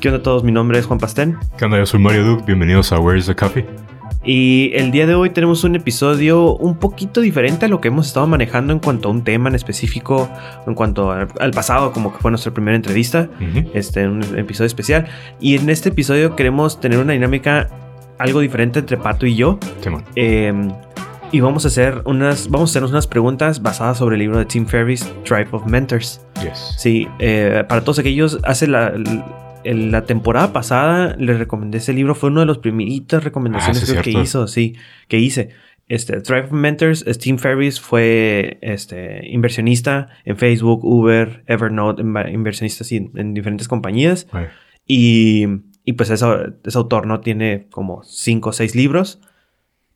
¿Qué 0.00 0.08
onda 0.08 0.18
a 0.18 0.22
todos? 0.22 0.44
Mi 0.44 0.50
nombre 0.50 0.78
es 0.78 0.86
Juan 0.86 0.98
Pastén 0.98 1.38
¿Qué 1.58 1.64
onda? 1.66 1.76
Yo 1.76 1.84
soy 1.84 2.00
Mario 2.00 2.24
Duke, 2.24 2.44
bienvenidos 2.46 2.90
a 2.92 2.98
Where's 2.98 3.26
the 3.26 3.34
Coffee. 3.36 3.66
Y 4.24 4.70
el 4.74 4.90
día 4.90 5.06
de 5.06 5.14
hoy 5.14 5.30
tenemos 5.30 5.64
un 5.64 5.76
episodio 5.76 6.54
un 6.56 6.76
poquito 6.76 7.20
diferente 7.20 7.66
a 7.66 7.68
lo 7.68 7.80
que 7.80 7.88
hemos 7.88 8.06
estado 8.08 8.26
manejando 8.26 8.72
en 8.72 8.78
cuanto 8.78 9.08
a 9.08 9.12
un 9.12 9.24
tema 9.24 9.48
en 9.48 9.54
específico, 9.54 10.28
en 10.66 10.74
cuanto 10.74 11.10
al, 11.10 11.28
al 11.40 11.50
pasado, 11.52 11.92
como 11.92 12.12
que 12.12 12.18
fue 12.18 12.30
nuestra 12.30 12.52
primera 12.52 12.76
entrevista, 12.76 13.28
Ujú. 13.40 13.70
este, 13.74 14.06
un 14.06 14.22
episodio 14.38 14.66
especial. 14.66 15.06
Y 15.40 15.56
en 15.56 15.70
este 15.70 15.88
episodio 15.88 16.36
queremos 16.36 16.80
tener 16.80 16.98
una 16.98 17.12
dinámica 17.14 17.68
algo 18.18 18.40
diferente 18.40 18.78
entre 18.80 18.98
Pato 18.98 19.24
y 19.26 19.34
yo. 19.34 19.58
Eh, 20.16 20.52
y 21.32 21.40
vamos 21.40 21.64
a 21.64 21.68
hacer 21.68 22.02
unas, 22.04 22.50
vamos 22.50 22.68
a 22.68 22.72
hacernos 22.72 22.90
unas 22.90 23.06
preguntas 23.06 23.62
basadas 23.62 23.98
sobre 23.98 24.16
el 24.16 24.20
libro 24.20 24.38
de 24.38 24.44
Tim 24.44 24.66
Ferriss, 24.66 25.10
Tribe 25.24 25.48
of 25.52 25.64
Mentors. 25.64 26.20
Yes. 26.42 26.74
Sí, 26.76 27.08
eh, 27.20 27.64
para 27.68 27.82
todos 27.82 27.98
aquellos, 28.00 28.38
hace 28.42 28.66
la, 28.66 28.92
el- 29.64 29.90
la 29.90 30.04
temporada 30.04 30.52
pasada 30.52 31.16
les 31.18 31.38
recomendé 31.38 31.78
ese 31.78 31.92
libro, 31.92 32.14
fue 32.14 32.30
una 32.30 32.40
de 32.40 32.46
las 32.46 32.58
primeritas 32.58 33.22
recomendaciones 33.24 33.82
Ah, 33.82 33.86
sí, 33.86 33.96
que 34.12 34.18
hizo, 34.20 34.46
sí, 34.48 34.76
que 35.08 35.18
hice. 35.18 35.50
Este, 35.88 36.20
Thrive 36.20 36.44
of 36.44 36.52
Mentors, 36.52 37.04
Tim 37.18 37.36
Ferriss 37.38 37.80
fue 37.80 38.58
este, 38.62 39.26
inversionista 39.28 40.08
en 40.24 40.36
Facebook, 40.36 40.84
Uber, 40.84 41.42
Evernote, 41.48 42.02
inversionista 42.02 42.84
sí, 42.84 42.96
en, 42.96 43.10
en 43.16 43.34
diferentes 43.34 43.66
compañías. 43.66 44.28
Ay, 44.30 44.46
Y, 44.86 45.46
y 45.84 45.92
pues 45.94 46.10
ese, 46.10 46.26
ese 46.64 46.78
autor 46.78 47.06
no 47.06 47.20
tiene 47.20 47.66
como 47.70 48.02
cinco 48.04 48.50
o 48.50 48.52
seis 48.52 48.74
libros. 48.76 49.20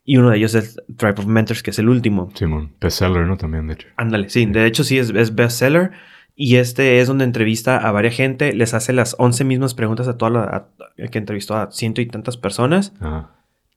Y 0.06 0.16
uno 0.18 0.30
de 0.30 0.36
ellos 0.36 0.54
es 0.54 0.76
Tribe 0.98 1.14
of 1.18 1.26
Mentors, 1.26 1.62
que 1.62 1.70
es 1.70 1.78
el 1.78 1.88
último. 1.88 2.30
Simón. 2.34 2.72
Bestseller, 2.80 3.26
¿no? 3.26 3.36
También, 3.38 3.66
de 3.68 3.74
hecho. 3.74 3.88
Ándale, 3.96 4.28
sí, 4.28 4.44
de 4.46 4.66
hecho 4.66 4.84
sí 4.84 4.98
es, 4.98 5.10
es 5.10 5.34
bestseller. 5.34 5.92
Y 6.36 6.56
este 6.56 6.98
es 7.00 7.06
donde 7.08 7.24
entrevista 7.24 7.76
a 7.76 7.92
varias 7.92 8.16
gente, 8.16 8.52
les 8.54 8.74
hace 8.74 8.92
las 8.92 9.14
11 9.18 9.44
mismas 9.44 9.74
preguntas 9.74 10.08
a 10.08 10.16
toda 10.18 10.30
la 10.30 10.42
a- 10.42 11.08
que 11.10 11.18
entrevistó 11.18 11.54
a 11.56 11.70
ciento 11.70 12.00
y 12.00 12.06
tantas 12.06 12.36
personas. 12.36 12.92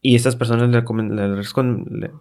Y 0.02 0.16
estas 0.16 0.36
personas 0.36 0.70
le, 0.70 0.82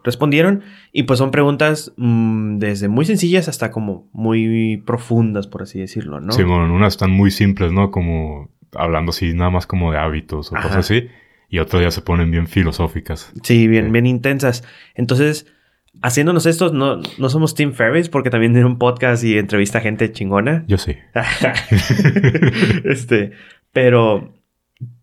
respondieron. 0.05 0.63
Y 0.93 1.05
pues 1.05 1.19
son 1.19 1.31
preguntas 1.31 1.93
mm, 1.97 2.59
desde 2.59 2.89
muy 2.89 3.05
sencillas 3.05 3.49
hasta 3.49 3.71
como 3.71 4.09
muy 4.13 4.83
profundas, 4.87 5.47
por 5.47 5.63
así 5.63 5.79
decirlo, 5.81 6.21
¿no? 6.21 6.33
Simón, 6.33 6.71
unas 6.71 6.95
están 6.95 7.11
muy 7.11 7.31
simples, 7.31 7.73
¿no? 7.73 7.91
Como 7.91 8.51
hablando 8.75 9.11
así, 9.11 9.33
nada 9.35 9.51
más 9.51 9.67
como 9.67 9.93
de 9.93 9.99
hábitos 9.99 10.53
o 10.53 10.57
Ajá. 10.57 10.69
cosas 10.69 10.85
así. 10.91 11.09
Y 11.49 11.61
otras 11.61 11.83
ya 11.83 11.91
se 11.91 12.01
ponen 12.03 12.31
bien 12.31 12.49
filosóficas. 12.49 13.33
Sí, 13.43 13.69
bien, 13.69 13.87
Sí. 13.87 13.91
bien 13.93 14.07
intensas. 14.07 14.65
Entonces, 14.95 15.47
haciéndonos 16.03 16.47
estos, 16.47 16.73
no, 16.73 17.01
no 17.19 17.29
somos 17.29 17.55
Tim 17.55 17.73
Ferriss 17.73 18.09
porque 18.09 18.31
también 18.31 18.53
tiene 18.53 18.67
un 18.67 18.79
podcast 18.79 19.25
y 19.25 19.39
entrevista 19.39 19.79
a 19.79 19.81
gente 19.83 20.13
chingona. 20.13 20.65
Yo 20.67 20.79
sí. 20.79 20.97
este, 22.85 23.33
pero, 23.73 24.35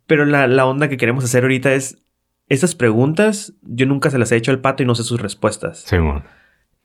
pero 0.08 0.26
la, 0.26 0.48
la 0.48 0.66
onda 0.66 0.90
que 0.90 0.98
queremos 0.98 1.24
hacer 1.24 1.44
ahorita 1.44 1.74
es, 1.74 2.04
estas 2.50 2.76
preguntas 2.76 3.54
yo 3.62 3.86
nunca 3.86 4.10
se 4.10 4.18
las 4.18 4.32
he 4.32 4.36
hecho 4.36 4.52
al 4.52 4.62
pato 4.62 4.84
y 4.84 4.86
no 4.86 4.96
sé 4.96 5.04
sus 5.04 5.22
respuestas. 5.22 5.80
Simón. 5.80 6.24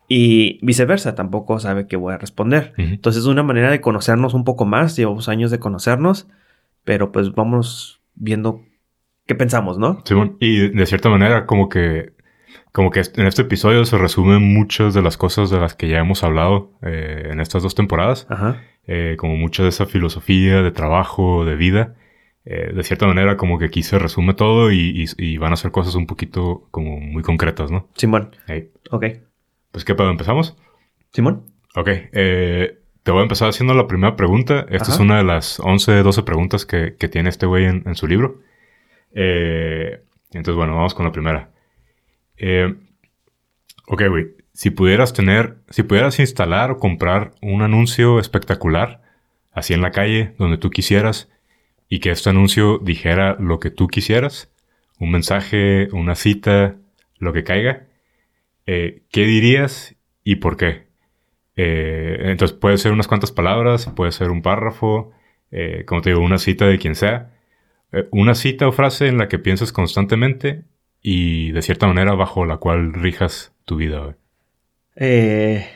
Y 0.09 0.65
viceversa, 0.65 1.15
tampoco 1.15 1.59
sabe 1.61 1.87
qué 1.87 1.97
voy 1.97 2.15
a 2.15 2.19
responder. 2.19 2.73
Ujú. 2.79 2.89
Entonces 2.89 3.23
es 3.23 3.29
una 3.29 3.43
manera 3.43 3.71
de 3.71 3.81
conocernos 3.81 4.33
un 4.33 4.45
poco 4.45 4.65
más, 4.65 4.97
llevamos 4.97 5.29
años 5.29 5.51
de 5.51 5.59
conocernos, 5.59 6.29
pero 6.85 7.13
pues 7.13 7.35
vamos 7.35 8.01
viendo 8.15 8.63
qué 9.27 9.35
pensamos, 9.35 9.79
¿no? 9.79 10.03
Simón. 10.05 10.37
Y 10.41 10.71
de 10.71 10.87
cierta 10.87 11.11
manera, 11.11 11.47
como 11.47 11.69
que. 11.69 12.13
Como 12.79 12.93
que 12.93 13.01
en 13.01 13.27
este 13.27 13.43
episodio 13.43 13.85
se 13.85 13.99
resumen 13.99 14.41
muchas 14.55 14.95
de 14.95 15.03
las 15.03 15.17
cosas 15.17 15.51
de 15.51 15.59
las 15.59 15.75
que 15.75 15.89
ya 15.89 15.99
hemos 15.99 16.23
hablado 16.23 16.71
eh, 16.83 17.27
en 17.29 17.41
estas 17.41 17.65
dos 17.65 17.75
temporadas. 17.75 18.25
Ajá. 18.31 18.63
eh, 18.87 19.17
como 19.19 19.35
mucha 19.35 19.65
de 19.65 19.71
esa 19.71 19.85
filosofía 19.85 20.63
de 20.63 20.71
trabajo, 20.71 21.45
de 21.45 21.57
vida. 21.57 21.97
Eh, 22.45 22.71
de 22.73 22.85
cierta 22.85 23.09
manera, 23.09 23.37
como 23.37 23.59
que 23.59 23.65
aquí 23.65 23.83
se 23.83 23.99
resume 23.99 24.33
todo 24.35 24.71
y, 24.71 24.79
y- 24.95 25.07
y 25.33 25.39
van 25.39 25.53
a 25.53 25.57
ser 25.57 25.73
cosas 25.73 25.97
un 25.97 26.07
poquito 26.07 26.69
como 26.71 27.01
muy 27.01 27.25
concretas, 27.25 27.73
¿no? 27.73 27.89
Simón, 27.97 28.31
Hey, 28.47 28.71
ok. 28.93 29.05
Pues, 29.73 29.85
¿qué 29.85 29.97
pedo? 29.97 30.11
¿Empezamos? 30.11 30.57
Simón. 31.13 31.47
Ok. 31.75 31.89
eh, 32.13 32.79
te 33.03 33.11
voy 33.11 33.21
a 33.21 33.23
empezar 33.25 33.49
haciendo 33.49 33.75
la 33.75 33.89
primera 33.89 34.15
pregunta. 34.15 34.61
Esta 34.71 34.85
Ajá. 34.85 34.93
es 34.93 35.01
una 35.01 35.17
de 35.19 35.25
las 35.25 35.59
11, 35.59 36.01
12 36.05 36.23
preguntas 36.23 36.65
que, 36.65 36.95
que 36.97 37.09
tiene 37.09 37.29
este 37.29 37.47
güey 37.47 37.65
en, 37.65 37.83
en 37.87 37.97
su 37.97 38.07
libro. 38.07 38.39
Entonces, 39.13 40.55
bueno, 40.55 40.77
vamos 40.77 40.95
con 40.95 41.05
la 41.07 41.11
primera. 41.13 41.51
Eh, 42.39 42.75
ok, 43.87 44.03
güey. 44.09 44.27
Si 44.53 44.71
pudieras 44.71 45.13
tener, 45.13 45.59
si 45.71 45.83
pudieras 45.83 46.19
instalar 46.19 46.71
o 46.71 46.79
comprar 46.79 47.33
un 47.43 47.63
anuncio 47.63 48.19
espectacular, 48.19 49.03
así 49.53 49.75
en 49.75 49.83
la 49.83 49.93
calle, 49.93 50.35
donde 50.39 50.59
tú 50.59 50.71
quisieras, 50.71 51.29
y 51.89 52.01
que 52.01 52.11
este 52.11 52.31
anuncio 52.31 52.79
dijera 52.79 53.37
lo 53.39 53.61
que 53.61 53.71
tú 53.71 53.89
quisieras, 53.89 54.51
un 54.99 55.11
mensaje, 55.11 55.89
una 55.93 56.15
cita, 56.15 56.77
lo 57.19 57.33
que 57.33 57.45
caiga, 57.45 57.87
eh, 58.67 59.03
¿qué 59.11 59.25
dirías 59.25 59.97
y 60.25 60.37
por 60.37 60.57
qué? 60.57 60.89
Eh, 61.57 62.19
entonces 62.25 62.57
puede 62.57 62.79
ser 62.79 62.93
unas 62.93 63.09
cuantas 63.09 63.33
palabras, 63.33 63.87
puede 63.97 64.13
ser 64.13 64.31
un 64.31 64.43
párrafo, 64.43 65.13
eh, 65.51 65.85
como 65.87 66.03
te 66.03 66.11
digo, 66.11 66.23
una 66.23 66.39
cita 66.39 66.67
de 66.67 66.79
quien 66.79 66.95
sea. 66.95 67.35
Una 68.11 68.35
cita 68.35 68.69
o 68.69 68.73
frase 68.73 69.09
en 69.09 69.17
la 69.17 69.29
que 69.29 69.39
piensas 69.39 69.73
constantemente 69.73 70.65
y 71.03 71.53
de 71.53 71.63
cierta 71.63 71.87
manera 71.87 72.15
bajo 72.15 72.45
la 72.45 72.57
cual 72.59 72.93
rijas 72.93 73.53
tu 73.65 73.77
vida. 73.77 74.01
güey. 74.01 74.15
Eh, 74.97 75.67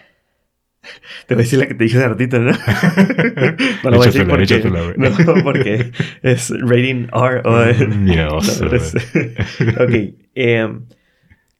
te 1.26 1.34
voy 1.34 1.42
a 1.42 1.44
decir 1.44 1.58
la 1.58 1.66
que 1.66 1.74
te 1.74 1.84
dije 1.84 1.98
hace 1.98 2.08
ratito, 2.08 2.38
¿no? 2.40 2.50
no 3.84 3.90
lo 3.90 3.96
voy 3.98 4.08
a 4.08 4.10
decir 4.10 4.26
porque, 4.26 4.42
échatela, 4.44 4.80
no, 4.96 5.10
porque 5.44 5.92
es 6.22 6.50
rating 6.60 7.06
R. 7.12 7.42
o- 7.44 7.86
Miedoso, 7.96 8.64
No, 8.64 8.72
es- 8.74 8.94
ok. 9.78 10.14
eh, 10.34 10.68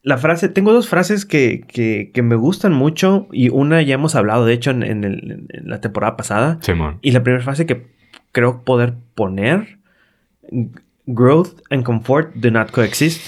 la 0.05 0.19
frase, 0.19 0.49
tengo 0.49 0.73
dos 0.73 0.89
frases 0.89 1.25
que, 1.25 1.61
que, 1.69 2.11
que 2.13 2.23
me 2.23 2.35
gustan 2.35 2.73
mucho 2.73 3.29
y 3.31 3.51
una 3.51 3.81
ya 3.83 3.95
hemos 3.95 4.17
hablado, 4.17 4.45
de 4.45 4.55
hecho, 4.55 4.73
en, 4.73 4.83
en 4.83 5.05
el- 5.05 5.47
en 5.51 5.69
la 5.69 5.81
temporada 5.81 6.17
pasada. 6.17 6.59
Simón. 6.61 6.99
Y 7.03 7.13
la 7.13 7.23
primera 7.23 7.45
frase 7.45 7.67
que 7.67 7.87
creo 8.33 8.65
poder 8.65 8.95
poner, 9.15 9.79
growth 11.07 11.61
and 11.71 11.85
comfort 11.85 12.35
do 12.35 12.51
not 12.51 12.71
coexist. 12.73 13.21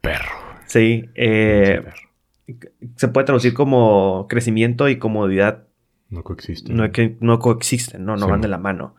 Perro. 0.00 0.30
Sí, 0.66 1.08
eh, 1.14 1.82
perro. 1.84 2.70
se 2.96 3.08
puede 3.08 3.26
traducir 3.26 3.54
como 3.54 4.26
crecimiento 4.28 4.88
y 4.88 4.98
comodidad 4.98 5.64
No 6.08 6.22
coexiste. 6.22 6.72
no, 6.72 6.90
que, 6.92 7.16
no 7.20 7.38
coexisten, 7.38 8.04
no, 8.04 8.16
no 8.16 8.26
Sí, 8.26 8.30
van 8.30 8.40
de 8.40 8.48
la 8.48 8.58
mano. 8.58 8.94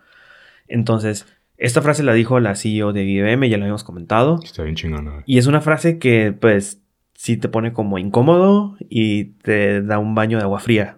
Entonces, 0.68 1.28
esta 1.58 1.82
frase 1.82 2.04
la 2.04 2.14
dijo 2.14 2.40
la 2.40 2.56
CEO 2.56 2.94
de 2.94 3.04
IBM, 3.04 3.50
ya 3.50 3.58
lo 3.58 3.64
habíamos 3.64 3.84
comentado. 3.84 4.40
Está 4.44 4.64
bien 4.64 4.76
chingona. 4.76 5.24
Y 5.26 5.38
es 5.38 5.48
una 5.48 5.62
frase 5.62 6.00
que, 6.00 6.32
pues, 6.32 6.82
sí 7.14 7.38
te 7.38 7.50
pone 7.50 7.74
como 7.74 7.98
incómodo 8.00 8.78
y 8.90 9.26
te 9.44 9.82
da 9.82 10.00
un 10.00 10.16
baño 10.16 10.38
de 10.38 10.44
agua 10.44 10.60
fría. 10.60 10.98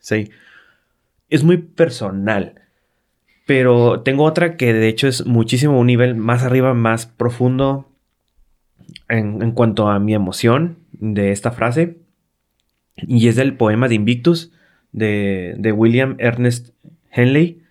Sí. 0.00 0.30
Es 1.28 1.44
muy 1.44 1.58
personal. 1.58 2.56
Pero 3.46 4.00
tengo 4.02 4.24
otra 4.24 4.56
que 4.56 4.72
de 4.72 4.88
hecho 4.88 5.06
es 5.08 5.26
muchísimo 5.26 5.78
un 5.78 5.86
nivel 5.86 6.14
más 6.14 6.44
arriba, 6.44 6.72
más 6.74 7.06
profundo 7.06 7.89
en, 9.08 9.42
en 9.42 9.52
cuanto 9.52 9.88
a 9.88 9.98
mi 9.98 10.14
emoción 10.14 10.78
de 10.92 11.32
esta 11.32 11.50
frase. 11.50 11.98
Y 12.96 13.28
es 13.28 13.36
del 13.36 13.54
poema 13.56 13.88
de 13.88 13.94
Invictus 13.94 14.52
de, 14.92 15.54
de 15.58 15.72
William 15.72 16.16
Ernest 16.18 16.70
Henley. 17.10 17.62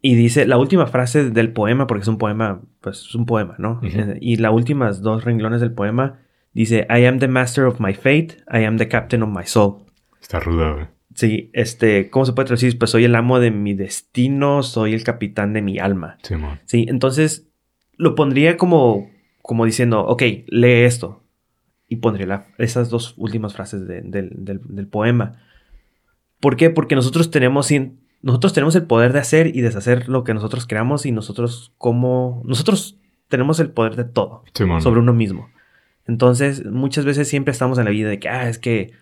Y 0.00 0.16
dice 0.16 0.46
la 0.46 0.58
última 0.58 0.86
frase 0.86 1.30
del 1.30 1.52
poema, 1.52 1.86
porque 1.86 2.02
es 2.02 2.08
un 2.08 2.18
poema, 2.18 2.60
pues 2.82 3.06
es 3.08 3.14
un 3.14 3.24
poema, 3.24 3.54
¿no? 3.58 3.80
Eh, 3.82 4.18
Y 4.20 4.36
las 4.36 4.52
últimas 4.52 5.00
dos 5.00 5.24
renglones 5.24 5.62
del 5.62 5.72
poema 5.72 6.18
dice: 6.52 6.86
I 6.90 7.06
am 7.06 7.18
the 7.20 7.28
master 7.28 7.64
of 7.64 7.80
my 7.80 7.94
fate, 7.94 8.36
I 8.52 8.64
am 8.64 8.76
the 8.76 8.86
captain 8.86 9.22
of 9.22 9.30
my 9.30 9.46
soul. 9.46 9.76
Está 10.20 10.40
ruda, 10.40 10.72
güey. 10.72 10.86
Sí, 11.14 11.48
este, 11.52 12.10
¿cómo 12.10 12.26
se 12.26 12.32
puede 12.32 12.48
traducir? 12.48 12.76
Pues 12.78 12.90
soy 12.90 13.04
el 13.04 13.14
amo 13.14 13.38
de 13.38 13.50
mi 13.50 13.72
destino, 13.72 14.62
soy 14.62 14.94
el 14.94 15.04
capitán 15.04 15.52
de 15.52 15.62
mi 15.62 15.78
alma. 15.78 16.18
Simón. 16.22 16.58
Sí, 16.64 16.86
entonces 16.88 17.48
lo 17.96 18.14
pondría 18.14 18.56
como, 18.56 19.08
como 19.46 19.66
diciendo, 19.66 20.00
ok, 20.06 20.22
lee 20.46 20.84
esto. 20.84 21.22
Y 21.86 21.96
pondría 21.96 22.26
la- 22.26 22.46
esas 22.56 22.88
dos 22.88 23.12
últimas 23.18 23.52
frases 23.52 23.86
de- 23.86 24.00
del, 24.00 24.30
del- 24.36 24.60
del 24.64 24.86
poema. 24.86 25.42
¿Por 26.40 26.56
qué? 26.56 26.70
Porque 26.70 26.94
nosotros 26.94 27.30
tenemos, 27.30 27.70
nosotros 28.22 28.54
tenemos 28.54 28.74
el 28.74 28.84
poder 28.86 29.12
de 29.12 29.18
hacer 29.18 29.54
y 29.54 29.60
deshacer 29.60 30.08
lo 30.08 30.24
que 30.24 30.32
nosotros 30.32 30.66
queramos 30.66 31.04
y 31.04 31.12
nosotros 31.12 31.72
como... 31.76 32.42
Nosotros 32.46 32.96
tenemos 33.28 33.60
el 33.60 33.70
poder 33.70 33.96
de 33.96 34.04
todo 34.04 34.44
sobre 34.80 35.00
uno 35.00 35.12
mismo. 35.12 35.50
Entonces, 36.06 36.64
muchas 36.64 37.04
veces 37.04 37.28
siempre 37.28 37.52
estamos 37.52 37.76
en 37.78 37.84
la 37.84 37.90
vida 37.90 38.08
de 38.08 38.18
que, 38.18 38.28
ah, 38.30 38.48
es 38.48 38.58
que 38.58 38.92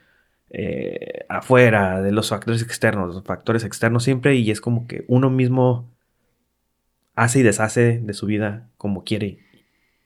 eh, 0.51 1.25
afuera 1.29 2.03
de 2.03 2.11
los 2.11 2.31
factores 2.31 2.63
externos, 2.63 3.15
los 3.15 3.25
factores 3.25 3.63
externos 3.65 4.03
siempre, 4.03 4.35
y 4.35 4.51
es 4.51 4.61
como 4.61 4.87
que 4.89 5.05
uno 5.07 5.31
mismo 5.31 5.89
hace 7.15 7.39
y 7.41 7.43
deshace 7.43 8.01
de 8.03 8.13
su 8.13 8.27
vida 8.27 8.69
como 8.77 9.05
quiere 9.05 9.39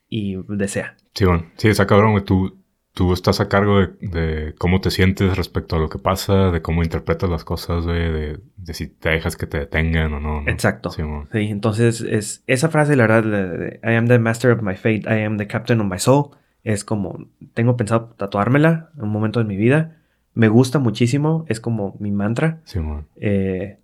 y 0.09 0.37
desea. 0.49 0.97
Sí, 1.15 1.25
bueno. 1.25 1.47
Sí, 1.57 1.69
está 1.69 1.87
cabrón, 1.87 2.13
güey. 2.13 2.25
Tú, 2.25 2.59
tú 2.93 3.13
estás 3.13 3.41
a 3.41 3.49
cargo 3.49 3.81
de, 3.81 3.89
de 4.01 4.55
cómo 4.57 4.81
te 4.81 4.91
sientes 4.91 5.37
respecto 5.37 5.77
a 5.77 5.79
lo 5.79 5.89
que 5.89 5.99
pasa, 5.99 6.51
de 6.51 6.63
cómo 6.63 6.83
interpretas 6.83 7.29
las 7.29 7.45
cosas, 7.45 7.85
güey, 7.85 8.13
de, 8.13 8.41
de 8.57 8.75
si 8.75 8.87
te 8.89 9.11
dejas 9.11 9.37
que 9.37 9.47
te 9.47 9.59
detengan 9.59 10.15
o 10.15 10.21
no. 10.21 10.41
¿no? 10.41 10.51
Exacto. 10.51 10.91
Sí. 10.91 11.03
Sí, 11.33 11.39
entonces 11.49 12.01
es 12.01 12.43
esa 12.47 12.69
frase, 12.69 12.97
la 12.97 13.07
verdad, 13.07 13.23
de, 13.25 13.81
I 13.83 13.97
am 13.97 14.09
the 14.09 14.19
master 14.19 14.53
of 14.53 14.63
my 14.63 14.77
fate, 14.77 15.03
I 15.07 15.25
am 15.25 15.37
the 15.37 15.47
captain 15.47 15.81
of 15.81 15.87
my 15.87 15.99
soul, 15.99 16.31
es 16.65 16.85
como, 16.85 17.29
tengo 17.55 17.77
pensado 17.77 18.15
tatuármela 18.17 18.91
en 18.97 19.05
un 19.05 19.11
momento 19.11 19.41
de 19.41 19.47
mi 19.47 19.57
vida. 19.57 19.99
Me 20.35 20.49
gusta 20.49 20.79
muchísimo, 20.79 21.45
es 21.49 21.61
como 21.61 21.97
mi 22.01 22.11
mantra. 22.11 22.61
Sí, 22.65 22.81
eh, 23.17 23.79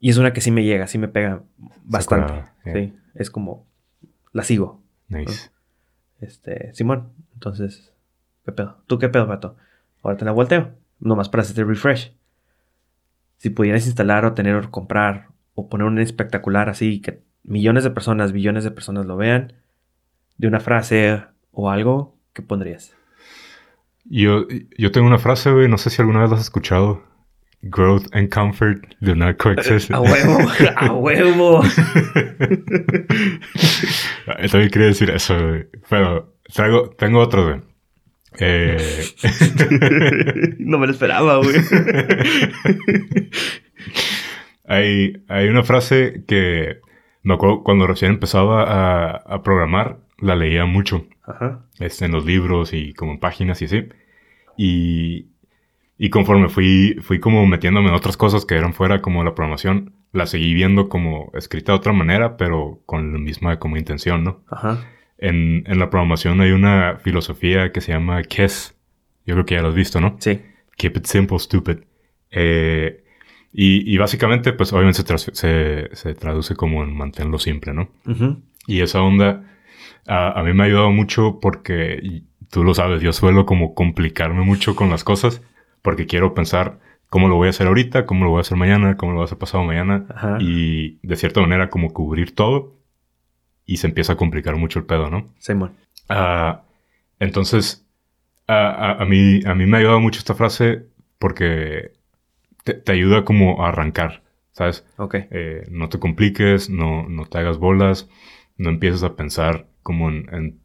y 0.00 0.10
es 0.10 0.18
una 0.18 0.32
que 0.32 0.40
sí 0.40 0.50
me 0.50 0.64
llega, 0.64 0.86
sí 0.86 0.98
me 0.98 1.08
pega 1.08 1.42
bastante. 1.84 2.44
Yeah. 2.64 2.74
Sí, 2.74 2.92
es 3.14 3.30
como, 3.30 3.66
la 4.32 4.42
sigo. 4.42 4.83
Nice. 5.14 5.50
Este, 6.20 6.72
Simón, 6.74 7.10
entonces, 7.34 7.92
¿qué 8.44 8.52
pedo? 8.52 8.78
¿Tú 8.86 8.98
qué 8.98 9.08
pedo, 9.08 9.26
pato? 9.26 9.56
Ahora 10.02 10.16
te 10.16 10.24
la 10.24 10.32
volteo, 10.32 10.72
nomás 11.00 11.28
para 11.28 11.42
hacerte 11.42 11.64
refresh. 11.64 12.14
Si 13.38 13.50
pudieras 13.50 13.86
instalar 13.86 14.24
o 14.24 14.34
tener 14.34 14.56
o 14.56 14.70
comprar 14.70 15.28
o 15.54 15.68
poner 15.68 15.86
un 15.86 15.98
espectacular 15.98 16.68
así 16.68 17.00
que 17.00 17.22
millones 17.42 17.84
de 17.84 17.90
personas, 17.90 18.32
billones 18.32 18.64
de 18.64 18.70
personas 18.70 19.06
lo 19.06 19.16
vean, 19.16 19.52
de 20.38 20.48
una 20.48 20.60
frase 20.60 21.22
o 21.52 21.70
algo, 21.70 22.16
¿qué 22.32 22.42
pondrías? 22.42 22.94
Yo, 24.04 24.46
yo 24.76 24.92
tengo 24.92 25.06
una 25.06 25.18
frase, 25.18 25.50
güey, 25.50 25.68
no 25.68 25.78
sé 25.78 25.90
si 25.90 26.02
alguna 26.02 26.20
vez 26.20 26.30
la 26.30 26.36
has 26.36 26.42
escuchado. 26.42 27.02
Growth 27.70 28.06
and 28.12 28.30
comfort 28.30 28.94
do 29.00 29.14
not 29.14 29.36
coexist. 29.38 29.90
¡A 29.90 30.00
huevo! 30.00 30.38
¡A 30.76 30.92
huevo! 30.92 31.62
Yo 34.42 34.48
también 34.50 34.70
quería 34.70 34.88
decir 34.88 35.10
eso, 35.10 35.34
güey. 35.34 35.66
Pero 35.88 36.34
traigo, 36.52 36.90
tengo 36.90 37.20
otro, 37.20 37.44
güey. 37.44 37.60
Eh, 38.38 39.04
no 40.58 40.78
me 40.78 40.86
lo 40.86 40.92
esperaba, 40.92 41.36
güey. 41.38 41.56
hay, 44.66 45.24
hay 45.28 45.48
una 45.48 45.62
frase 45.62 46.24
que 46.26 46.80
me 47.22 47.34
acuerdo 47.34 47.62
cuando 47.62 47.86
recién 47.86 48.12
empezaba 48.12 48.64
a, 48.64 49.16
a 49.16 49.42
programar, 49.42 49.98
la 50.18 50.36
leía 50.36 50.64
mucho. 50.66 51.06
Ajá. 51.26 51.64
este, 51.78 52.04
en 52.04 52.12
los 52.12 52.26
libros 52.26 52.74
y 52.74 52.92
como 52.92 53.12
en 53.12 53.20
páginas 53.20 53.62
y 53.62 53.64
así. 53.64 53.88
Y, 54.56 55.28
y 55.98 56.10
conforme 56.10 56.48
fui, 56.48 56.96
fui 57.02 57.20
como 57.20 57.46
metiéndome 57.46 57.88
en 57.88 57.94
otras 57.94 58.16
cosas 58.16 58.44
que 58.44 58.54
eran 58.56 58.74
fuera 58.74 59.00
como 59.00 59.22
la 59.22 59.34
programación, 59.34 59.92
la 60.12 60.26
seguí 60.26 60.54
viendo 60.54 60.88
como 60.88 61.30
escrita 61.34 61.72
de 61.72 61.78
otra 61.78 61.92
manera, 61.92 62.36
pero 62.36 62.80
con 62.86 63.12
la 63.12 63.18
misma 63.18 63.58
como 63.58 63.76
intención, 63.76 64.24
¿no? 64.24 64.42
Ajá. 64.50 64.78
En, 65.18 65.64
en 65.66 65.78
la 65.78 65.90
programación 65.90 66.40
hay 66.40 66.50
una 66.50 66.98
filosofía 67.02 67.72
que 67.72 67.80
se 67.80 67.92
llama 67.92 68.22
KESS. 68.22 68.76
Yo 69.26 69.34
creo 69.34 69.46
que 69.46 69.54
ya 69.54 69.62
lo 69.62 69.68
has 69.68 69.74
visto, 69.74 70.00
¿no? 70.00 70.16
Sí. 70.18 70.40
Keep 70.76 70.96
it 70.98 71.06
simple, 71.06 71.38
stupid. 71.38 71.78
Eh, 72.30 73.04
y, 73.52 73.92
y 73.92 73.96
básicamente, 73.98 74.52
pues 74.52 74.72
obviamente 74.72 75.02
se, 75.02 75.34
se, 75.34 75.88
se 75.92 76.14
traduce 76.14 76.56
como 76.56 76.82
en 76.82 76.96
mantenerlo 76.96 77.38
simple, 77.38 77.72
¿no? 77.72 77.88
Ujú. 78.06 78.42
Y 78.66 78.80
esa 78.80 79.00
onda 79.02 79.44
a, 80.06 80.38
a 80.38 80.42
mí 80.42 80.52
me 80.52 80.64
ha 80.64 80.66
ayudado 80.66 80.90
mucho 80.90 81.38
porque, 81.40 82.22
tú 82.50 82.64
lo 82.64 82.74
sabes, 82.74 83.00
yo 83.00 83.12
suelo 83.12 83.46
como 83.46 83.74
complicarme 83.74 84.42
mucho 84.42 84.74
con 84.74 84.90
las 84.90 85.04
cosas 85.04 85.42
porque 85.84 86.06
quiero 86.06 86.32
pensar 86.34 86.80
cómo 87.10 87.28
lo 87.28 87.36
voy 87.36 87.48
a 87.48 87.50
hacer 87.50 87.68
ahorita, 87.68 88.06
cómo 88.06 88.24
lo 88.24 88.30
voy 88.30 88.38
a 88.38 88.40
hacer 88.40 88.56
mañana, 88.58 88.96
cómo 88.96 89.12
lo 89.12 89.18
voy 89.18 89.24
a 89.24 89.26
hacer 89.26 89.38
pasado 89.38 89.62
mañana 89.62 90.06
Ajá. 90.12 90.38
y 90.40 90.98
de 91.06 91.14
cierta 91.16 91.40
manera 91.42 91.68
como 91.70 91.92
cubrir 91.92 92.34
todo 92.34 92.72
y 93.66 93.76
se 93.76 93.86
empieza 93.86 94.14
a 94.14 94.16
complicar 94.16 94.56
mucho 94.56 94.78
el 94.80 94.86
pedo, 94.86 95.10
¿no? 95.10 95.28
Simón. 95.38 95.74
Ah, 96.08 96.62
entonces, 97.20 97.86
a, 98.48 98.68
a- 98.70 99.02
a 99.02 99.04
mí, 99.04 99.40
a 99.46 99.54
mí 99.54 99.66
me 99.66 99.76
ha 99.76 99.80
ayudado 99.80 100.00
mucho 100.00 100.18
esta 100.18 100.34
frase 100.34 100.86
porque 101.18 101.92
te, 102.64 102.74
te 102.74 102.92
ayuda 102.92 103.24
como 103.24 103.64
a 103.64 103.68
arrancar, 103.68 104.22
¿sabes? 104.52 104.86
Ok. 104.96 105.16
Eh, 105.30 105.66
no 105.70 105.88
te 105.90 105.98
compliques, 105.98 106.70
no, 106.70 107.08
no 107.08 107.26
te 107.26 107.38
hagas 107.38 107.58
bolas, 107.58 108.08
no 108.56 108.70
empieces 108.70 109.02
a 109.02 109.16
pensar 109.16 109.66
como 109.82 110.08
en, 110.08 110.28
en, 110.34 110.60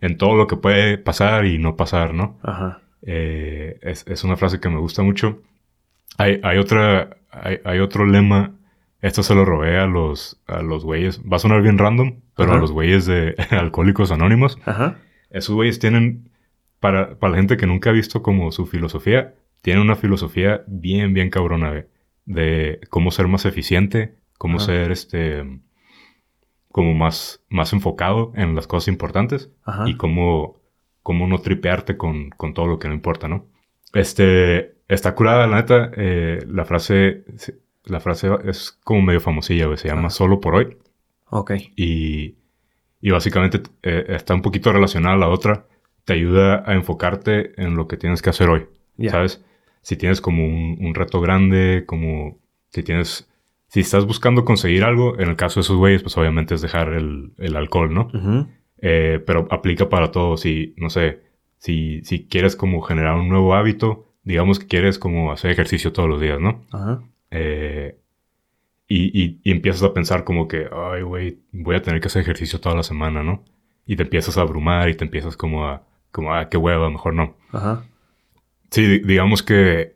en 0.00 0.16
todo 0.18 0.36
lo 0.36 0.46
que 0.46 0.56
puede 0.56 0.98
pasar 0.98 1.46
y 1.46 1.58
no 1.58 1.76
pasar, 1.76 2.14
¿no? 2.14 2.38
Ajá. 2.42 2.82
Eh, 3.02 3.78
es, 3.82 4.06
es 4.06 4.24
una 4.24 4.36
frase 4.36 4.60
que 4.60 4.68
me 4.68 4.78
gusta 4.78 5.02
mucho. 5.02 5.42
Hay, 6.18 6.40
hay 6.42 6.58
otra, 6.58 7.16
hay, 7.30 7.58
hay 7.64 7.78
otro 7.78 8.04
lema, 8.06 8.52
esto 9.00 9.22
se 9.22 9.34
lo 9.34 9.44
robé 9.44 9.78
a 9.78 9.86
los, 9.86 10.40
a 10.46 10.62
los 10.62 10.84
güeyes, 10.84 11.20
va 11.22 11.36
a 11.36 11.40
sonar 11.40 11.62
bien 11.62 11.78
random, 11.78 12.20
pero 12.36 12.50
Ajá. 12.50 12.58
a 12.58 12.60
los 12.60 12.72
güeyes 12.72 13.06
de 13.06 13.34
Alcohólicos 13.50 14.10
Anónimos. 14.10 14.58
Ajá. 14.64 14.98
Esos 15.30 15.54
güeyes 15.54 15.78
tienen, 15.78 16.30
para, 16.80 17.18
para 17.18 17.32
la 17.32 17.36
gente 17.38 17.56
que 17.56 17.66
nunca 17.66 17.90
ha 17.90 17.92
visto 17.94 18.22
como 18.22 18.52
su 18.52 18.66
filosofía, 18.66 19.34
tienen 19.62 19.82
una 19.82 19.96
filosofía 19.96 20.62
bien, 20.66 21.14
bien 21.14 21.30
cabrona 21.30 21.72
de, 21.72 21.88
de 22.26 22.80
cómo 22.90 23.10
ser 23.10 23.28
más 23.28 23.44
eficiente, 23.46 24.14
cómo 24.38 24.56
Ajá. 24.56 24.66
ser 24.66 24.90
este, 24.92 25.44
como 26.70 26.94
más, 26.94 27.42
más 27.48 27.72
enfocado 27.72 28.32
en 28.36 28.54
las 28.54 28.66
cosas 28.66 28.88
importantes 28.88 29.50
Ajá. 29.64 29.88
y 29.88 29.96
cómo, 29.96 30.59
cómo 31.02 31.26
no 31.26 31.38
tripearte 31.38 31.96
con, 31.96 32.30
con 32.30 32.54
todo 32.54 32.66
lo 32.66 32.78
que 32.78 32.88
no 32.88 32.94
importa, 32.94 33.28
¿no? 33.28 33.46
Este, 33.92 34.74
está 34.88 35.14
curada, 35.14 35.46
la 35.46 35.56
neta, 35.56 35.90
eh, 35.96 36.44
la 36.46 36.64
frase, 36.64 37.24
la 37.84 38.00
frase 38.00 38.28
es 38.44 38.78
como 38.84 39.02
medio 39.02 39.20
famosilla, 39.20 39.66
güey, 39.66 39.78
se 39.78 39.88
llama 39.88 40.02
Ajá. 40.08 40.10
solo 40.10 40.40
por 40.40 40.54
hoy. 40.54 40.76
Ok. 41.30 41.52
Y, 41.76 42.36
y 43.00 43.10
básicamente 43.10 43.62
eh, 43.82 44.04
está 44.08 44.34
un 44.34 44.42
poquito 44.42 44.72
relacionada 44.72 45.14
a 45.14 45.18
la 45.18 45.28
otra. 45.28 45.66
Te 46.04 46.12
ayuda 46.14 46.64
a 46.66 46.74
enfocarte 46.74 47.60
en 47.62 47.76
lo 47.76 47.86
que 47.88 47.96
tienes 47.96 48.22
que 48.22 48.30
hacer 48.30 48.48
hoy. 48.48 48.66
Ya. 48.96 49.10
¿Sabes? 49.12 49.44
Si 49.82 49.96
tienes 49.96 50.20
como 50.20 50.44
un, 50.44 50.76
un 50.80 50.94
reto 50.94 51.20
grande, 51.20 51.84
como 51.86 52.38
si 52.68 52.82
tienes... 52.82 53.26
Si 53.68 53.80
estás 53.80 54.04
buscando 54.04 54.44
conseguir 54.44 54.82
algo, 54.82 55.18
en 55.20 55.28
el 55.28 55.36
caso 55.36 55.60
de 55.60 55.62
esos 55.62 55.76
güeyes, 55.76 56.02
pues 56.02 56.18
obviamente 56.18 56.56
es 56.56 56.60
dejar 56.60 56.92
el, 56.92 57.32
el 57.38 57.56
alcohol, 57.56 57.94
¿no? 57.94 58.08
Ujú. 58.12 58.48
Eh, 58.82 59.22
pero 59.26 59.46
aplica 59.50 59.88
para 59.88 60.10
todo. 60.10 60.36
Si, 60.36 60.74
no 60.76 60.90
sé, 60.90 61.20
si, 61.58 62.02
si 62.04 62.26
quieres 62.26 62.56
como 62.56 62.80
generar 62.82 63.16
un 63.16 63.28
nuevo 63.28 63.54
hábito, 63.54 64.06
digamos 64.24 64.58
que 64.58 64.66
quieres 64.66 64.98
como 64.98 65.32
hacer 65.32 65.50
ejercicio 65.50 65.92
todos 65.92 66.08
los 66.08 66.20
días, 66.20 66.40
¿no? 66.40 66.64
Ajá. 66.72 67.02
Eh, 67.30 67.96
y, 68.88 69.22
y- 69.22 69.40
y 69.44 69.50
empiezas 69.52 69.82
a 69.82 69.92
pensar 69.94 70.24
como 70.24 70.48
que, 70.48 70.66
ay, 70.72 71.02
güey, 71.02 71.38
voy 71.52 71.76
a 71.76 71.82
tener 71.82 72.00
que 72.00 72.08
hacer 72.08 72.22
ejercicio 72.22 72.60
toda 72.60 72.74
la 72.74 72.82
semana, 72.82 73.22
¿no? 73.22 73.44
Y 73.86 73.96
te 73.96 74.02
empiezas 74.02 74.36
a 74.36 74.42
abrumar 74.42 74.88
y 74.88 74.94
te 74.96 75.04
empiezas 75.04 75.36
como 75.36 75.66
a, 75.66 75.82
como, 76.10 76.34
ah, 76.34 76.48
qué 76.48 76.56
hueva, 76.56 76.90
mejor 76.90 77.14
no. 77.14 77.36
Ajá. 77.52 77.84
Sí, 78.70 78.82
di- 78.86 78.98
digamos 79.00 79.42
que 79.42 79.94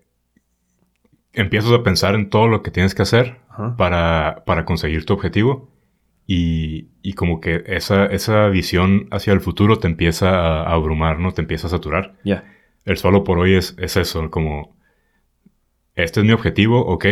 empiezas 1.33 1.73
a 1.73 1.83
pensar 1.83 2.15
en 2.15 2.31
todo 2.31 2.47
lo 2.49 2.63
que 2.63 2.71
tienes 2.71 2.95
que 2.95 3.03
hacer 3.03 3.37
Ajá. 3.49 3.77
para, 3.77 4.45
para 4.47 4.65
conseguir 4.65 5.05
tu 5.05 5.15
objetivo 5.15 5.69
y, 6.27 6.89
y 7.03 7.13
como 7.15 7.41
que 7.41 7.63
esa, 7.67 8.07
esa 8.07 8.49
visión 8.49 9.09
hacia 9.11 9.33
el 9.33 9.41
futuro 9.41 9.77
te 9.79 9.87
empieza 9.89 10.31
a, 10.31 10.63
a 10.63 10.73
abrumar, 10.73 11.19
¿no? 11.19 11.33
Te 11.33 11.43
empieza 11.43 11.67
a 11.67 11.71
saturar 11.71 12.15
Ya. 12.25 12.45
el 12.85 12.97
solo 12.97 13.25
por 13.25 13.39
hoy 13.39 13.55
es, 13.55 13.77
es 13.79 13.97
eso, 13.97 14.31
como, 14.31 14.75
este 15.95 16.21
es 16.21 16.27
mi 16.27 16.33
objetivo, 16.33 16.81
ok, 16.87 17.07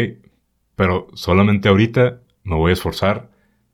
pero 0.77 1.09
solamente 1.15 1.69
ahorita 1.69 2.21
me 2.45 2.57
voy 2.57 2.71
a 2.71 2.73
esforzar 2.73 3.29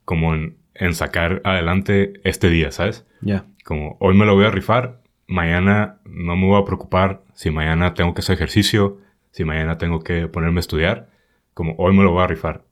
como 0.05 0.35
en, 0.35 0.59
en 0.75 0.95
sacar 0.95 1.41
adelante 1.45 2.15
este 2.25 2.51
día, 2.51 2.71
¿sabes? 2.71 3.07
Ya. 3.21 3.45
Como 3.65 3.97
hoy 4.01 4.15
me 4.17 4.27
lo 4.27 4.35
voy 4.35 4.45
a 4.47 4.51
rifar, 4.51 5.01
mañana 5.27 6.01
no 6.05 6.37
me 6.37 6.47
voy 6.47 6.61
a 6.61 6.65
preocupar 6.65 7.23
si 7.35 7.51
mañana 7.51 7.95
tengo 7.95 8.15
que 8.15 8.21
hacer 8.21 8.35
ejercicio, 8.35 8.99
si 9.31 9.45
mañana 9.45 9.79
tengo 9.79 10.01
que 10.01 10.27
ponerme 10.27 10.59
a 10.59 10.61
estudiar, 10.61 11.11
como 11.55 11.75
hoy 11.79 11.95
me 11.97 12.03
lo 12.03 12.13
voy 12.13 12.23
a 12.23 12.27
rifar. 12.27 12.63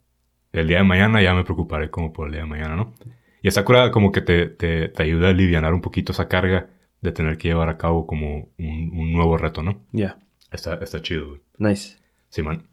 El 0.60 0.68
día 0.68 0.78
de 0.78 0.84
mañana 0.84 1.22
ya 1.22 1.34
me 1.34 1.44
preocuparé 1.44 1.90
como 1.90 2.12
por 2.12 2.26
el 2.26 2.32
día 2.32 2.42
de 2.42 2.48
mañana, 2.48 2.76
¿no? 2.76 2.94
Y 3.42 3.48
esta 3.48 3.64
curada 3.64 3.90
como 3.90 4.10
que 4.10 4.22
te, 4.22 4.46
te, 4.46 4.88
te 4.88 5.02
ayuda 5.02 5.28
a 5.28 5.30
aliviar 5.30 5.72
un 5.72 5.80
poquito 5.80 6.12
esa 6.12 6.28
carga 6.28 6.70
de 7.00 7.12
tener 7.12 7.36
que 7.38 7.48
llevar 7.48 7.68
a 7.68 7.78
cabo 7.78 8.06
como 8.06 8.48
un, 8.58 8.90
un 8.92 9.12
nuevo 9.12 9.36
reto, 9.36 9.62
¿no? 9.62 9.84
Ya. 9.92 10.18
Está, 10.50 10.75
está 10.75 11.02
chido, 11.02 11.28
güey. 11.28 11.40
Nice. 11.58 11.98
Simón. 12.28 12.66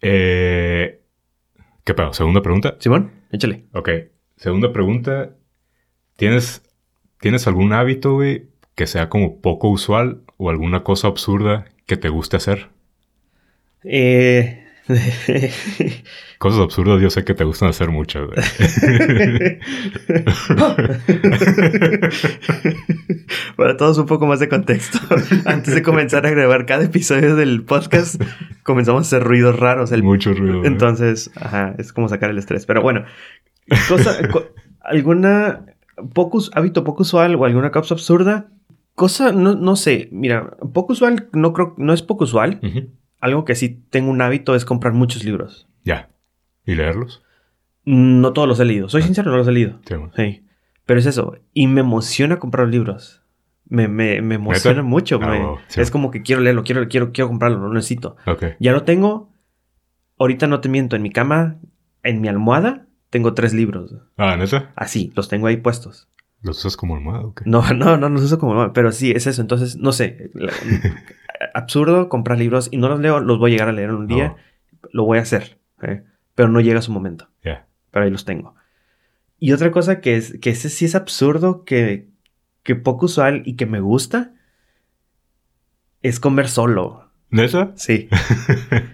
Eh, 0.00 1.00
¿Qué 1.84 1.94
pedo? 1.94 2.12
¿Segunda 2.12 2.42
pregunta? 2.42 2.76
Simón, 2.78 3.12
échale. 3.30 3.64
Ok. 3.72 3.88
Segunda 4.36 4.72
pregunta. 4.72 5.36
¿Tienes, 6.16 6.62
¿tienes 7.20 7.46
algún 7.46 7.72
hábito, 7.72 8.14
güey, 8.14 8.48
que 8.74 8.86
sea 8.86 9.08
como 9.08 9.40
poco 9.40 9.68
usual 9.68 10.22
o 10.36 10.50
alguna 10.50 10.84
cosa 10.84 11.08
absurda 11.08 11.64
que 11.86 11.96
te 11.96 12.08
guste 12.08 12.36
hacer? 12.36 12.68
Eh... 13.84 14.61
Cosas 16.38 16.60
absurdas 16.60 17.00
yo 17.00 17.08
sé 17.10 17.24
que 17.24 17.34
te 17.34 17.44
gustan 17.44 17.68
hacer 17.68 17.90
muchas. 17.90 18.22
Para 23.56 23.76
todos 23.76 23.98
un 23.98 24.06
poco 24.06 24.26
más 24.26 24.40
de 24.40 24.48
contexto. 24.48 24.98
Antes 25.44 25.74
de 25.74 25.82
comenzar 25.82 26.26
a 26.26 26.30
grabar 26.30 26.66
cada 26.66 26.84
episodio 26.84 27.36
del 27.36 27.62
podcast, 27.64 28.20
comenzamos 28.62 29.00
a 29.00 29.02
hacer 29.16 29.22
ruidos 29.26 29.58
raros. 29.58 29.92
El... 29.92 30.02
Mucho 30.02 30.32
ruido. 30.34 30.64
Entonces, 30.64 31.30
ajá, 31.36 31.74
es 31.78 31.92
como 31.92 32.08
sacar 32.08 32.30
el 32.30 32.38
estrés. 32.38 32.66
Pero 32.66 32.82
bueno, 32.82 33.04
Cosa, 33.88 34.28
co- 34.28 34.46
alguna 34.80 35.66
poco, 36.14 36.40
hábito 36.54 36.82
poco 36.84 37.02
usual 37.02 37.34
o 37.36 37.44
alguna 37.44 37.70
causa 37.70 37.94
absurda. 37.94 38.48
Cosa, 38.94 39.32
no, 39.32 39.54
no 39.54 39.76
sé, 39.76 40.08
mira, 40.12 40.50
poco 40.74 40.92
usual, 40.92 41.28
no 41.32 41.52
creo, 41.54 41.74
no 41.78 41.92
es 41.94 42.02
poco 42.02 42.24
usual. 42.24 42.60
Ujú. 42.62 42.90
Algo 43.22 43.46
que 43.46 43.54
sí 43.54 43.80
tengo 43.88 44.10
un 44.10 44.20
hábito 44.20 44.54
es 44.54 44.66
comprar 44.66 44.92
muchos 44.92 45.24
libros. 45.24 45.66
Ya. 45.84 46.10
¿Y 46.66 46.74
leerlos? 46.74 47.22
No 47.84 48.32
todos 48.34 48.46
los 48.46 48.60
he 48.60 48.64
leído. 48.66 48.88
Soy 48.90 49.00
Ah. 49.02 49.04
sincero, 49.06 49.30
no 49.30 49.38
los 49.38 49.48
he 49.48 49.52
leído. 49.52 49.80
Sí. 50.16 50.44
Pero 50.84 51.00
es 51.00 51.06
eso. 51.06 51.36
Y 51.54 51.68
me 51.68 51.80
emociona 51.80 52.38
comprar 52.38 52.68
libros. 52.68 53.22
Me, 53.66 53.88
me, 53.88 54.20
me 54.20 54.34
emociona 54.34 54.82
mucho. 54.82 55.18
Ah, 55.22 55.28
me- 55.28 55.38
wow. 55.40 55.58
Sí. 55.68 55.80
Es 55.80 55.90
como 55.90 56.10
que 56.10 56.22
quiero 56.22 56.42
leerlo, 56.42 56.62
quiero, 56.64 56.86
quiero, 56.88 57.12
quiero 57.12 57.28
comprarlo, 57.28 57.58
lo 57.58 57.72
necesito. 57.72 58.16
Ok. 58.26 58.44
Ya 58.60 58.72
lo 58.72 58.82
tengo. 58.82 59.32
Ahorita 60.18 60.46
no 60.46 60.60
te 60.60 60.68
miento. 60.68 60.94
En 60.96 61.02
mi 61.02 61.10
cama, 61.10 61.58
en 62.02 62.20
mi 62.20 62.28
almohada, 62.28 62.86
tengo 63.10 63.34
tres 63.34 63.54
libros. 63.54 63.94
Ah, 64.18 64.36
¿neta? 64.36 64.72
Así, 64.76 65.12
los 65.14 65.28
tengo 65.28 65.46
ahí 65.46 65.56
puestos. 65.56 66.08
¿Los 66.42 66.58
usas 66.58 66.76
como 66.76 66.96
almohada 66.96 67.20
o 67.24 67.34
qué? 67.34 67.44
No, 67.46 67.62
no, 67.72 67.96
no, 67.96 67.96
no 67.96 68.08
los 68.10 68.22
uso 68.24 68.38
como... 68.38 68.72
Pero 68.72 68.90
sí, 68.92 69.12
es 69.12 69.26
eso. 69.28 69.40
Entonces, 69.40 69.76
no 69.76 69.92
sé. 69.92 70.30
Absurdo 71.54 72.08
comprar 72.08 72.38
libros 72.38 72.68
y 72.70 72.76
no 72.76 72.88
los 72.88 73.00
leo. 73.00 73.20
Los 73.20 73.38
voy 73.38 73.50
a 73.50 73.54
llegar 73.54 73.68
a 73.68 73.72
leer 73.72 73.90
en 73.90 73.96
un 73.96 74.06
día. 74.06 74.28
No. 74.28 74.36
Lo 74.92 75.04
voy 75.04 75.18
a 75.18 75.22
hacer. 75.22 75.58
¿eh? 75.82 76.02
Pero 76.34 76.48
no 76.48 76.60
llega 76.60 76.82
su 76.82 76.92
momento. 76.92 77.28
Pero 77.42 78.04
ahí 78.06 78.10
los 78.10 78.24
tengo. 78.24 78.54
Y 79.38 79.52
otra 79.52 79.70
cosa 79.70 80.00
que 80.00 80.16
es 80.16 80.38
que 80.40 80.48
ese 80.50 80.70
sí 80.70 80.84
es 80.86 80.94
absurdo, 80.94 81.64
que, 81.64 82.08
que 82.62 82.74
poco 82.74 83.04
usual 83.06 83.42
y 83.44 83.56
que 83.56 83.66
me 83.66 83.80
gusta, 83.80 84.32
es 86.02 86.20
comer 86.20 86.48
solo. 86.48 87.10
¿Neta? 87.30 87.72
Sí. 87.76 88.08
¿En 88.70 88.88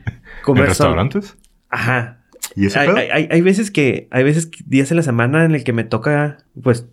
Comer 0.44 0.74
solo. 0.74 0.94
restaurantes? 0.96 1.36
Ajá. 1.68 2.24
¿Y 2.56 2.66
ese 2.66 2.78
Hay, 2.78 2.88
hay- 2.88 3.08
hay- 3.10 3.28
hay 3.30 3.40
veces 3.40 3.70
que, 3.70 4.08
hay 4.10 4.24
veces 4.24 4.46
que- 4.46 4.64
días 4.66 4.90
en 4.90 4.96
la 4.96 5.02
semana 5.02 5.44
en 5.44 5.54
el 5.54 5.64
que 5.64 5.72
me 5.72 5.84
toca, 5.84 6.38
pues, 6.62 6.88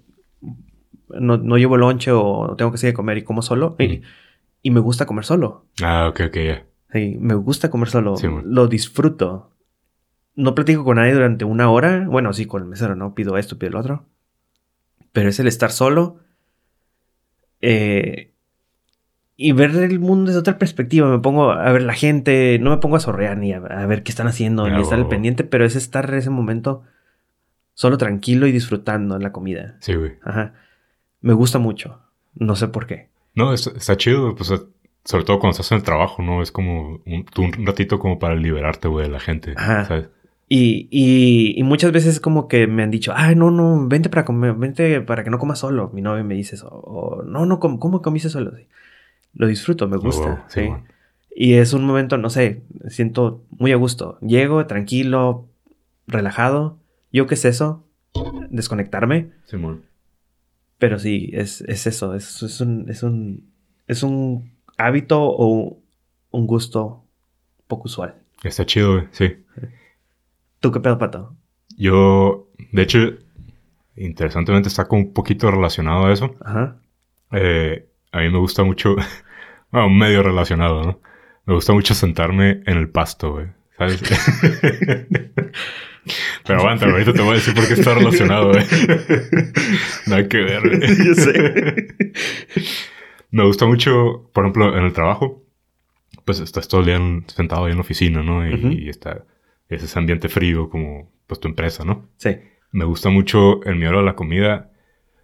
no, 1.09 1.37
no 1.37 1.57
llevo 1.57 1.77
lonche 1.77 2.11
o 2.11 2.55
tengo 2.57 2.71
que 2.71 2.77
seguir 2.77 2.93
a 2.93 2.95
comer 2.97 3.17
y 3.19 3.23
como 3.23 3.41
solo. 3.41 3.75
Y. 3.79 4.01
y 4.65 4.71
me 4.71 4.79
gusta 4.79 5.05
comer 5.05 5.25
solo. 5.25 5.67
Ah, 5.83 6.07
ok, 6.09 6.21
ok, 6.29 6.37
ya. 6.37 6.65
Sí, 6.91 7.17
me 7.19 7.35
gusta 7.35 7.69
comer 7.69 7.87
solo. 7.87 8.17
Sí, 8.17 8.25
lo 8.43 8.65
disfruto. 8.67 9.51
No 10.35 10.55
platico 10.55 10.83
con 10.83 10.95
nadie 10.97 11.13
durante 11.13 11.45
una 11.45 11.69
hora. 11.69 12.07
Bueno, 12.09 12.33
sí, 12.33 12.47
con 12.47 12.63
el 12.63 12.67
mesero, 12.67 12.95
¿no? 12.95 13.13
Pido 13.13 13.37
esto, 13.37 13.59
pido 13.59 13.73
lo 13.73 13.79
otro. 13.81 14.05
Pero 15.11 15.29
es 15.29 15.39
el 15.39 15.45
estar 15.47 15.71
solo. 15.71 16.17
eh, 17.61 18.31
y 19.37 19.51
ver 19.51 19.71
el 19.75 19.99
mundo 19.99 20.29
desde 20.29 20.39
otra 20.39 20.57
perspectiva. 20.57 21.09
Me 21.11 21.19
pongo 21.19 21.51
a 21.51 21.71
ver 21.71 21.83
la 21.83 21.93
gente. 21.93 22.57
No 22.59 22.71
me 22.71 22.77
pongo 22.77 22.95
a 22.95 22.99
sorrear 23.01 23.37
ni 23.37 23.53
a, 23.53 23.57
a 23.57 23.85
ver 23.85 24.01
qué 24.01 24.09
están 24.11 24.27
haciendo 24.27 24.65
Ah, 24.65 24.69
ni 24.71 24.81
estar 24.81 24.97
al 24.97 25.07
pendiente. 25.09 25.43
Pero 25.43 25.63
es 25.65 25.75
estar 25.75 26.09
en 26.09 26.15
ese 26.15 26.31
momento 26.31 26.81
solo 27.75 27.99
tranquilo 27.99 28.47
y 28.47 28.51
disfrutando 28.51 29.19
la 29.19 29.31
comida. 29.31 29.75
Sí, 29.81 29.93
güey. 29.93 30.13
Ajá. 30.23 30.53
Me 31.21 31.33
gusta 31.33 31.59
mucho. 31.59 31.99
No 32.33 32.55
sé 32.55 32.67
por 32.69 32.87
qué. 32.87 33.09
No, 33.35 33.53
está, 33.53 33.71
está 33.71 33.97
chido, 33.97 34.35
pues, 34.35 34.53
sobre 35.03 35.23
todo 35.23 35.39
cuando 35.39 35.51
estás 35.51 35.71
en 35.71 35.77
el 35.77 35.83
trabajo, 35.83 36.23
¿no? 36.23 36.41
Es 36.41 36.51
como 36.51 37.01
un, 37.05 37.25
ratito 37.65 37.99
como 37.99 38.17
para 38.17 38.35
liberarte, 38.35 38.87
güey, 38.87 39.05
de 39.05 39.11
la 39.11 39.19
gente, 39.19 39.53
Ajá. 39.55 39.85
¿sabes? 39.85 40.09
Y, 40.47 40.87
y, 40.91 41.59
y 41.59 41.63
muchas 41.63 41.91
veces 41.91 42.19
como 42.19 42.47
que 42.47 42.67
me 42.67 42.83
han 42.83 42.91
dicho, 42.91 43.13
ay, 43.15 43.35
no, 43.35 43.49
no, 43.49 43.87
vente 43.87 44.09
para 44.09 44.25
comer, 44.25 44.53
vente 44.53 45.01
para 45.01 45.23
que 45.23 45.31
no 45.31 45.39
comas 45.39 45.59
solo. 45.59 45.89
Mi 45.91 46.01
novio 46.01 46.23
me 46.23 46.35
dice 46.35 46.55
eso. 46.55 46.67
O, 46.69 47.23
no, 47.23 47.45
no, 47.47 47.59
¿cómo, 47.59 47.79
cómo 47.79 48.01
comiste 48.01 48.29
solo? 48.29 48.55
Sí. 48.55 48.67
Lo 49.33 49.47
disfruto, 49.47 49.87
me 49.87 49.97
gusta. 49.97 50.45
sí, 50.47 50.61
sí. 50.61 50.69
Y 51.37 51.55
es 51.55 51.73
un 51.73 51.83
momento, 51.85 52.17
no 52.17 52.29
sé, 52.29 52.61
siento 52.87 53.43
muy 53.49 53.73
a 53.73 53.75
gusto. 53.75 54.17
Llego 54.21 54.65
tranquilo, 54.67 55.49
relajado. 56.07 56.77
¿Yo 57.11 57.27
qué 57.27 57.33
es 57.33 57.43
eso? 57.43 57.83
Desconectarme. 58.49 59.31
Simón. 59.43 59.83
Pero 60.77 60.99
sí, 60.99 61.29
es, 61.33 61.61
es 61.61 61.87
eso. 61.87 62.15
Es, 62.15 62.41
es, 62.43 62.61
un, 62.61 62.89
es, 62.89 63.03
un, 63.03 63.51
es 63.87 64.03
un 64.03 64.51
hábito 64.77 65.21
o 65.21 65.79
un 66.31 66.47
gusto 66.47 67.03
poco 67.67 67.83
usual. 67.85 68.15
Está 68.43 68.65
chido, 68.65 68.93
güey, 68.93 69.07
sí. 69.11 69.37
¿Tú 70.59 70.71
qué 70.71 70.79
pedo, 70.79 70.97
Pato? 70.97 71.35
Yo, 71.77 72.49
de 72.71 72.81
hecho, 72.81 72.99
interesantemente 73.95 74.69
está 74.69 74.87
como 74.87 75.03
un 75.03 75.13
poquito 75.13 75.49
relacionado 75.49 76.05
a 76.05 76.13
eso. 76.13 76.35
Ajá. 76.43 76.77
Eh, 77.31 77.87
a 78.11 78.19
mí 78.19 78.29
me 78.29 78.39
gusta 78.39 78.63
mucho, 78.63 78.95
bueno, 79.71 79.89
medio 79.89 80.23
relacionado, 80.23 80.83
¿no? 80.83 80.99
Me 81.45 81.53
gusta 81.53 81.73
mucho 81.73 81.93
sentarme 81.93 82.63
en 82.65 82.77
el 82.77 82.89
pasto, 82.89 83.33
güey. 83.33 83.47
¿Sabes? 83.77 84.01
Pero 86.45 86.59
aguanta, 86.59 86.85
ahorita 86.85 87.13
te 87.13 87.21
voy 87.21 87.31
a 87.31 87.33
decir 87.35 87.53
por 87.53 87.67
qué 87.67 87.73
está 87.73 87.93
relacionado, 87.95 88.49
güey. 88.51 88.63
Nada 90.07 90.27
que 90.27 90.37
ver, 90.37 90.61
güey. 90.77 91.05
Yo 91.05 91.13
sé. 91.15 91.87
Me 93.31 93.43
gusta 93.45 93.65
mucho, 93.65 94.29
por 94.33 94.43
ejemplo, 94.45 94.77
en 94.77 94.83
el 94.85 94.93
trabajo, 94.93 95.43
pues 96.25 96.39
estás 96.39 96.67
todo 96.67 96.81
el 96.81 96.87
día 96.87 96.95
en- 96.95 97.25
sentado 97.27 97.65
ahí 97.65 97.71
en 97.71 97.77
la 97.77 97.81
oficina, 97.81 98.21
¿no? 98.23 98.47
Y, 98.47 98.89
está 98.89 99.25
es 99.67 99.81
ese 99.83 99.97
ambiente 99.97 100.29
frío 100.29 100.69
como, 100.69 101.11
pues, 101.27 101.39
tu 101.39 101.47
empresa, 101.47 101.83
¿no? 101.83 102.07
Sí. 102.17 102.37
Me 102.71 102.85
gusta 102.85 103.09
mucho 103.09 103.65
en 103.65 103.79
mi 103.79 103.85
hora 103.87 103.97
de 103.99 104.05
la 104.05 104.15
comida. 104.15 104.71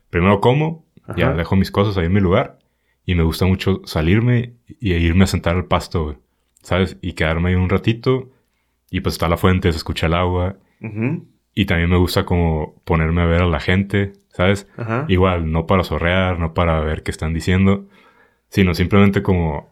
Primero 0.09 0.41
como, 0.41 0.85
ya 1.15 1.27
Ajá. 1.27 1.35
dejo 1.35 1.55
mis 1.55 1.69
cosas 1.71 1.95
ahí 1.97 2.07
en 2.07 2.13
mi 2.13 2.19
lugar. 2.21 2.57
Y 3.05 3.13
me 3.15 3.23
gusta 3.23 3.45
mucho 3.45 3.81
salirme 3.85 4.55
y 4.79 4.93
irme 4.93 5.25
a 5.25 5.27
sentar 5.27 5.55
al 5.55 5.65
pasto, 5.65 6.03
güey. 6.05 6.17
¿Sabes? 6.63 6.97
Y 7.01 7.13
quedarme 7.13 7.50
ahí 7.50 7.55
un 7.55 7.69
ratito. 7.69 8.31
Y 8.89 9.01
pues 9.01 9.13
está 9.15 9.27
la 9.29 9.38
fuente, 9.38 9.71
se 9.71 9.77
escucha 9.77 10.07
el 10.07 10.13
agua. 10.15 10.57
Y 11.53 11.65
también 11.65 11.89
me 11.89 11.97
gusta 11.97 12.23
como 12.25 12.81
ponerme 12.85 13.21
a 13.21 13.25
ver 13.25 13.41
a 13.41 13.47
la 13.47 13.59
gente, 13.59 14.13
¿sabes? 14.29 14.67
Igual, 15.09 15.51
no 15.51 15.67
para 15.67 15.83
sorrear, 15.83 16.39
no 16.39 16.53
para 16.53 16.79
ver 16.81 17.03
qué 17.03 17.11
están 17.11 17.33
diciendo, 17.33 17.88
sino 18.50 18.73
simplemente 18.73 19.21
como 19.21 19.71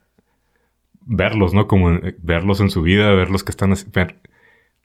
verlos, 1.05 1.53
¿no? 1.53 1.67
Como 1.67 1.91
eh, 1.91 2.15
verlos 2.21 2.59
en 2.61 2.69
su 2.69 2.81
vida, 2.81 3.11
verlos 3.13 3.43
que 3.43 3.51
están... 3.51 3.73
ver- 3.93 4.17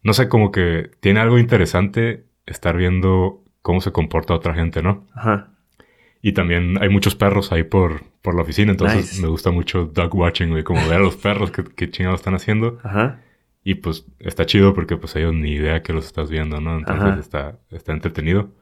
No 0.03 0.13
sé, 0.13 0.29
como 0.29 0.51
que 0.53 0.91
tiene 1.01 1.21
algo 1.21 1.39
interesante 1.39 2.25
estar 2.47 2.77
viendo 2.77 3.43
cómo 3.63 3.81
se 3.81 3.93
comporta 3.93 4.35
otra 4.35 4.55
gente, 4.55 4.83
¿no? 4.83 5.07
Ajá. 5.15 5.49
Y 6.23 6.33
también 6.33 6.83
hay 6.83 6.89
muchos 6.89 7.15
perros 7.15 7.53
ahí 7.53 7.65
por, 7.65 8.03
por 8.23 8.35
la 8.35 8.43
oficina, 8.43 8.71
entonces 8.71 8.99
Nice. 9.13 9.23
me 9.23 9.29
gusta 9.29 9.51
mucho 9.51 9.85
dog 9.87 10.15
watching, 10.15 10.51
güey, 10.51 10.63
como 10.63 10.81
ver 10.89 10.99
a 10.99 11.03
los 11.03 11.17
perros 11.17 11.51
que, 11.51 11.65
que 11.65 11.91
chingados 11.91 12.21
están 12.21 12.35
haciendo. 12.35 12.79
Ajá. 12.83 13.21
Y 13.65 13.77
pues 13.77 14.05
está 14.19 14.45
chido 14.45 14.75
porque 14.75 14.97
pues 14.97 15.17
ellos 15.17 15.33
ni 15.33 15.53
idea 15.53 15.83
que 15.83 15.95
los 15.95 16.05
estás 16.05 16.31
viendo, 16.31 16.61
¿no? 16.61 16.79
Entonces 16.79 17.05
Ajá. 17.05 17.21
está, 17.21 17.59
está 17.71 17.93
entretenido. 17.93 18.53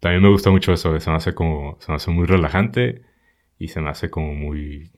También 0.00 0.22
me 0.22 0.30
gusta 0.30 0.50
mucho 0.50 0.72
eso, 0.72 0.98
se 0.98 1.10
me 1.10 1.16
hace 1.16 1.34
como, 1.34 1.76
se 1.80 1.92
me 1.92 1.96
hace 1.96 2.10
muy 2.10 2.26
relajante 2.26 3.02
y 3.58 3.68
se 3.68 3.80
me 3.80 3.90
hace 3.90 4.10
como 4.10 4.34
muy, 4.34 4.90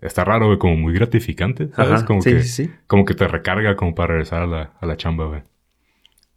está 0.00 0.24
raro, 0.24 0.46
güey, 0.46 0.58
como 0.58 0.76
muy 0.76 0.94
gratificante, 0.94 1.68
¿sabes? 1.74 1.92
Ajá. 1.92 2.04
Como 2.06 2.22
sí, 2.22 2.30
que, 2.30 2.42
sí, 2.42 2.70
como 2.86 3.04
que 3.04 3.14
te 3.14 3.26
recarga 3.26 3.76
como 3.76 3.94
para 3.94 4.08
regresar 4.14 4.42
a 4.42 4.46
la, 4.46 4.72
a 4.80 4.86
la 4.86 4.96
chamba, 4.96 5.26
güey. 5.26 5.42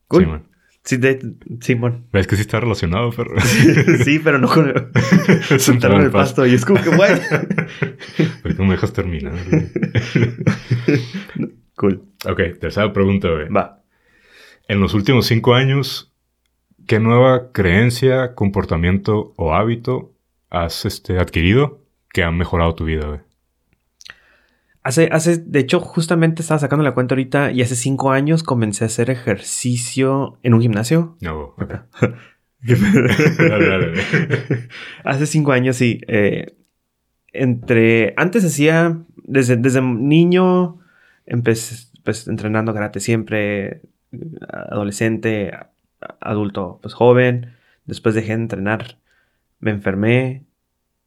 Cool. 0.07 0.23
Sí, 0.23 0.29
man. 0.29 0.43
Sí, 0.83 0.97
de, 0.97 1.19
Simón. 1.61 2.05
¿Ves 2.13 2.27
que 2.27 2.35
sí 2.35 2.41
está 2.41 2.59
relacionado, 2.59 3.09
pero... 3.09 3.31
sí, 4.03 4.19
pero 4.23 4.37
no 4.37 4.47
con 4.47 4.69
el... 4.69 5.59
Sentarme 5.59 5.95
en 5.99 6.03
el 6.03 6.11
pasto. 6.11 6.45
Y 6.45 6.53
es 6.53 6.63
como 6.63 6.81
que, 6.81 6.89
güey. 6.89 7.11
¿Por 8.43 8.51
qué 8.51 8.57
no 8.59 8.65
me 8.65 8.75
dejas 8.75 8.93
terminar? 8.93 9.33
Cool. 11.75 12.03
ok, 12.27 12.59
tercera 12.59 12.91
pregunta, 12.93 13.29
güey. 13.29 13.49
Va. 13.49 13.81
En 14.67 14.79
los 14.79 14.93
últimos 14.93 15.27
cinco 15.27 15.53
años, 15.53 16.13
¿qué 16.87 16.99
nueva 16.99 17.51
creencia, 17.51 18.33
comportamiento 18.35 19.33
o 19.37 19.53
hábito 19.53 20.13
has 20.49 20.85
este, 20.85 21.19
adquirido 21.19 21.81
que 22.11 22.23
ha 22.23 22.31
mejorado 22.31 22.75
tu 22.75 22.85
vida, 22.85 23.07
güey? 23.07 23.19
Hace, 24.83 25.09
hace, 25.11 25.37
de 25.37 25.59
hecho, 25.59 25.79
justamente 25.79 26.43
estaba 26.43 26.59
sacando 26.59 26.83
la 26.83 26.93
cuenta 26.93 27.15
ahorita 27.15 27.51
y 27.51 27.61
hace 27.63 27.75
cinco 27.75 28.11
años 28.11 28.43
comencé 28.43 28.83
a 28.83 28.87
hacer 28.87 29.09
ejercicio 29.09 30.37
en 30.43 30.53
un 30.53 30.61
gimnasio. 30.61 31.17
No, 31.21 31.55
ok. 31.57 31.73
dale, 32.65 33.67
dale, 33.67 33.67
dale. 33.67 34.69
Hace 35.03 35.25
cinco 35.27 35.51
años, 35.51 35.75
sí. 35.75 36.01
eh, 36.07 36.55
entre. 37.33 38.13
Antes 38.17 38.45
hacía. 38.45 38.99
Desde, 39.23 39.57
desde 39.57 39.81
niño. 39.81 40.79
Empecé 41.25 41.87
pues, 42.03 42.27
entrenando 42.27 42.73
karate 42.73 42.99
siempre. 42.99 43.81
Adolescente. 44.49 45.51
Adulto, 46.19 46.79
pues 46.81 46.93
joven. 46.93 47.53
Después 47.85 48.15
dejé 48.15 48.29
de 48.35 48.41
entrenar. 48.43 48.99
Me 49.59 49.71
enfermé. 49.71 50.45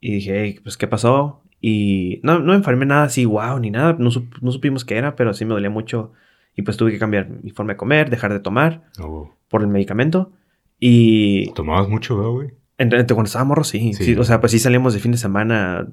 Y 0.00 0.12
dije, 0.14 0.42
"Ey, 0.42 0.60
pues, 0.60 0.76
¿qué 0.76 0.87
pasó? 0.87 1.42
Y 1.60 2.20
no, 2.22 2.38
no 2.38 2.52
me 2.52 2.54
enfermé 2.54 2.87
nada 2.87 3.04
así, 3.04 3.25
wow, 3.25 3.58
ni 3.58 3.70
nada. 3.70 3.96
No, 3.98 4.10
sup- 4.10 4.38
no 4.40 4.52
supimos 4.52 4.84
qué 4.84 4.96
era, 4.96 5.16
pero 5.16 5.34
sí 5.34 5.44
me 5.44 5.54
dolía 5.54 5.70
mucho. 5.70 6.12
Y 6.54 6.62
pues 6.62 6.76
tuve 6.76 6.92
que 6.92 6.98
cambiar 6.98 7.28
mi 7.42 7.50
forma 7.50 7.72
de 7.72 7.76
comer, 7.76 8.10
dejar 8.10 8.32
de 8.32 8.40
tomar 8.40 8.84
No, 8.98 9.37
por 9.48 9.62
el 9.62 9.68
medicamento. 9.68 10.32
Y 10.78 11.52
Tomabas 11.54 11.88
mucho, 11.88 12.16
¿verdad, 12.16 12.30
güey? 12.30 12.50
cuando 12.78 13.25
estaba 13.25 13.44
morro, 13.44 13.64
sí, 13.64 13.92
Sí. 13.92 14.04
sí. 14.04 14.14
O 14.16 14.22
sea, 14.22 14.38
pues 14.40 14.52
sí 14.52 14.60
salíamos 14.60 14.94
de 14.94 15.00
fin 15.00 15.10
de 15.10 15.18
semana, 15.18 15.88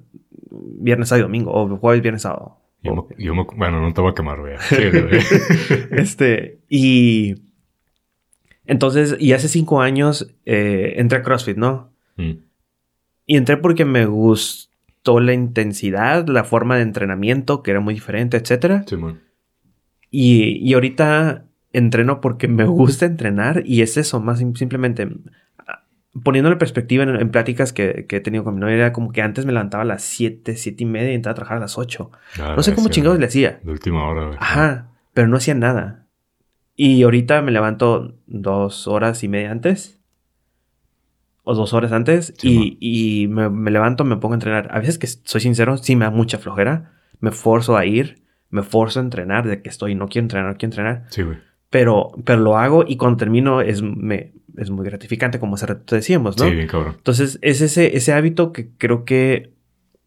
viernes, 0.79 1.09
sábado 1.09 1.21
y 1.21 1.27
domingo, 1.27 1.51
o 1.51 1.77
jueves, 1.77 2.03
viernes, 2.03 2.21
sábado. 2.21 2.57
Yo, 2.85 2.95
me, 2.95 3.03
yo 3.23 3.35
me- 3.35 3.45
bueno, 3.55 3.81
no 3.81 3.93
te 3.93 4.01
voy 4.01 4.11
a 4.11 4.15
quemar, 4.15 4.39
güey. 4.39 4.55
Sí, 4.69 4.75
este, 5.91 6.59
y, 6.69 7.35
Entonces, 8.65 9.15
y 9.19 9.33
hace 9.33 9.47
cinco 9.47 9.81
años 9.81 10.33
eh, 10.45 10.93
entré 10.97 11.19
a 11.19 11.23
CrossFit, 11.23 11.57
¿no? 11.57 11.91
Mm. 12.17 12.31
Y 13.27 13.37
entré 13.37 13.57
porque 13.57 13.85
me 13.85 14.05
gustó 14.05 15.19
la 15.19 15.33
intensidad, 15.33 16.27
la 16.27 16.43
forma 16.43 16.75
de 16.77 16.81
entrenamiento, 16.83 17.61
que 17.63 17.71
era 17.71 17.79
muy 17.79 17.93
diferente, 17.93 18.37
etcétera. 18.37 18.83
Simón. 18.87 19.21
Y, 20.11 20.57
y 20.67 20.73
ahorita 20.73 21.45
entreno 21.73 22.21
porque 22.21 22.47
me 22.47 22.65
gusta 22.65 23.05
entrenar 23.05 23.63
y 23.65 23.81
es 23.81 23.97
eso, 23.97 24.19
más 24.21 24.39
sim- 24.39 24.55
simplemente 24.55 25.07
poniéndolo 26.23 26.53
en 26.53 26.59
perspectiva 26.59 27.03
en, 27.03 27.15
en 27.15 27.29
pláticas 27.29 27.73
que, 27.73 28.05
que 28.07 28.17
he 28.17 28.21
tenido 28.21 28.43
con 28.43 28.55
mi 28.55 28.61
novia, 28.61 28.75
era 28.75 28.93
como 28.93 29.11
que 29.11 29.21
antes 29.21 29.45
me 29.45 29.51
levantaba 29.53 29.83
a 29.83 29.85
las 29.85 30.03
7, 30.03 30.55
7 30.55 30.83
y 30.83 30.85
media 30.85 31.11
y 31.11 31.15
entraba 31.15 31.33
a 31.33 31.35
trabajar 31.35 31.57
a 31.57 31.61
las 31.61 31.77
8. 31.77 32.11
Ah, 32.41 32.53
No 32.55 32.63
sé 32.63 32.73
cómo 32.73 32.89
chingados 32.89 33.19
le 33.19 33.25
hacía. 33.25 33.59
De 33.63 33.71
última 33.71 34.07
hora, 34.07 34.25
güey. 34.27 34.37
Ajá, 34.39 34.91
pero 35.13 35.27
no 35.27 35.37
hacía 35.37 35.55
nada. 35.55 36.07
Y 36.75 37.03
ahorita 37.03 37.41
me 37.41 37.51
levanto 37.51 38.15
dos 38.27 38.87
horas 38.87 39.23
y 39.23 39.27
media 39.29 39.51
antes. 39.51 39.99
O 41.43 41.53
dos 41.53 41.73
horas 41.73 41.91
antes. 41.91 42.33
Sí, 42.37 42.77
y 42.79 43.23
y 43.23 43.27
me, 43.27 43.49
me 43.49 43.71
levanto, 43.71 44.03
me 44.03 44.17
pongo 44.17 44.33
a 44.33 44.37
entrenar. 44.37 44.67
A 44.71 44.79
veces 44.79 44.97
que 44.97 45.07
soy 45.07 45.41
sincero, 45.41 45.77
sí 45.77 45.95
me 45.95 46.05
da 46.05 46.11
mucha 46.11 46.37
flojera. 46.37 46.93
Me 47.19 47.31
forzo 47.31 47.77
a 47.77 47.85
ir. 47.85 48.23
Me 48.49 48.63
forzo 48.63 48.99
a 48.99 49.03
entrenar 49.03 49.47
de 49.47 49.61
que 49.61 49.69
estoy, 49.69 49.95
no 49.95 50.07
quiero 50.07 50.25
entrenar, 50.25 50.51
no 50.51 50.57
quiero 50.57 50.71
entrenar. 50.71 51.05
Sí, 51.09 51.21
güey. 51.23 51.37
Pero, 51.69 52.11
pero 52.23 52.39
lo 52.41 52.57
hago 52.57 52.83
y 52.87 52.95
cuando 52.97 53.17
termino 53.17 53.61
es, 53.61 53.81
me, 53.81 54.33
es 54.57 54.69
muy 54.69 54.85
gratificante, 54.85 55.39
como 55.39 55.55
hace 55.55 55.65
rato 55.65 55.95
decíamos, 55.95 56.37
¿no? 56.37 56.45
Sí, 56.45 56.55
bien 56.55 56.67
cabrón. 56.67 56.95
Entonces, 56.97 57.39
es 57.41 57.61
ese, 57.61 57.95
ese 57.97 58.13
hábito 58.13 58.51
que 58.51 58.69
creo 58.77 59.05
que 59.05 59.53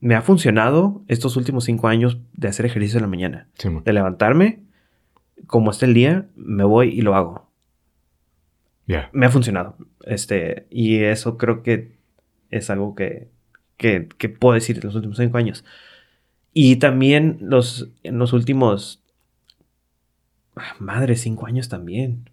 me 0.00 0.14
ha 0.14 0.22
funcionado 0.22 1.02
estos 1.08 1.36
últimos 1.36 1.64
cinco 1.64 1.88
años 1.88 2.18
de 2.34 2.48
hacer 2.48 2.66
ejercicio 2.66 2.98
en 2.98 3.02
la 3.02 3.08
mañana 3.08 3.48
Simón. 3.58 3.82
de 3.84 3.92
levantarme, 3.92 4.60
como 5.46 5.70
está 5.70 5.86
el 5.86 5.94
día, 5.94 6.26
me 6.36 6.64
voy 6.64 6.88
y 6.90 7.00
lo 7.02 7.14
hago. 7.14 7.48
Ya. 8.86 9.10
Me 9.12 9.26
ha 9.26 9.30
funcionado. 9.30 9.76
Este, 10.04 10.66
y 10.70 10.98
eso 10.98 11.36
creo 11.36 11.62
que 11.62 11.98
es 12.50 12.70
algo 12.70 12.94
que, 12.94 13.28
que, 13.76 14.08
que 14.16 14.28
puedo 14.28 14.54
decir 14.54 14.76
en 14.76 14.84
los 14.84 14.94
últimos 14.94 15.18
cinco 15.18 15.36
años. 15.36 15.64
Y 16.54 16.76
también 16.76 17.38
los, 17.40 17.90
en 18.02 18.18
los 18.18 18.32
últimos... 18.32 19.02
ah, 20.56 20.74
Madre, 20.78 21.16
cinco 21.16 21.46
años 21.46 21.68
también. 21.68 22.30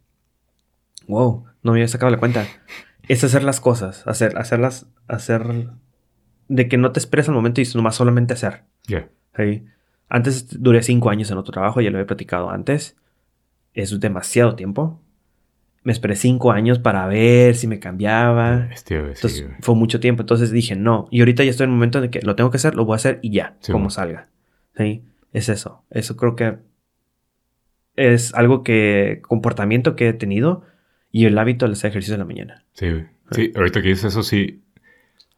Wow, 1.08 1.46
no 1.64 1.72
me 1.72 1.80
había 1.80 1.88
sacado 1.88 2.12
la 2.12 2.18
cuenta. 2.18 2.46
Es 3.08 3.24
hacer 3.24 3.44
las 3.44 3.60
cosas, 3.60 4.06
hacer, 4.08 4.38
hacerlas, 4.38 4.88
hacer... 5.08 5.70
De 6.48 6.68
que 6.68 6.78
no 6.78 6.92
te 6.92 7.00
esperes 7.00 7.28
al 7.28 7.36
momento 7.36 7.62
y 7.62 7.68
nomás 7.76 7.96
solamente 7.96 8.34
hacer. 8.34 8.64
Ya. 8.88 9.10
Sí. 9.36 9.66
Antes 10.10 10.62
duré 10.62 10.84
cinco 10.84 11.10
años 11.10 11.32
en 11.32 11.38
otro 11.38 11.52
trabajo, 11.52 11.82
ya 11.82 11.90
lo 11.90 12.00
he 12.00 12.06
platicado 12.06 12.52
antes. 12.52 12.96
Es 13.74 14.00
demasiado 14.00 14.56
tiempo. 14.56 15.02
Me 15.84 15.92
esperé 15.92 16.16
cinco 16.16 16.52
años 16.52 16.80
para 16.80 17.06
ver 17.08 17.56
si 17.56 17.68
me 17.68 17.80
cambiaba. 17.80 18.70
Este, 18.72 19.00
sí, 19.00 19.12
Entonces 19.16 19.46
fue 19.62 19.76
mucho 19.76 20.00
tiempo. 20.00 20.22
Entonces 20.22 20.52
dije, 20.52 20.76
no. 20.76 21.08
Y 21.12 21.20
ahorita 21.20 21.44
ya 21.44 21.50
estoy 21.50 21.66
en 21.66 21.72
el 21.72 21.76
momento 21.76 21.98
en 21.98 22.06
el 22.06 22.10
que 22.12 22.22
lo 22.22 22.36
tengo 22.36 22.52
que 22.52 22.58
hacer, 22.58 22.76
lo 22.76 22.86
voy 22.86 22.94
a 22.94 22.98
hacer 22.98 23.20
y 23.22 23.32
ya, 23.32 23.56
Sí, 23.60 23.72
como 23.72 23.90
salga. 23.90 24.30
Sí. 24.78 25.04
Es 25.34 25.50
eso. 25.50 25.84
Eso 25.90 26.16
creo 26.16 26.36
que 26.36 26.58
es 27.96 28.34
algo 28.34 28.64
que, 28.64 29.22
comportamiento 29.28 29.96
que 29.96 30.10
he 30.10 30.14
tenido 30.14 30.64
y 31.18 31.26
el 31.26 31.38
hábito 31.38 31.66
de 31.66 31.72
hacer 31.72 31.92
ejercicio 31.92 32.16
en 32.16 32.20
la 32.20 32.26
mañana. 32.26 32.64
Sí, 32.74 32.90
güey. 32.92 33.06
Sí, 33.32 33.52
ahorita 33.56 33.82
que 33.82 33.88
dices 33.90 34.06
eso, 34.06 34.22
sí. 34.22 34.62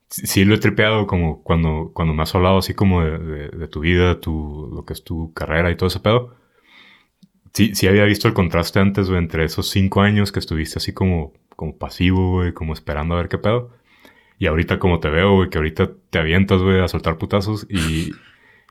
Sí, 0.10 0.26
sí 0.26 0.46
lo 0.46 0.56
he 0.56 0.58
tripeado 0.58 1.06
como 1.06 1.44
cuando, 1.44 1.92
cuando 1.94 2.14
me 2.16 2.24
has 2.24 2.34
hablado 2.34 2.58
así 2.58 2.74
como 2.74 3.04
de, 3.04 3.18
de- 3.20 3.50
de 3.50 3.68
tu 3.68 3.82
vida, 3.82 4.20
tu, 4.20 4.72
lo 4.74 4.86
que 4.86 4.94
es 4.94 5.04
tu 5.04 5.34
carrera 5.34 5.70
y 5.70 5.76
todo 5.76 5.88
ese 5.88 6.00
pedo. 6.00 6.36
Sí, 7.54 7.74
sí 7.76 7.88
había 7.88 8.04
visto 8.06 8.28
el 8.28 8.34
contraste 8.34 8.80
antes, 8.80 9.08
güey, 9.10 9.20
entre 9.20 9.44
esos 9.44 9.70
cinco 9.70 10.02
años 10.02 10.32
que 10.32 10.40
estuviste 10.40 10.80
así 10.80 10.94
como, 10.94 11.34
como 11.56 11.78
pasivo, 11.78 12.34
güey, 12.38 12.54
como 12.54 12.74
esperando 12.74 13.16
a 13.16 13.18
ver 13.18 13.30
qué 13.30 13.38
pedo. 13.38 13.72
Y 14.40 14.48
ahorita 14.48 14.80
como 14.80 15.00
te 15.00 15.10
veo, 15.10 15.36
güey, 15.36 15.50
que 15.50 15.58
ahorita 15.58 15.92
te 16.10 16.20
avientas, 16.20 16.62
güey, 16.62 16.80
a 16.82 16.88
soltar 16.88 17.18
putazos 17.18 17.66
y, 17.70 18.12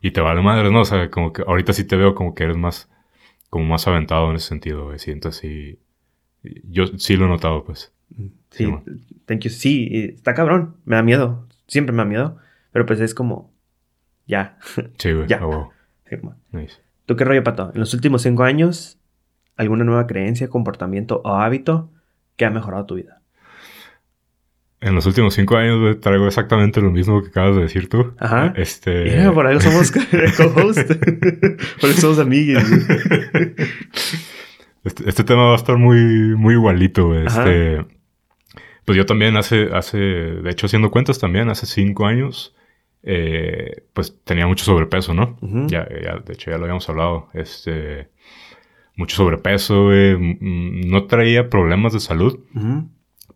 y 0.03 0.11
te 0.13 0.21
vale 0.21 0.43
madre, 0.43 0.71
¿no? 0.71 0.83
O 0.83 0.85
sea, 0.85 1.11
como 1.11 1.33
que 1.33 1.43
ahorita 1.47 1.73
sí 1.73 1.85
te 1.85 1.97
veo 1.97 2.15
como 2.15 2.35
que 2.35 2.45
eres 2.45 2.57
más, 2.57 2.89
como 3.51 3.65
más 3.67 3.87
aventado 3.89 4.31
en 4.31 4.37
ese 4.37 4.49
sentido, 4.49 4.87
güey. 4.87 4.99
Siento 4.99 5.29
así. 5.29 5.79
Yo 6.69 6.87
sí 6.99 7.17
lo 7.17 7.27
he 7.27 7.29
notado, 7.29 7.65
pues. 7.65 7.93
Sí, 8.51 8.65
Sí, 8.65 8.75
thank 9.27 9.41
you. 9.41 9.51
Sí, 9.51 9.89
y 9.91 10.05
está 10.15 10.35
cabrón. 10.35 10.77
Me 10.85 10.97
da 10.97 11.03
miedo. 11.03 11.47
Siempre 11.67 11.93
me 11.93 11.99
da 11.99 12.05
miedo. 12.09 12.39
Pero 12.73 12.87
pues 12.87 13.01
es 13.01 13.15
como, 13.15 13.53
ya. 14.27 14.59
Sí, 14.99 15.13
güey. 15.13 15.27
Ya. 15.29 15.39
Sí, 16.09 16.17
como- 16.19 16.37
Nice. 16.53 16.77
¿Tú 17.07 17.17
qué 17.17 17.25
rollo, 17.25 17.45
Pato? 17.45 17.71
En 17.75 17.81
los 17.81 17.93
últimos 17.95 18.23
cinco 18.23 18.43
años, 18.45 18.99
¿alguna 19.57 19.85
nueva 19.85 20.07
creencia, 20.07 20.49
comportamiento 20.49 21.21
o 21.25 21.35
hábito 21.37 21.91
que 22.37 22.45
ha 22.45 22.51
mejorado 22.51 22.87
tu 22.87 22.95
vida? 22.97 23.21
En 24.81 24.95
los 24.95 25.07
últimos 25.07 25.33
cinco 25.35 25.57
años, 25.57 25.81
güey, 25.81 25.95
traigo 25.97 26.27
exactamente 26.27 26.81
lo 26.81 26.91
mismo 26.91 27.23
que 27.23 27.29
acabas 27.29 27.57
de 27.57 27.63
decir 27.63 27.89
tú. 27.89 28.15
Ajá. 28.19 28.53
Este. 28.57 29.31
Por 29.33 29.47
algo 29.47 29.61
somos 29.61 29.91
co-host. 30.37 30.93
por 31.81 31.91
eso 31.91 32.01
somos 32.01 32.19
amigos. 32.19 32.63
Este, 34.87 35.09
este 35.09 35.25
tema 35.25 35.47
va 35.47 35.53
a 35.53 35.57
estar 35.57 35.77
muy, 35.77 36.35
muy 36.37 36.55
igualito. 36.55 37.13
Ajá. 37.13 37.45
Este. 37.45 37.85
Pues 38.85 38.97
yo 38.97 39.05
también 39.05 39.37
hace, 39.37 39.71
hace, 39.75 39.99
de 39.99 40.49
hecho, 40.49 40.67
haciendo 40.67 40.93
cuentas 40.93 41.19
también, 41.19 41.49
hace 41.51 41.67
cinco 41.67 42.07
años, 42.07 42.55
eh, 43.03 43.83
pues 43.93 44.17
tenía 44.23 44.47
mucho 44.47 44.65
sobrepeso, 44.65 45.13
¿no? 45.13 45.37
Ya, 45.67 45.89
ya, 45.89 46.19
de 46.19 46.33
hecho, 46.33 46.53
ya 46.53 46.57
lo 46.57 46.65
habíamos 46.65 46.89
hablado. 46.89 47.29
Este. 47.35 48.09
Mucho 48.95 49.17
sobrepeso, 49.17 49.91
No 49.91 51.05
traía 51.05 51.51
problemas 51.51 51.93
de 51.93 52.01
salud, 52.01 52.41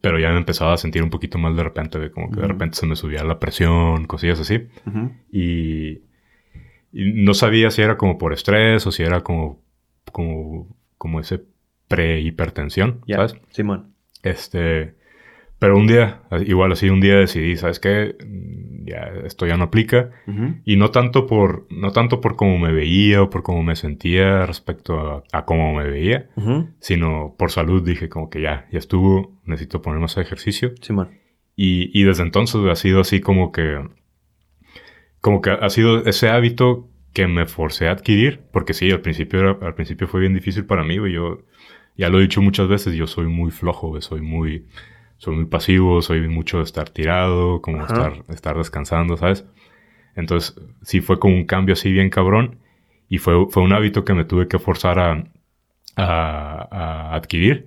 pero 0.00 0.18
ya 0.18 0.30
me 0.30 0.38
empezaba 0.38 0.72
a 0.72 0.78
sentir 0.78 1.02
un 1.02 1.10
poquito 1.10 1.36
mal 1.36 1.56
de 1.56 1.64
repente, 1.64 1.98
güey. 1.98 2.10
Como 2.10 2.30
que 2.30 2.40
de 2.40 2.46
repente 2.46 2.78
se 2.78 2.86
me 2.86 2.96
subía 2.96 3.24
la 3.24 3.38
presión, 3.38 4.06
cosillas 4.06 4.40
así. 4.40 4.68
Y, 5.30 6.00
y 6.92 7.12
no 7.14 7.34
sabía 7.34 7.70
si 7.70 7.82
era 7.82 7.96
como 7.96 8.18
por 8.18 8.32
estrés 8.32 8.86
o 8.86 8.92
si 8.92 9.02
era 9.02 9.20
como, 9.20 9.60
como, 10.12 10.68
como 11.00 11.18
ese 11.18 11.40
pre-hipertensión, 11.88 13.00
¿sabes? 13.16 13.34
Simón. 13.52 13.94
Este, 14.22 14.94
pero 15.58 15.78
un 15.78 15.86
día, 15.86 16.20
igual 16.46 16.72
así, 16.72 16.90
un 16.90 17.00
día 17.00 17.16
decidí, 17.16 17.56
¿sabes 17.56 17.80
qué? 17.80 18.16
Mm, 18.24 18.84
Ya, 18.86 19.10
esto 19.24 19.46
ya 19.46 19.56
no 19.56 19.64
aplica. 19.64 20.10
Y 20.64 20.76
no 20.76 20.90
tanto 20.90 21.26
por, 21.26 21.66
no 21.70 21.92
tanto 21.92 22.20
por 22.20 22.34
cómo 22.36 22.58
me 22.58 22.72
veía 22.72 23.22
o 23.22 23.30
por 23.30 23.42
cómo 23.42 23.62
me 23.62 23.76
sentía 23.76 24.44
respecto 24.46 24.98
a, 24.98 25.22
a 25.32 25.44
cómo 25.44 25.74
me 25.74 25.84
veía, 25.88 26.28
sino 26.80 27.34
por 27.38 27.50
salud 27.50 27.82
dije 27.82 28.08
como 28.08 28.28
que 28.30 28.40
ya, 28.42 28.66
ya 28.72 28.78
estuvo, 28.78 29.38
necesito 29.44 29.80
poner 29.80 30.00
más 30.00 30.16
ejercicio. 30.18 30.72
Simón. 30.80 31.08
Y, 31.56 31.90
y 31.98 32.04
desde 32.04 32.24
entonces 32.24 32.60
ha 32.70 32.74
sido 32.76 33.00
así 33.00 33.20
como 33.20 33.52
que. 33.52 33.84
Como 35.20 35.40
que 35.40 35.50
ha 35.50 35.68
sido 35.70 36.04
ese 36.06 36.28
hábito 36.30 36.88
que 37.12 37.26
me 37.26 37.46
forcé 37.46 37.88
a 37.88 37.92
adquirir. 37.92 38.40
Porque 38.52 38.74
sí, 38.74 38.90
al 38.90 39.00
principio, 39.00 39.40
era- 39.40 39.58
al 39.66 39.74
principio 39.74 40.06
fue 40.08 40.20
bien 40.20 40.34
difícil 40.34 40.64
para 40.64 40.84
mí, 40.84 40.98
güey. 40.98 41.12
Yo 41.12 41.42
ya 41.96 42.08
lo 42.08 42.18
he 42.18 42.22
dicho 42.22 42.40
muchas 42.42 42.68
veces, 42.68 42.94
yo 42.94 43.06
soy 43.06 43.26
muy 43.26 43.50
flojo, 43.50 43.88
güey. 43.88 44.02
Soy 44.02 44.20
muy, 44.20 44.66
soy 45.18 45.36
muy 45.36 45.44
pasivo, 45.46 46.02
soy 46.02 46.26
mucho 46.28 46.58
de 46.58 46.64
estar 46.64 46.88
tirado, 46.90 47.60
como 47.62 47.82
Ajá. 47.82 48.08
estar, 48.08 48.24
estar 48.34 48.56
descansando, 48.56 49.16
¿sabes? 49.16 49.44
Entonces, 50.16 50.56
sí 50.82 51.00
fue 51.00 51.18
como 51.18 51.34
un 51.34 51.44
cambio 51.46 51.72
así 51.74 51.90
bien 51.92 52.10
cabrón. 52.10 52.58
Y 53.08 53.18
fue, 53.18 53.46
fue 53.50 53.62
un 53.62 53.72
hábito 53.72 54.04
que 54.04 54.14
me 54.14 54.24
tuve 54.24 54.46
que 54.48 54.58
forzar 54.58 54.98
a, 54.98 55.24
a- 55.96 56.68
a 56.70 57.14
adquirir. 57.14 57.66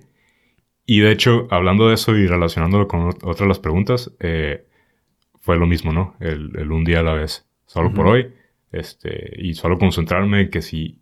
Y 0.86 1.00
de 1.00 1.12
hecho, 1.12 1.48
hablando 1.50 1.88
de 1.88 1.94
eso 1.94 2.16
y 2.16 2.26
relacionándolo 2.26 2.88
con 2.88 3.00
ot- 3.10 3.18
otras 3.22 3.40
de 3.40 3.46
las 3.48 3.58
preguntas, 3.58 4.12
eh, 4.20 4.64
fue 5.40 5.56
lo 5.58 5.66
mismo, 5.66 5.92
¿no? 5.92 6.14
El, 6.20 6.52
el 6.58 6.72
un 6.72 6.84
día 6.84 7.00
a 7.00 7.02
la 7.02 7.12
vez. 7.14 7.46
Solo 7.66 7.92
por 7.92 8.06
hoy. 8.06 8.32
Este, 8.74 9.32
y 9.38 9.54
solo 9.54 9.78
concentrarme 9.78 10.42
en 10.42 10.50
que 10.50 10.60
si, 10.60 10.98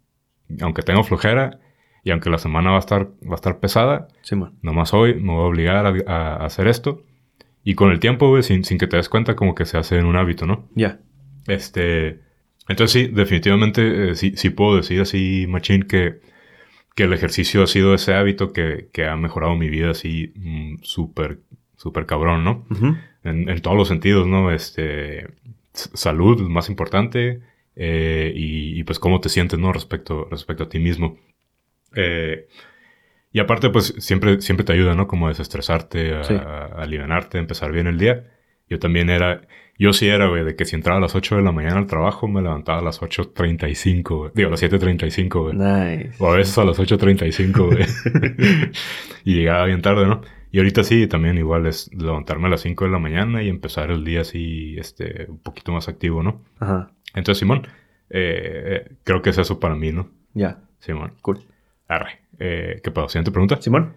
aunque 0.60 0.82
tengo 0.82 1.02
flojera 1.04 1.58
y 2.04 2.10
aunque 2.10 2.30
la 2.30 2.38
semana 2.38 2.70
va 2.70 2.76
a 2.76 2.80
estar, 2.80 3.06
va 3.26 3.32
a 3.32 3.34
estar 3.36 3.60
pesada, 3.60 4.08
Simón. 4.22 4.58
nomás 4.60 4.92
hoy 4.92 5.14
me 5.14 5.32
voy 5.32 5.42
a 5.42 5.46
obligar 5.46 5.86
a, 5.86 6.12
a 6.12 6.44
hacer 6.44 6.68
esto. 6.68 7.04
Y 7.64 7.74
con 7.74 7.90
el 7.92 8.00
tiempo, 8.00 8.28
güey, 8.28 8.42
sin, 8.42 8.64
sin 8.64 8.76
que 8.76 8.88
te 8.88 8.96
des 8.96 9.08
cuenta, 9.08 9.36
como 9.36 9.54
que 9.54 9.64
se 9.64 9.78
hace 9.78 9.96
en 9.96 10.06
un 10.06 10.16
hábito, 10.16 10.46
¿no? 10.46 10.68
Ya. 10.74 10.98
Este. 11.46 12.20
Entonces 12.68 12.90
sí, 12.92 13.12
definitivamente 13.12 14.10
eh, 14.10 14.14
sí, 14.16 14.32
sí 14.36 14.50
puedo 14.50 14.76
decir 14.76 15.00
así, 15.00 15.46
Machín, 15.48 15.84
que, 15.84 16.20
que 16.94 17.04
el 17.04 17.12
ejercicio 17.12 17.62
ha 17.62 17.66
sido 17.66 17.94
ese 17.94 18.14
hábito 18.14 18.52
que, 18.52 18.88
que 18.92 19.06
ha 19.06 19.16
mejorado 19.16 19.56
mi 19.56 19.68
vida 19.68 19.90
así 19.90 20.32
mm, 20.36 20.82
súper, 20.82 21.38
súper 21.76 22.06
cabrón, 22.06 22.44
¿no? 22.44 22.66
En, 23.24 23.48
en 23.48 23.60
todos 23.62 23.76
los 23.76 23.88
sentidos, 23.88 24.26
¿no? 24.26 24.50
Este. 24.50 25.28
Salud, 25.72 26.40
más 26.48 26.68
importante. 26.68 27.40
Eh, 27.76 28.32
y, 28.34 28.78
y, 28.78 28.84
pues 28.84 28.98
cómo 28.98 29.20
te 29.20 29.28
sientes, 29.28 29.58
¿no? 29.58 29.72
Respecto, 29.72 30.26
respecto 30.30 30.64
a 30.64 30.68
ti 30.68 30.78
mismo. 30.78 31.18
Eh, 31.94 32.46
y 33.32 33.40
aparte, 33.40 33.70
pues 33.70 33.94
siempre, 33.98 34.40
siempre 34.42 34.64
te 34.64 34.72
ayuda, 34.74 34.94
¿no? 34.94 35.06
Como 35.06 35.26
a 35.26 35.30
desestresarte, 35.30 36.14
a, 36.14 36.24
Sí. 36.24 36.34
a 36.34 36.66
alivianarte, 36.66 37.38
a 37.38 37.40
empezar 37.40 37.72
bien 37.72 37.86
el 37.86 37.98
día. 37.98 38.24
Yo 38.68 38.78
también 38.78 39.10
era, 39.10 39.42
yo 39.78 39.92
sí 39.92 40.08
era, 40.08 40.28
güey, 40.28 40.44
de 40.44 40.54
que 40.56 40.64
si 40.64 40.76
entraba 40.76 40.98
a 40.98 41.00
las 41.00 41.14
8 41.14 41.36
de 41.36 41.42
la 41.42 41.52
mañana 41.52 41.78
al 41.78 41.86
trabajo, 41.86 42.28
me 42.28 42.40
levantaba 42.42 42.78
a 42.78 42.82
las 42.82 43.00
8.35, 43.02 44.16
güey. 44.16 44.30
Digo, 44.34 44.48
a 44.48 44.50
las 44.52 44.62
7.35, 44.62 45.42
güey. 45.42 45.54
Nice. 45.56 46.14
O 46.18 46.30
a 46.32 46.36
veces 46.36 46.56
a 46.58 46.64
las 46.64 46.78
8.35, 46.78 47.66
güey. 47.66 47.84
y 49.24 49.34
llegaba 49.34 49.66
bien 49.66 49.82
tarde, 49.82 50.06
¿no? 50.06 50.22
Y 50.52 50.58
ahorita 50.58 50.84
sí, 50.84 51.06
también 51.06 51.38
igual 51.38 51.66
es 51.66 51.90
levantarme 51.94 52.46
a 52.46 52.50
las 52.50 52.60
5 52.60 52.84
de 52.84 52.90
la 52.90 52.98
mañana 52.98 53.42
y 53.42 53.48
empezar 53.48 53.90
el 53.90 54.04
día 54.04 54.20
así, 54.20 54.76
este, 54.78 55.24
un 55.30 55.38
poquito 55.38 55.72
más 55.72 55.88
activo, 55.88 56.22
¿no? 56.22 56.44
Ajá. 56.60 56.92
Entonces, 57.14 57.38
Simón, 57.38 57.66
eh, 58.10 58.84
eh, 58.84 58.92
creo 59.02 59.22
que 59.22 59.30
es 59.30 59.38
eso 59.38 59.58
para 59.58 59.74
mí, 59.74 59.92
¿no? 59.92 60.10
Ya. 60.34 60.60
Simón. 60.78 61.14
Cool. 61.22 61.40
Arre. 61.88 62.20
Eh, 62.38 62.82
¿Qué 62.84 62.90
pasa? 62.90 63.08
Siguiente 63.08 63.30
pregunta. 63.30 63.62
Simón. 63.62 63.94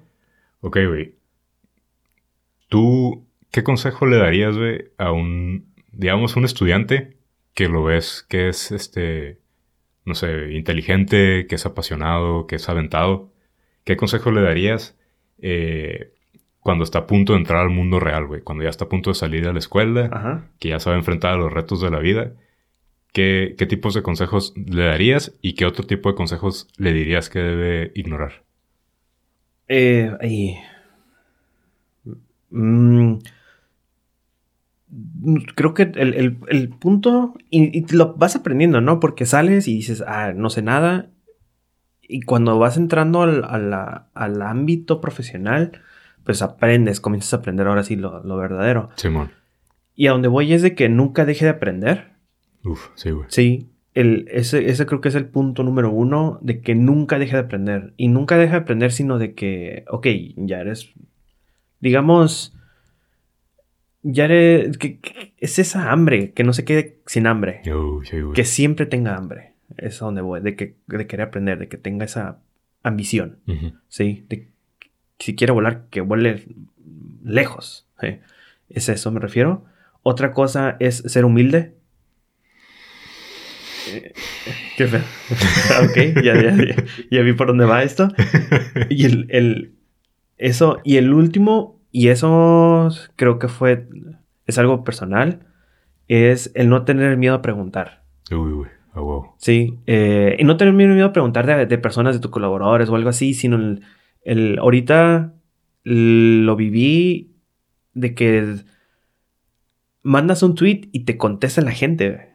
Ok, 0.61 0.77
güey. 0.87 1.15
¿Tú 2.69 3.27
qué 3.51 3.61
consejo 3.61 4.05
le 4.05 4.15
darías, 4.15 4.57
güey, 4.57 4.85
a 4.97 5.11
un, 5.11 5.73
digamos, 5.91 6.37
un 6.37 6.45
estudiante 6.45 7.17
que 7.53 7.67
lo 7.67 7.83
ves 7.83 8.25
que 8.29 8.47
es, 8.47 8.71
este, 8.71 9.39
no 10.05 10.15
sé, 10.15 10.53
inteligente, 10.53 11.47
que 11.47 11.55
es 11.55 11.65
apasionado, 11.65 12.47
que 12.47 12.55
es 12.55 12.69
aventado? 12.69 13.33
¿Qué 13.83 13.97
consejo 13.97 14.31
le 14.31 14.41
darías 14.41 14.97
eh, 15.39 16.14
cuando 16.65 16.83
está 16.83 16.97
a 16.97 17.05
punto 17.05 17.33
de 17.33 17.39
entrar 17.39 17.59
al 17.61 17.69
mundo 17.69 17.99
real, 17.99 18.25
güey? 18.25 18.41
Cuando 18.41 18.63
ya 18.63 18.71
está 18.71 18.85
a 18.85 18.89
punto 18.89 19.11
de 19.11 19.13
salir 19.13 19.45
de 19.45 19.53
la 19.53 19.59
escuela, 19.59 20.09
Ajá. 20.11 20.45
que 20.57 20.69
ya 20.69 20.79
sabe 20.79 20.97
enfrentar 20.97 21.33
a 21.33 21.37
los 21.37 21.53
retos 21.53 21.79
de 21.79 21.91
la 21.91 21.99
vida. 21.99 22.31
¿Qué, 23.13 23.53
¿Qué 23.55 23.67
tipos 23.67 23.93
de 23.93 24.01
consejos 24.01 24.51
le 24.57 24.83
darías 24.85 25.37
y 25.43 25.53
qué 25.53 25.67
otro 25.67 25.85
tipo 25.85 26.09
de 26.09 26.15
consejos 26.15 26.67
le 26.77 26.91
dirías 26.91 27.29
que 27.29 27.37
debe 27.37 27.91
ignorar? 27.93 28.41
Eh, 29.67 30.11
ahí. 30.19 30.55
Mm, 32.49 33.17
creo 35.55 35.75
que 35.75 35.83
el, 35.83 36.13
el- 36.15 36.37
el 36.47 36.69
punto, 36.69 37.35
y, 37.51 37.77
y 37.77 37.85
lo 37.93 38.15
vas 38.15 38.35
aprendiendo, 38.35 38.81
¿no? 38.81 38.99
Porque 38.99 39.27
sales 39.27 39.67
y 39.67 39.75
dices, 39.75 40.03
ah, 40.07 40.33
no 40.35 40.49
sé 40.49 40.63
nada. 40.63 41.09
Y 42.01 42.21
cuando 42.21 42.57
vas 42.57 42.75
entrando 42.77 43.21
al, 43.21 43.43
a 43.43 43.57
la- 43.59 44.07
al 44.15 44.41
ámbito 44.41 44.99
profesional, 45.01 45.81
pues 46.25 46.41
aprendes, 46.41 46.99
comienzas 46.99 47.33
a 47.33 47.37
aprender 47.37 47.67
ahora 47.67 47.83
sí 47.83 47.95
lo, 47.95 48.23
lo 48.23 48.35
verdadero. 48.37 48.89
Simón. 48.97 49.31
Y 49.95 50.07
a 50.07 50.11
donde 50.11 50.27
voy 50.27 50.51
es 50.53 50.61
de 50.61 50.75
que 50.75 50.89
nunca 50.89 51.23
deje 51.25 51.45
de 51.45 51.51
aprender. 51.51 52.13
Uf, 52.63 52.89
sí, 52.95 53.11
güey. 53.11 53.27
Sí, 53.29 53.69
el, 53.93 54.27
ese, 54.31 54.69
ese 54.69 54.85
creo 54.85 54.99
que 54.99 55.07
es 55.09 55.15
el 55.15 55.27
punto 55.27 55.63
número 55.63 55.89
uno, 55.91 56.39
de 56.41 56.59
que 56.61 56.75
nunca 56.75 57.17
deje 57.19 57.33
de 57.37 57.43
aprender. 57.43 57.93
Y 57.95 58.09
nunca 58.09 58.37
deje 58.37 58.51
de 58.51 58.57
aprender, 58.57 58.91
sino 58.91 59.17
de 59.19 59.33
que, 59.35 59.85
ok, 59.87 60.07
ya 60.35 60.59
eres, 60.59 60.91
digamos, 61.79 62.53
ya 64.01 64.25
eres, 64.25 64.77
que, 64.77 64.99
que- 64.99 65.33
es 65.37 65.59
esa 65.59 65.91
hambre, 65.91 66.31
que 66.33 66.43
no 66.43 66.53
se 66.53 66.65
quede 66.65 66.99
sin 67.05 67.27
hambre, 67.27 67.61
Yo, 67.63 68.01
sí, 68.03 68.19
güey. 68.19 68.33
que 68.33 68.43
siempre 68.45 68.85
tenga 68.85 69.15
hambre. 69.15 69.53
Es 69.77 70.01
a 70.01 70.05
donde 70.05 70.21
voy, 70.21 70.41
de, 70.41 70.55
que, 70.55 70.75
de 70.87 71.07
querer 71.07 71.27
aprender, 71.27 71.57
de 71.59 71.67
que 71.67 71.77
tenga 71.77 72.05
esa 72.05 72.39
ambición. 72.83 73.39
¿sí? 73.87 74.25
De, 74.29 74.51
si 75.19 75.35
quiere 75.35 75.53
volar, 75.53 75.85
que 75.89 76.01
vuele 76.01 76.45
lejos. 77.23 77.87
¿sí? 78.01 78.19
Es 78.69 78.89
eso 78.89 79.11
me 79.11 79.19
refiero. 79.19 79.65
Otra 80.03 80.31
cosa 80.33 80.77
es 80.79 80.97
ser 81.05 81.25
humilde. 81.25 81.73
Eh, 83.91 84.13
Qué 84.77 84.87
feo. 84.87 85.01
ok, 85.83 86.23
ya, 86.23 86.33
ya, 86.41 86.55
ya, 86.55 86.75
ya 87.11 87.21
vi 87.21 87.33
por 87.33 87.47
dónde 87.47 87.65
va 87.65 87.83
esto. 87.83 88.09
Y 88.89 89.05
el, 89.05 89.27
el- 89.29 89.71
eso, 90.37 90.79
y 90.83 90.97
el 90.97 91.13
último, 91.13 91.79
y 91.91 92.09
eso 92.09 92.89
creo 93.15 93.39
que 93.39 93.47
fue, 93.47 93.87
es 94.47 94.57
algo 94.57 94.83
personal, 94.83 95.39
es 96.09 96.51
el 96.55 96.67
no 96.69 96.83
tener 96.83 97.15
miedo 97.17 97.35
a 97.35 97.41
preguntar. 97.41 98.03
Uy, 98.31 98.51
güey. 98.51 98.69
A 98.93 99.01
huevo. 99.01 99.35
Sí, 99.39 99.77
eh, 99.87 100.35
y 100.39 100.43
no 100.43 100.57
tener 100.57 100.73
miedo 100.73 101.05
a 101.05 101.13
preguntar 101.13 101.45
de, 101.45 101.65
de 101.65 101.77
personas, 101.77 102.15
de 102.15 102.21
tus 102.21 102.31
colaboradores 102.31 102.89
o 102.89 102.95
algo 102.95 103.09
así, 103.09 103.33
sino 103.33 103.55
el, 103.57 103.81
el- 104.25 104.59
ahorita 104.59 105.33
lo 105.83 106.55
viví 106.57 107.31
de 107.93 108.13
que 108.13 108.55
mandas 110.03 110.43
un 110.43 110.55
tweet 110.55 110.89
y 110.91 111.01
te 111.05 111.17
contesta 111.17 111.61
la 111.61 111.71
gente. 111.71 112.29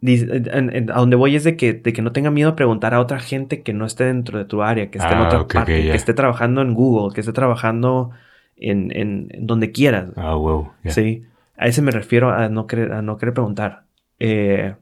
Dice- 0.00 0.26
en- 0.52 0.74
en- 0.74 0.90
a 0.90 0.94
donde 0.96 1.16
voy 1.16 1.36
es 1.36 1.44
de 1.44 1.56
que, 1.56 1.72
de 1.72 1.92
que 1.92 2.02
no 2.02 2.12
tenga 2.12 2.30
miedo 2.30 2.50
a 2.50 2.56
preguntar 2.56 2.94
a 2.94 3.00
otra 3.00 3.18
gente 3.18 3.62
que 3.62 3.72
no 3.72 3.86
esté 3.86 4.04
dentro 4.04 4.38
de 4.38 4.44
tu 4.44 4.62
área, 4.62 4.90
que 4.90 4.98
esté 4.98 5.12
en 5.12 5.18
Ah, 5.18 5.26
otra 5.26 5.46
parte, 5.46 5.72
que 5.90 5.96
esté 5.96 6.14
trabajando 6.14 6.62
en 6.62 6.74
Google, 6.74 7.14
que 7.14 7.20
esté 7.20 7.32
trabajando 7.32 8.10
en, 8.56 8.90
en- 8.94 9.28
donde 9.46 9.72
quieras. 9.72 10.10
Ah, 10.16 10.36
ya. 10.84 10.90
Sí, 10.90 11.24
a 11.56 11.66
ese 11.66 11.82
me 11.82 11.90
refiero 11.90 12.30
a 12.30 12.48
no 12.48 12.66
querer, 12.66 12.92
a 12.92 13.02
no 13.02 13.16
querer 13.16 13.34
preguntar. 13.34 13.84
Eh, 14.18 14.74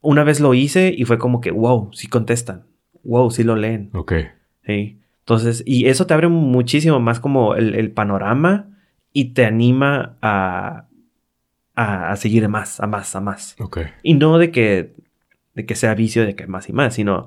una 0.00 0.24
vez 0.24 0.40
lo 0.40 0.54
hice 0.54 0.92
y 0.96 1.04
fue 1.04 1.18
como 1.18 1.40
que, 1.40 1.50
wow, 1.50 1.90
sí 1.92 2.06
contestan. 2.08 2.64
Wow, 3.04 3.30
sí 3.30 3.44
lo 3.44 3.56
leen. 3.56 3.90
Ok. 3.94 4.12
Sí. 4.68 5.00
Entonces, 5.20 5.62
y 5.66 5.86
eso 5.86 6.06
te 6.06 6.14
abre 6.14 6.28
muchísimo 6.28 7.00
más 7.00 7.18
como 7.20 7.54
el, 7.56 7.74
el 7.74 7.90
panorama 7.90 8.68
y 9.12 9.32
te 9.34 9.44
anima 9.44 10.16
a, 10.22 10.86
a, 11.74 12.10
a 12.12 12.16
seguir 12.16 12.48
más, 12.48 12.78
a 12.80 12.86
más, 12.86 13.16
a 13.16 13.20
más. 13.20 13.56
Ok. 13.58 13.78
Y 14.02 14.14
no 14.14 14.38
de 14.38 14.50
que, 14.50 14.94
de 15.54 15.66
que 15.66 15.74
sea 15.74 15.94
vicio 15.94 16.24
de 16.24 16.36
que 16.36 16.46
más 16.46 16.68
y 16.68 16.72
más, 16.72 16.94
sino, 16.94 17.26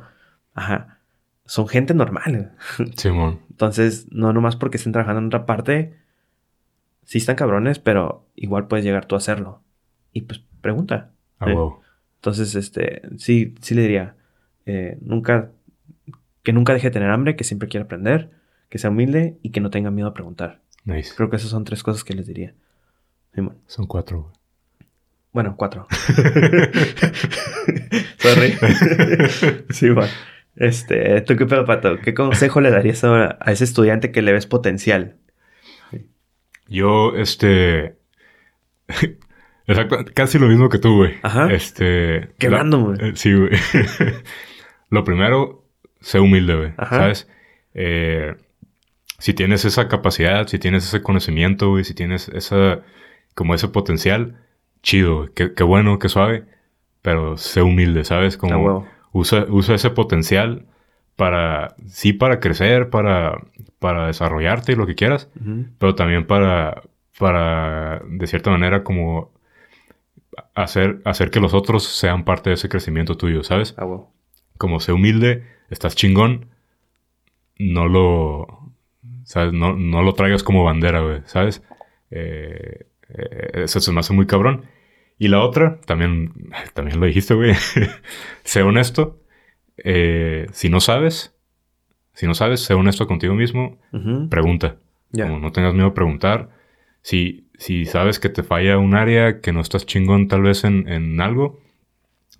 ajá, 0.53 0.99
son 1.45 1.67
gente 1.67 1.93
normal. 1.93 2.55
Simón. 2.95 3.39
Entonces, 3.49 4.07
no 4.11 4.31
nomás 4.33 4.55
porque 4.55 4.77
estén 4.77 4.93
trabajando 4.93 5.19
en 5.19 5.27
otra 5.27 5.45
parte, 5.45 5.95
sí 7.03 7.17
están 7.17 7.35
cabrones, 7.35 7.79
pero 7.79 8.27
igual 8.35 8.67
puedes 8.67 8.85
llegar 8.85 9.05
tú 9.05 9.15
a 9.15 9.17
hacerlo. 9.19 9.61
Y 10.13 10.21
pues 10.21 10.41
pregunta. 10.61 11.11
A 11.39 11.45
Sí. 11.45 11.51
huevo. 11.51 11.81
Entonces, 12.15 12.53
este, 12.55 13.01
sí, 13.17 13.55
sí 13.61 13.73
le 13.75 13.81
diría, 13.81 14.15
eh, 14.67 14.97
nunca, 15.01 15.51
que 16.43 16.53
nunca 16.53 16.73
deje 16.73 16.87
de 16.87 16.91
tener 16.91 17.09
hambre, 17.09 17.35
que 17.35 17.43
siempre 17.43 17.67
quiera 17.69 17.85
aprender, 17.85 18.31
que 18.69 18.77
sea 18.77 18.89
humilde 18.89 19.37
y 19.41 19.51
que 19.51 19.61
no 19.61 19.69
tenga 19.69 19.91
miedo 19.91 20.07
a 20.09 20.13
preguntar. 20.13 20.61
Nice. 20.85 21.13
Creo 21.15 21.29
que 21.29 21.35
esas 21.35 21.49
son 21.49 21.63
tres 21.65 21.83
cosas 21.83 22.03
que 22.03 22.13
les 22.13 22.27
diría. 22.27 22.53
Simón. 23.33 23.57
Son 23.67 23.85
cuatro, 23.87 24.21
güey. 24.23 24.33
Bueno, 25.33 25.55
cuatro. 25.57 25.87
Sorry. 28.17 28.53
sí, 29.69 29.89
bueno. 29.89 30.11
Este, 30.55 31.21
¿tú 31.21 31.35
qué 31.37 31.45
pedo, 31.45 31.65
Pato? 31.65 31.97
¿Qué 31.99 32.13
consejo 32.13 32.61
le 32.61 32.71
darías 32.71 33.03
a, 33.03 33.37
a 33.39 33.51
ese 33.51 33.63
estudiante 33.63 34.11
que 34.11 34.21
le 34.21 34.33
ves 34.33 34.47
potencial? 34.47 35.17
Yo, 36.67 37.15
este. 37.15 37.97
Exacto, 39.67 39.97
casi 40.13 40.39
lo 40.39 40.47
mismo 40.47 40.69
que 40.69 40.79
tú, 40.79 40.97
güey. 40.97 41.13
Ajá. 41.21 41.51
Este. 41.53 42.29
Qué 42.37 42.49
la- 42.49 42.57
random, 42.57 42.83
güey. 42.95 43.09
eh, 43.09 43.11
sí, 43.15 43.33
güey. 43.33 43.51
lo 44.89 45.03
primero, 45.03 45.60
sé 46.01 46.19
humilde, 46.19 46.55
güey. 46.55 46.73
¿Sabes? 46.89 47.27
Eh, 47.73 48.35
si 49.17 49.33
tienes 49.33 49.65
esa 49.65 49.87
capacidad, 49.87 50.47
si 50.47 50.59
tienes 50.59 50.85
ese 50.85 51.01
conocimiento, 51.01 51.69
güey, 51.69 51.83
si 51.83 51.93
tienes 51.93 52.27
esa. 52.29 52.81
como 53.35 53.55
ese 53.55 53.67
potencial, 53.69 54.37
chido. 54.83 55.29
Qué, 55.33 55.53
qué 55.53 55.63
bueno, 55.63 55.99
qué 55.99 56.09
suave. 56.09 56.45
Pero 57.01 57.37
sé 57.37 57.61
humilde, 57.61 58.03
¿sabes? 58.03 58.37
Como 58.37 58.87
usa, 59.11 59.45
usa 59.49 59.75
ese 59.75 59.91
potencial 59.91 60.65
para. 61.15 61.75
sí, 61.87 62.13
para 62.13 62.39
crecer, 62.39 62.89
para. 62.89 63.39
para 63.79 64.07
desarrollarte 64.07 64.73
y 64.73 64.75
lo 64.75 64.85
que 64.85 64.95
quieras 64.95 65.29
pero 65.79 65.95
también 65.95 66.27
para, 66.27 66.83
para, 67.17 68.01
de 68.07 68.27
cierta 68.27 68.51
manera, 68.51 68.83
como 68.83 69.31
hacer, 70.55 71.01
hacer 71.05 71.31
que 71.31 71.39
los 71.39 71.53
otros 71.53 71.83
sean 71.83 72.23
parte 72.23 72.49
de 72.49 72.55
ese 72.55 72.69
crecimiento 72.69 73.17
tuyo, 73.17 73.43
¿sabes? 73.43 73.75
Como 74.57 74.79
sé 74.79 74.91
humilde, 74.91 75.43
estás 75.71 75.95
chingón, 75.95 76.47
no 77.57 77.87
lo, 77.87 78.73
¿sabes? 79.23 79.53
No, 79.53 79.75
no 79.75 80.03
lo 80.03 80.13
traigas 80.13 80.43
como 80.43 80.63
bandera, 80.63 81.01
güey, 81.01 81.21
¿sabes? 81.25 81.63
Eh, 82.11 82.85
eh, 83.09 83.51
eso 83.53 83.79
se 83.79 83.91
me 83.91 84.01
hace 84.01 84.13
muy 84.13 84.27
cabrón. 84.27 84.65
Y 85.17 85.29
la 85.29 85.41
otra, 85.41 85.79
también, 85.81 86.33
también 86.73 86.99
lo 86.99 87.05
dijiste, 87.05 87.33
güey, 87.33 87.53
sé 88.43 88.61
honesto. 88.61 89.19
Eh, 89.77 90.47
si 90.51 90.69
no 90.69 90.79
sabes, 90.79 91.35
si 92.13 92.27
no 92.27 92.35
sabes, 92.35 92.59
sé 92.61 92.73
honesto 92.73 93.07
contigo 93.07 93.33
mismo, 93.33 93.79
pregunta. 94.29 94.77
Como 95.11 95.39
no 95.39 95.51
tengas 95.51 95.73
miedo 95.73 95.87
a 95.87 95.93
preguntar. 95.93 96.49
Si, 97.01 97.49
si 97.57 97.85
sabes 97.85 98.19
que 98.19 98.29
te 98.29 98.43
falla 98.43 98.77
un 98.77 98.95
área, 98.95 99.41
que 99.41 99.51
no 99.51 99.61
estás 99.61 99.85
chingón 99.85 100.27
tal 100.27 100.43
vez 100.43 100.63
en, 100.63 100.87
en 100.87 101.19
algo, 101.19 101.59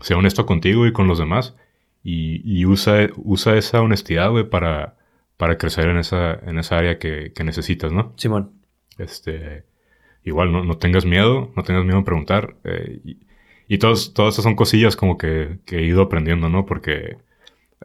sea 0.01 0.17
honesto 0.17 0.45
contigo 0.45 0.85
y 0.85 0.93
con 0.93 1.07
los 1.07 1.19
demás. 1.19 1.55
Y, 2.03 2.41
y 2.43 2.65
usa, 2.65 3.09
usa 3.17 3.57
esa 3.57 3.81
honestidad, 3.81 4.31
güey, 4.31 4.49
para, 4.49 4.95
para 5.37 5.57
crecer 5.57 5.87
en 5.87 5.97
esa, 5.97 6.33
en 6.33 6.57
esa 6.57 6.77
área 6.77 6.97
que, 6.97 7.31
que 7.33 7.43
necesitas, 7.43 7.91
¿no? 7.91 8.13
Simón. 8.17 8.51
Este, 8.97 9.65
igual, 10.23 10.51
no, 10.51 10.63
no 10.63 10.77
tengas 10.77 11.05
miedo, 11.05 11.51
no 11.55 11.63
tengas 11.63 11.83
miedo 11.85 11.99
a 11.99 12.05
preguntar. 12.05 12.55
eh, 12.63 12.99
y 13.03 13.17
y 13.67 13.77
todas, 13.77 14.13
todas 14.13 14.33
esas 14.33 14.43
son 14.43 14.55
cosillas 14.57 14.97
como 14.97 15.17
que, 15.17 15.59
que 15.65 15.77
he 15.77 15.85
ido 15.85 16.01
aprendiendo, 16.01 16.49
¿no? 16.49 16.65
Porque 16.65 17.15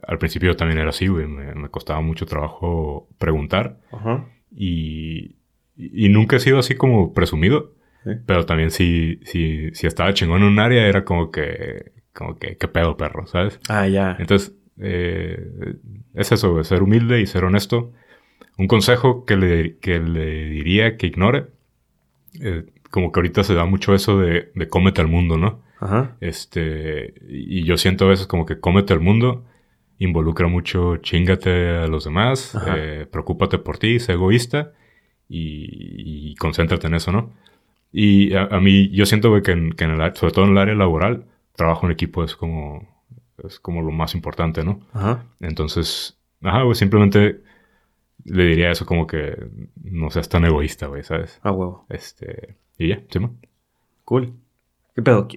al 0.03 0.19
principio 0.19 0.51
yo 0.51 0.57
también 0.57 0.81
era 0.81 0.89
así, 0.89 1.07
güey. 1.07 1.29
Me, 1.29 1.55
me 1.55 1.69
costaba 1.69 2.01
mucho 2.01 2.27
trabajo 2.27 3.09
preguntar. 3.19 3.79
Ajá. 3.93 4.25
Y, 4.51 5.37
y, 5.77 6.07
y 6.07 6.09
nunca 6.09 6.37
he 6.37 6.41
sido 6.41 6.59
así 6.59 6.75
como 6.75 7.15
presumido. 7.15 7.73
Sí. 8.03 8.11
Pero 8.27 8.45
también 8.47 8.73
si, 8.73 9.21
si, 9.27 9.73
si 9.75 9.87
estaba 9.87 10.13
chingón 10.13 10.43
en 10.43 10.49
un 10.49 10.59
área, 10.59 10.89
era 10.89 11.05
como 11.05 11.31
que, 11.31 11.93
como 12.17 12.39
que, 12.39 12.57
qué 12.57 12.67
pedo, 12.69 12.97
perro, 12.97 13.27
¿sabes? 13.27 13.61
Ah, 13.69 13.87
ya. 13.87 14.17
Entonces, 14.19 14.55
eh, 14.81 15.77
es 16.15 16.33
eso, 16.33 16.65
ser 16.65 16.83
humilde 16.83 17.21
y 17.21 17.27
ser 17.27 17.45
honesto. 17.45 17.93
Un 18.59 18.69
consejo 18.69 19.25
que 19.27 19.37
le, 19.37 19.77
que 19.79 20.01
le 20.01 20.49
diría 20.49 20.97
que 20.97 21.07
ignore, 21.07 21.47
eh, 22.41 22.65
como 22.91 23.13
que 23.13 23.21
ahorita 23.21 23.45
se 23.45 23.55
da 23.55 23.67
mucho 23.67 23.95
eso 23.95 24.19
de, 24.19 24.51
de 24.55 24.69
cómete 24.69 25.03
al 25.03 25.09
mundo, 25.09 25.37
¿no? 25.37 25.63
Ajá. 25.79 26.17
Este, 26.21 27.15
y 27.29 27.65
yo 27.65 27.77
siento 27.77 28.07
a 28.07 28.09
veces 28.09 28.27
como 28.27 28.47
que 28.47 28.59
cómete 28.59 28.95
al 28.95 29.01
mundo, 29.01 29.45
involucra 29.99 30.49
mucho, 30.49 30.97
chingate 30.99 31.69
a 31.69 31.87
los 31.87 32.05
demás, 32.05 32.57
eh, 32.75 33.07
preocúpate 33.11 33.59
por 33.59 33.77
ti, 33.77 33.99
sé 33.99 34.15
egoísta 34.15 34.73
y, 35.29 36.31
y 36.31 36.35
concéntrate 36.37 36.87
en 36.87 36.95
eso, 36.95 37.13
¿no? 37.13 37.33
Y 37.93 38.35
a, 38.35 38.45
a 38.45 38.61
mí, 38.61 38.89
yo 38.91 39.05
siento 39.05 39.43
que, 39.43 39.53
en, 39.53 39.73
que 39.73 39.85
en 39.85 39.91
el, 40.01 40.15
sobre 40.17 40.33
todo 40.33 40.47
en 40.47 40.53
el 40.53 40.59
área 40.59 40.75
laboral, 40.75 41.25
trabajo 41.57 41.87
en 41.87 41.93
equipo 41.93 42.23
es 42.23 42.37
como, 42.37 42.87
es 43.45 43.59
como 43.61 43.83
lo 43.83 43.91
más 43.91 44.15
importante, 44.15 44.65
¿no? 44.65 44.81
Ajá. 44.93 45.25
Entonces, 45.41 46.17
ajá, 46.43 46.63
güey, 46.63 46.75
simplemente 46.75 47.41
le 48.25 48.45
diría 48.45 48.71
eso 48.71 48.87
como 48.87 49.07
que 49.07 49.49
no 49.83 50.11
seas 50.11 50.29
tan 50.29 50.45
egoísta, 50.45 50.87
güey, 50.87 51.03
¿sabes? 51.03 51.41
Ah, 51.43 51.53
huevo. 51.53 51.87
Este, 51.89 52.57
y 52.79 52.89
ya, 52.89 53.03
sí, 53.11 53.19
man. 53.19 53.39
Cool. 54.05 54.33
¿Qué 54.95 55.03
pedo? 55.03 55.29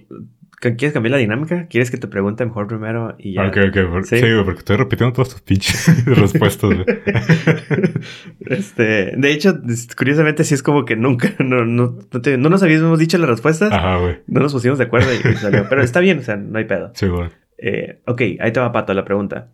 ¿Qui- 0.60 0.76
¿Quieres 0.76 0.92
cambiar 0.92 1.12
la 1.12 1.16
dinámica? 1.18 1.66
¿Quieres 1.68 1.90
que 1.90 1.96
te 1.96 2.06
pregunte 2.06 2.44
mejor 2.44 2.66
primero 2.66 3.14
y 3.18 3.34
ya? 3.34 3.46
Ok, 3.48 3.56
ok, 3.68 4.04
Sí. 4.04 4.18
sí, 4.18 4.26
porque 4.44 4.58
estoy 4.58 4.76
repitiendo 4.76 5.12
todas 5.14 5.30
tus 5.30 5.40
pinches 5.40 6.04
respuestas, 6.06 6.70
este, 8.46 9.12
de 9.16 9.32
hecho, 9.32 9.58
curiosamente 9.96 10.44
sí 10.44 10.54
es 10.54 10.62
como 10.62 10.84
que 10.84 10.96
nunca, 10.96 11.32
no, 11.38 11.64
no, 11.64 11.98
no, 12.12 12.20
te- 12.20 12.36
no 12.38 12.48
nos 12.48 12.62
habíamos 12.62 12.98
dicho 12.98 13.18
las 13.18 13.28
respuestas, 13.30 13.72
Ajá, 13.72 13.96
güey. 13.98 14.18
no 14.26 14.40
nos 14.40 14.52
pusimos 14.52 14.78
de 14.78 14.84
acuerdo 14.84 15.08
y, 15.12 15.16
y 15.28 15.34
salió. 15.36 15.66
Pero 15.68 15.82
está 15.82 16.00
bien, 16.00 16.18
o 16.18 16.22
sea, 16.22 16.36
no 16.36 16.58
hay 16.58 16.64
pedo. 16.64 16.90
Sí, 16.94 17.06
güey. 17.08 17.28
Eh, 17.58 18.00
ok, 18.06 18.20
ahí 18.40 18.52
te 18.52 18.60
va 18.60 18.72
Pato 18.72 18.94
la 18.94 19.04
pregunta. 19.04 19.52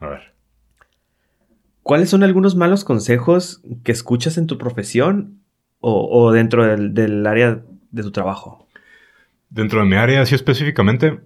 A 0.00 0.08
ver. 0.08 0.32
¿Cuáles 1.82 2.08
son 2.10 2.22
algunos 2.22 2.54
malos 2.54 2.84
consejos 2.84 3.62
que 3.82 3.90
escuchas 3.92 4.38
en 4.38 4.46
tu 4.46 4.56
profesión 4.58 5.40
o, 5.80 6.08
o 6.10 6.30
dentro 6.32 6.64
del, 6.64 6.94
del 6.94 7.26
área 7.26 7.62
de 7.90 8.02
tu 8.02 8.12
trabajo? 8.12 8.61
Dentro 9.58 9.80
de 9.80 9.86
mi 9.86 9.96
área, 9.96 10.22
así 10.22 10.34
específicamente, 10.34 11.20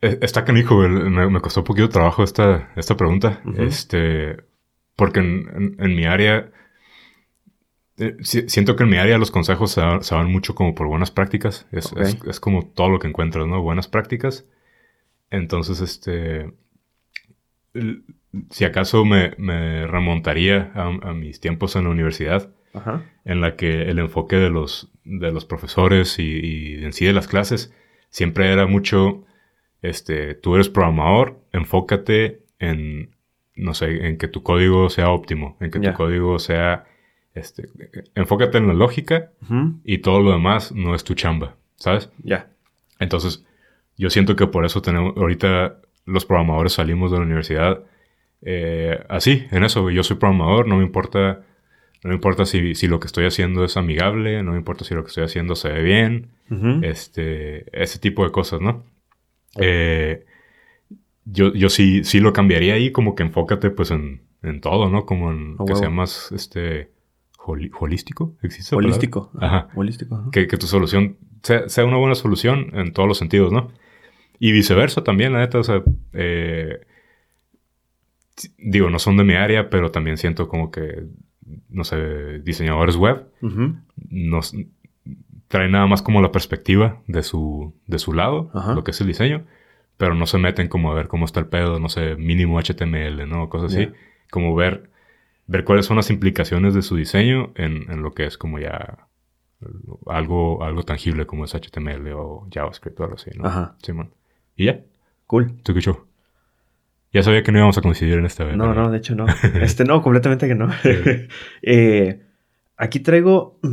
e- 0.00 0.18
está 0.22 0.44
canijo. 0.44 0.76
Me, 0.88 1.28
me 1.28 1.40
costó 1.40 1.60
un 1.60 1.64
poquito 1.66 1.86
de 1.88 1.92
trabajo 1.92 2.22
esta, 2.24 2.70
esta 2.76 2.96
pregunta. 2.96 3.40
Este, 3.56 4.36
porque 4.96 5.20
en, 5.20 5.48
en- 5.56 5.76
en 5.78 5.96
mi 5.96 6.04
área, 6.06 6.50
eh, 7.98 8.16
si- 8.22 8.48
siento 8.48 8.76
que 8.76 8.84
en 8.84 8.90
mi 8.90 8.96
área 8.98 9.18
los 9.18 9.30
consejos 9.30 9.70
se, 9.72 9.80
se 10.00 10.14
van 10.14 10.30
mucho 10.30 10.54
como 10.54 10.74
por 10.74 10.86
buenas 10.86 11.10
prácticas. 11.10 11.66
Es, 11.72 11.92
Ok. 11.92 12.00
es- 12.00 12.18
es 12.26 12.40
como 12.40 12.66
todo 12.66 12.88
lo 12.90 12.98
que 12.98 13.08
encuentras, 13.08 13.46
¿no? 13.46 13.62
Buenas 13.62 13.88
prácticas. 13.88 14.46
Entonces, 15.30 15.80
este, 15.80 16.52
si 18.50 18.64
acaso 18.64 19.04
me, 19.04 19.34
me 19.38 19.86
remontaría 19.86 20.72
a, 20.74 20.86
a 20.86 21.12
mis 21.14 21.40
tiempos 21.40 21.76
en 21.76 21.84
la 21.84 21.90
universidad, 21.90 22.50
Ajá. 22.74 23.04
en 23.24 23.40
la 23.40 23.56
que 23.56 23.82
el 23.82 23.98
enfoque 23.98 24.36
de 24.36 24.50
los, 24.50 24.90
de 25.04 25.30
los 25.30 25.44
profesores 25.44 26.18
y, 26.18 26.22
y 26.22 26.84
en 26.84 26.92
sí 26.92 27.04
de 27.04 27.12
las 27.12 27.28
clases 27.28 27.72
siempre 28.08 28.52
era 28.52 28.66
mucho, 28.66 29.24
este, 29.82 30.34
tú 30.34 30.54
eres 30.54 30.68
programador, 30.68 31.40
enfócate 31.52 32.42
en, 32.58 33.14
no 33.56 33.74
sé, 33.74 34.06
en 34.06 34.16
que 34.16 34.28
tu 34.28 34.42
código 34.42 34.88
sea 34.90 35.10
óptimo, 35.10 35.56
en 35.60 35.70
que 35.70 35.80
tu 35.80 35.92
código 35.92 36.38
sea, 36.38 36.84
este, 37.34 37.68
enfócate 38.14 38.58
en 38.58 38.68
la 38.68 38.74
lógica 38.74 39.32
y 39.84 39.98
todo 39.98 40.20
lo 40.20 40.32
demás 40.32 40.72
no 40.72 40.94
es 40.94 41.04
tu 41.04 41.14
chamba, 41.14 41.56
¿sabes? 41.76 42.10
Ya. 42.22 42.48
Entonces, 42.98 43.44
yo 43.96 44.10
siento 44.10 44.36
que 44.36 44.46
por 44.46 44.64
eso 44.64 44.80
tenemos, 44.82 45.16
ahorita 45.16 45.78
los 46.06 46.24
programadores 46.24 46.74
salimos 46.74 47.10
de 47.10 47.18
la 47.18 47.24
universidad 47.24 47.82
eh, 48.42 49.04
así, 49.08 49.46
en 49.50 49.64
eso, 49.64 49.88
yo 49.90 50.02
soy 50.02 50.16
programador, 50.16 50.66
no 50.66 50.76
me 50.76 50.84
importa, 50.84 51.42
no 52.02 52.08
me 52.08 52.14
importa 52.14 52.46
si, 52.46 52.74
si 52.74 52.88
lo 52.88 53.00
que 53.00 53.06
estoy 53.06 53.26
haciendo 53.26 53.64
es 53.64 53.76
amigable, 53.76 54.42
no 54.42 54.52
me 54.52 54.58
importa 54.58 54.84
si 54.84 54.94
lo 54.94 55.02
que 55.04 55.08
estoy 55.08 55.24
haciendo 55.24 55.54
se 55.54 55.68
ve 55.70 55.82
bien, 55.82 56.30
este, 56.82 57.64
ese 57.80 57.98
tipo 57.98 58.24
de 58.24 58.30
cosas, 58.30 58.60
¿no? 58.60 58.84
Eh, 59.56 60.24
yo, 61.24 61.52
yo 61.54 61.70
sí, 61.70 62.04
sí 62.04 62.20
lo 62.20 62.32
cambiaría 62.32 62.74
ahí, 62.74 62.92
como 62.92 63.14
que 63.14 63.22
enfócate 63.22 63.70
pues 63.70 63.90
en, 63.90 64.22
en 64.42 64.60
todo, 64.60 64.90
¿no? 64.90 65.06
Como 65.06 65.30
en 65.30 65.56
que 65.66 65.76
sea 65.76 65.90
más, 65.90 66.32
este, 66.32 66.90
holístico, 67.38 68.36
¿existe? 68.42 68.74
Holístico. 68.76 69.30
Ajá 69.40 69.68
Holístico. 69.74 70.14
ajá. 70.16 70.30
que, 70.30 70.46
que 70.46 70.56
tu 70.56 70.66
solución 70.66 71.16
sea, 71.42 71.68
sea 71.68 71.84
una 71.84 71.96
buena 71.96 72.14
solución 72.14 72.70
en 72.74 72.92
todos 72.92 73.08
los 73.08 73.18
sentidos, 73.18 73.52
¿no? 73.52 73.70
Y 74.38 74.52
viceversa 74.52 75.04
también, 75.04 75.32
la 75.32 75.40
neta, 75.40 75.58
o 75.58 75.64
sea, 75.64 75.82
eh, 76.12 76.80
digo, 78.58 78.90
no 78.90 78.98
son 78.98 79.16
de 79.16 79.24
mi 79.24 79.34
área, 79.34 79.70
pero 79.70 79.90
también 79.90 80.16
siento 80.16 80.48
como 80.48 80.70
que, 80.70 81.04
no 81.68 81.84
sé, 81.84 82.38
diseñadores 82.40 82.96
web 82.96 83.26
Ujú. 83.42 83.76
nos 84.10 84.54
traen 85.48 85.72
nada 85.72 85.86
más 85.86 86.00
como 86.02 86.22
la 86.22 86.32
perspectiva 86.32 87.02
de 87.06 87.22
su, 87.22 87.74
de 87.86 87.98
su 87.98 88.12
lado, 88.12 88.50
Ajá. 88.54 88.74
lo 88.74 88.84
que 88.84 88.92
es 88.92 89.00
el 89.00 89.06
diseño, 89.08 89.44
pero 89.96 90.14
no 90.14 90.26
se 90.26 90.38
meten 90.38 90.68
como 90.68 90.90
a 90.90 90.94
ver 90.94 91.08
cómo 91.08 91.24
está 91.26 91.40
el 91.40 91.46
pedo, 91.46 91.78
no 91.78 91.88
sé, 91.88 92.16
mínimo 92.16 92.58
HTML, 92.58 93.28
¿no? 93.28 93.48
Cosas 93.48 93.72
así. 93.74 93.88
Como 94.30 94.54
ver, 94.54 94.90
ver 95.46 95.64
cuáles 95.64 95.84
son 95.86 95.96
las 95.96 96.10
implicaciones 96.10 96.72
de 96.74 96.82
su 96.82 96.96
diseño 96.96 97.52
en, 97.56 97.90
en 97.90 98.02
lo 98.02 98.12
que 98.12 98.24
es 98.24 98.38
como 98.38 98.58
ya 98.58 99.06
algo, 100.06 100.64
algo 100.64 100.82
tangible 100.84 101.26
como 101.26 101.44
es 101.44 101.54
HTML 101.54 102.12
o 102.14 102.48
JavaScript 102.50 102.98
o 103.00 103.04
algo 103.04 103.16
así, 103.16 103.30
¿no? 103.36 103.46
Ajá. 103.46 103.76
Simón. 103.82 104.10
Y 104.56 104.66
ya, 104.66 104.80
Cool. 105.26 105.54
¿tú 105.62 105.72
qué 105.74 105.80
show? 105.80 106.04
Ya 107.12 107.22
sabía 107.22 107.42
que 107.42 107.52
no 107.52 107.58
íbamos 107.58 107.76
a 107.76 107.82
coincidir 107.82 108.14
en 108.14 108.24
esta 108.24 108.44
vez. 108.44 108.56
No, 108.56 108.72
no, 108.74 108.90
de 108.90 108.98
hecho 108.98 109.14
no. 109.14 109.26
Este 109.60 109.84
no, 109.84 110.02
completamente 110.02 110.48
que 110.48 110.54
no. 110.54 110.68
Eh, 111.62 112.22
aquí 112.76 113.00
traigo. 113.00 113.58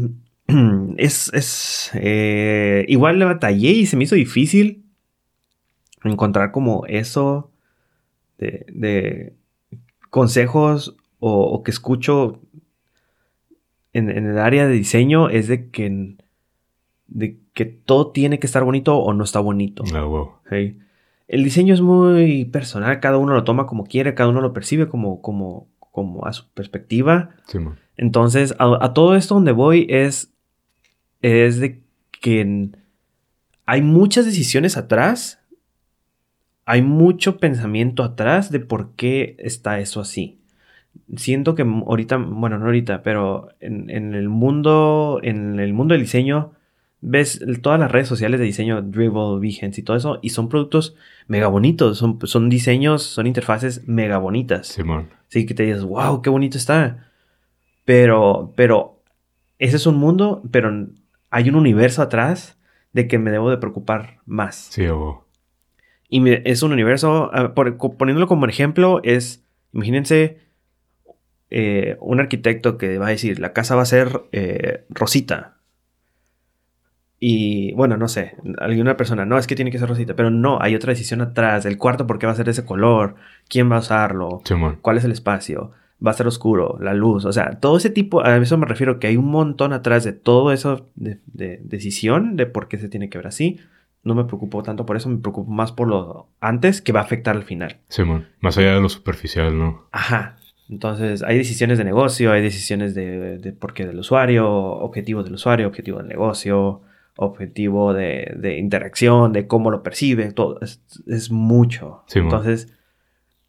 Es. 0.98 1.32
es 1.34 1.92
eh, 1.94 2.84
igual 2.88 3.20
le 3.20 3.26
batallé 3.26 3.70
y 3.70 3.86
se 3.86 3.96
me 3.96 4.06
hizo 4.06 4.16
difícil 4.16 4.84
encontrar 6.04 6.52
como 6.52 6.88
eso 6.88 7.52
de, 8.40 8.66
de 8.70 9.34
consejos 10.10 10.98
o, 11.20 11.44
o 11.44 11.64
que 11.64 11.70
escucho 11.70 12.42
en, 13.94 14.10
en 14.10 14.26
el 14.26 14.40
área 14.40 14.68
de 14.68 14.74
diseño 14.74 15.30
es 15.30 15.48
de 15.48 15.70
que, 15.70 16.16
de 17.08 17.40
que 17.54 17.66
todo 17.66 18.12
tiene 18.12 18.40
que 18.40 18.48
estar 18.48 18.64
bonito 18.64 18.98
o 18.98 19.14
no 19.14 19.24
está 19.24 19.40
bonito. 19.40 19.84
Ah, 19.94 20.04
wow. 20.04 20.32
Sí. 20.50 20.78
El 21.30 21.44
diseño 21.44 21.76
es 21.76 21.82
muy 21.82 22.46
personal, 22.46 23.00
cada 23.00 23.20
uno 23.20 23.36
lo 23.36 23.44
toma 23.44 23.68
como 23.68 23.86
quiere, 23.86 24.16
cada 24.16 24.32
uno 24.32 24.42
lo 24.42 24.52
percibe 24.52 24.90
como, 24.90 25.22
como, 25.22 25.68
como 25.80 26.26
a 26.26 26.34
su 26.34 26.50
perspectiva. 26.50 27.30
Entonces, 27.98 28.56
a, 28.58 28.84
a 28.84 28.94
todo 28.96 29.16
esto 29.16 29.36
donde 29.36 29.52
voy 29.52 29.86
es, 29.90 30.34
es 31.22 31.60
de 31.60 31.84
que 32.20 32.72
hay 33.68 33.82
muchas 33.84 34.26
decisiones 34.26 34.76
atrás, 34.76 35.40
hay 36.66 36.82
mucho 36.82 37.38
pensamiento 37.38 38.04
atrás 38.04 38.52
de 38.52 38.60
por 38.60 38.96
qué 38.96 39.36
está 39.38 39.80
eso 39.80 40.02
así. 40.02 40.40
Siento 41.16 41.54
que 41.54 41.62
ahorita, 41.62 42.18
bueno, 42.18 42.58
no 42.58 42.66
ahorita, 42.66 43.04
pero 43.04 43.50
en, 43.60 43.92
en 43.92 44.16
el 44.16 44.30
mundo, 44.30 45.20
en 45.22 45.60
el 45.60 45.74
mundo 45.74 45.94
del 45.94 46.02
diseño, 46.02 46.54
ves 47.02 47.44
todas 47.62 47.80
las 47.80 47.92
redes 47.92 48.08
sociales 48.08 48.40
de 48.40 48.46
diseño, 48.46 48.82
Dribble, 48.82 49.40
Behance 49.40 49.80
y 49.80 49.84
todo 49.84 49.96
eso, 49.98 50.20
y 50.22 50.30
son 50.32 50.50
productos 50.50 50.96
mega 51.28 51.48
bonitos, 51.48 51.98
son, 51.98 52.20
son 52.24 52.50
diseños, 52.50 53.04
son 53.04 53.28
interfaces 53.28 53.88
mega 53.88 54.18
bonitas. 54.18 54.68
Simón. 54.68 55.10
Sí, 55.28 55.46
que 55.46 55.54
te 55.54 55.64
dices, 55.64 55.84
wow, 55.84 56.22
qué 56.22 56.30
bonito 56.30 56.58
está. 56.58 57.08
Pero, 57.86 58.54
pero, 58.56 59.02
ese 59.60 59.76
es 59.78 59.86
un 59.86 59.98
mundo, 59.98 60.44
pero 60.52 60.88
hay 61.30 61.50
un 61.50 61.56
universo 61.56 62.02
atrás 62.02 62.58
de 62.94 63.08
que 63.08 63.20
me 63.20 63.32
debo 63.32 63.50
de 63.50 63.58
preocupar 63.58 64.18
más. 64.26 64.56
Sí, 64.72 64.82
huevo. 64.84 65.26
Y 66.10 66.20
me- 66.22 66.42
es 66.46 66.64
un 66.64 66.72
universo, 66.74 67.30
ah, 67.34 67.54
por- 67.54 67.78
poniéndolo 67.98 68.28
como 68.28 68.46
ejemplo, 68.48 69.00
es, 69.04 69.44
imagínense 69.74 70.40
eh, 71.52 71.98
un 72.00 72.20
arquitecto 72.20 72.78
que 72.78 72.98
va 72.98 73.08
a 73.08 73.12
decir, 73.12 73.40
la 73.40 73.54
casa 73.54 73.76
va 73.76 73.82
a 73.84 73.86
ser 73.86 74.22
eh, 74.32 74.86
rosita. 74.90 75.58
Y 77.20 77.74
bueno, 77.74 77.98
no 77.98 78.08
sé, 78.08 78.36
alguna 78.60 78.96
persona, 78.96 79.26
no, 79.26 79.38
es 79.38 79.46
que 79.46 79.56
tiene 79.56 79.72
que 79.72 79.80
ser 79.80 79.90
rosita, 79.90 80.16
pero 80.16 80.30
no, 80.30 80.58
hay 80.62 80.74
otra 80.76 80.94
decisión 80.94 81.22
atrás, 81.22 81.66
el 81.66 81.78
cuarto, 81.78 82.08
¿por 82.08 82.18
qué 82.18 82.26
va 82.26 82.32
a 82.32 82.36
ser 82.36 82.48
ese 82.48 82.66
color? 82.66 83.16
¿Quién 83.50 83.70
va 83.70 83.76
a 83.76 83.80
usarlo? 83.80 84.42
Cuál 84.82 84.98
es 84.98 85.04
el 85.04 85.12
espacio, 85.12 85.72
va 86.06 86.12
a 86.12 86.14
ser 86.14 86.28
oscuro, 86.28 86.78
la 86.80 86.94
luz, 86.94 87.26
o 87.26 87.34
sea, 87.34 87.60
todo 87.60 87.76
ese 87.76 87.90
tipo, 87.90 88.24
a 88.24 88.38
eso 88.38 88.58
me 88.58 88.66
refiero, 88.66 89.00
que 89.00 89.08
hay 89.08 89.18
un 89.18 89.30
montón 89.30 89.74
atrás 89.74 90.06
de 90.06 90.14
todo 90.14 90.54
eso 90.54 90.90
de, 90.96 91.20
de 91.26 91.60
decisión 91.62 92.38
de 92.38 92.46
por 92.46 92.70
qué 92.70 92.78
se 92.78 92.88
tiene 92.88 93.10
que 93.10 93.18
ver 93.18 93.28
así. 93.28 93.60
No 94.02 94.16
me 94.16 94.24
preocupo 94.24 94.64
tanto 94.64 94.86
por 94.86 94.96
eso, 94.96 95.10
me 95.10 95.18
preocupo 95.18 95.52
más 95.52 95.74
por 95.74 95.90
lo 95.90 96.30
antes 96.40 96.82
que 96.82 96.94
va 96.94 97.02
a 97.02 97.04
afectar 97.04 97.36
al 97.36 97.44
final. 97.44 97.80
Simón. 97.90 98.28
Más 98.40 98.58
allá 98.58 98.76
de 98.76 98.80
lo 98.80 98.88
superficial, 98.88 99.60
¿no? 99.60 99.88
Ajá, 99.92 100.38
Entonces, 100.70 101.22
hay 101.22 101.38
decisiones 101.38 101.78
de 101.78 101.84
negocio, 101.84 102.32
hay 102.32 102.42
decisiones 102.42 102.96
de, 102.96 103.40
de 103.40 103.52
por 103.52 103.74
qué 103.74 103.86
del 103.86 104.00
usuario, 104.00 104.50
objetivo 104.50 105.22
del 105.22 105.34
usuario, 105.34 105.68
objetivo 105.68 105.98
del 105.98 106.08
negocio, 106.08 106.82
objetivo 107.22 107.94
de, 107.94 108.34
de 108.38 108.58
interacción, 108.58 109.34
de 109.34 109.46
cómo 109.46 109.72
lo 109.72 109.84
percibe, 109.84 110.32
todo. 110.32 110.58
Es, 110.62 110.82
es 111.06 111.32
mucho. 111.32 112.04
Sí. 112.08 112.20
Entonces, 112.20 112.74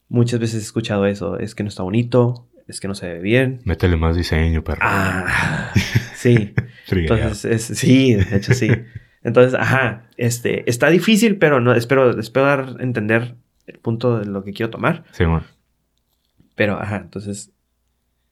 muchas 0.09 0.41
veces 0.41 0.57
he 0.57 0.65
escuchado 0.65 1.07
eso. 1.07 1.39
Es 1.39 1.55
que 1.55 1.63
no 1.63 1.69
está 1.69 1.85
bonito, 1.85 2.49
es 2.67 2.81
que 2.81 2.89
no 2.89 2.95
se 2.95 3.07
ve 3.07 3.21
bien. 3.21 3.61
Métele 3.65 3.97
más 3.97 4.17
diseño, 4.17 4.65
perro. 4.65 4.81
Ah, 4.83 5.73
sí. 6.15 6.53
Entonces, 6.91 7.45
es, 7.45 7.79
sí, 7.79 8.15
de 8.15 8.37
hecho 8.37 8.55
sí. 8.55 8.71
Entonces, 9.23 9.55
ajá, 9.55 10.09
este, 10.17 10.69
está 10.69 10.89
difícil, 10.89 11.37
pero 11.39 11.61
no, 11.61 11.73
espero, 11.73 12.19
espero 12.19 12.47
dar 12.47 12.77
entender 12.81 13.37
el 13.67 13.79
punto 13.79 14.19
de 14.19 14.27
lo 14.27 14.43
que 14.43 14.53
quiero 14.53 14.71
tomar. 14.71 15.05
Sí, 15.13 15.25
man. 15.27 15.45
Pero, 16.57 16.81
ajá, 16.81 16.97
entonces, 16.97 17.53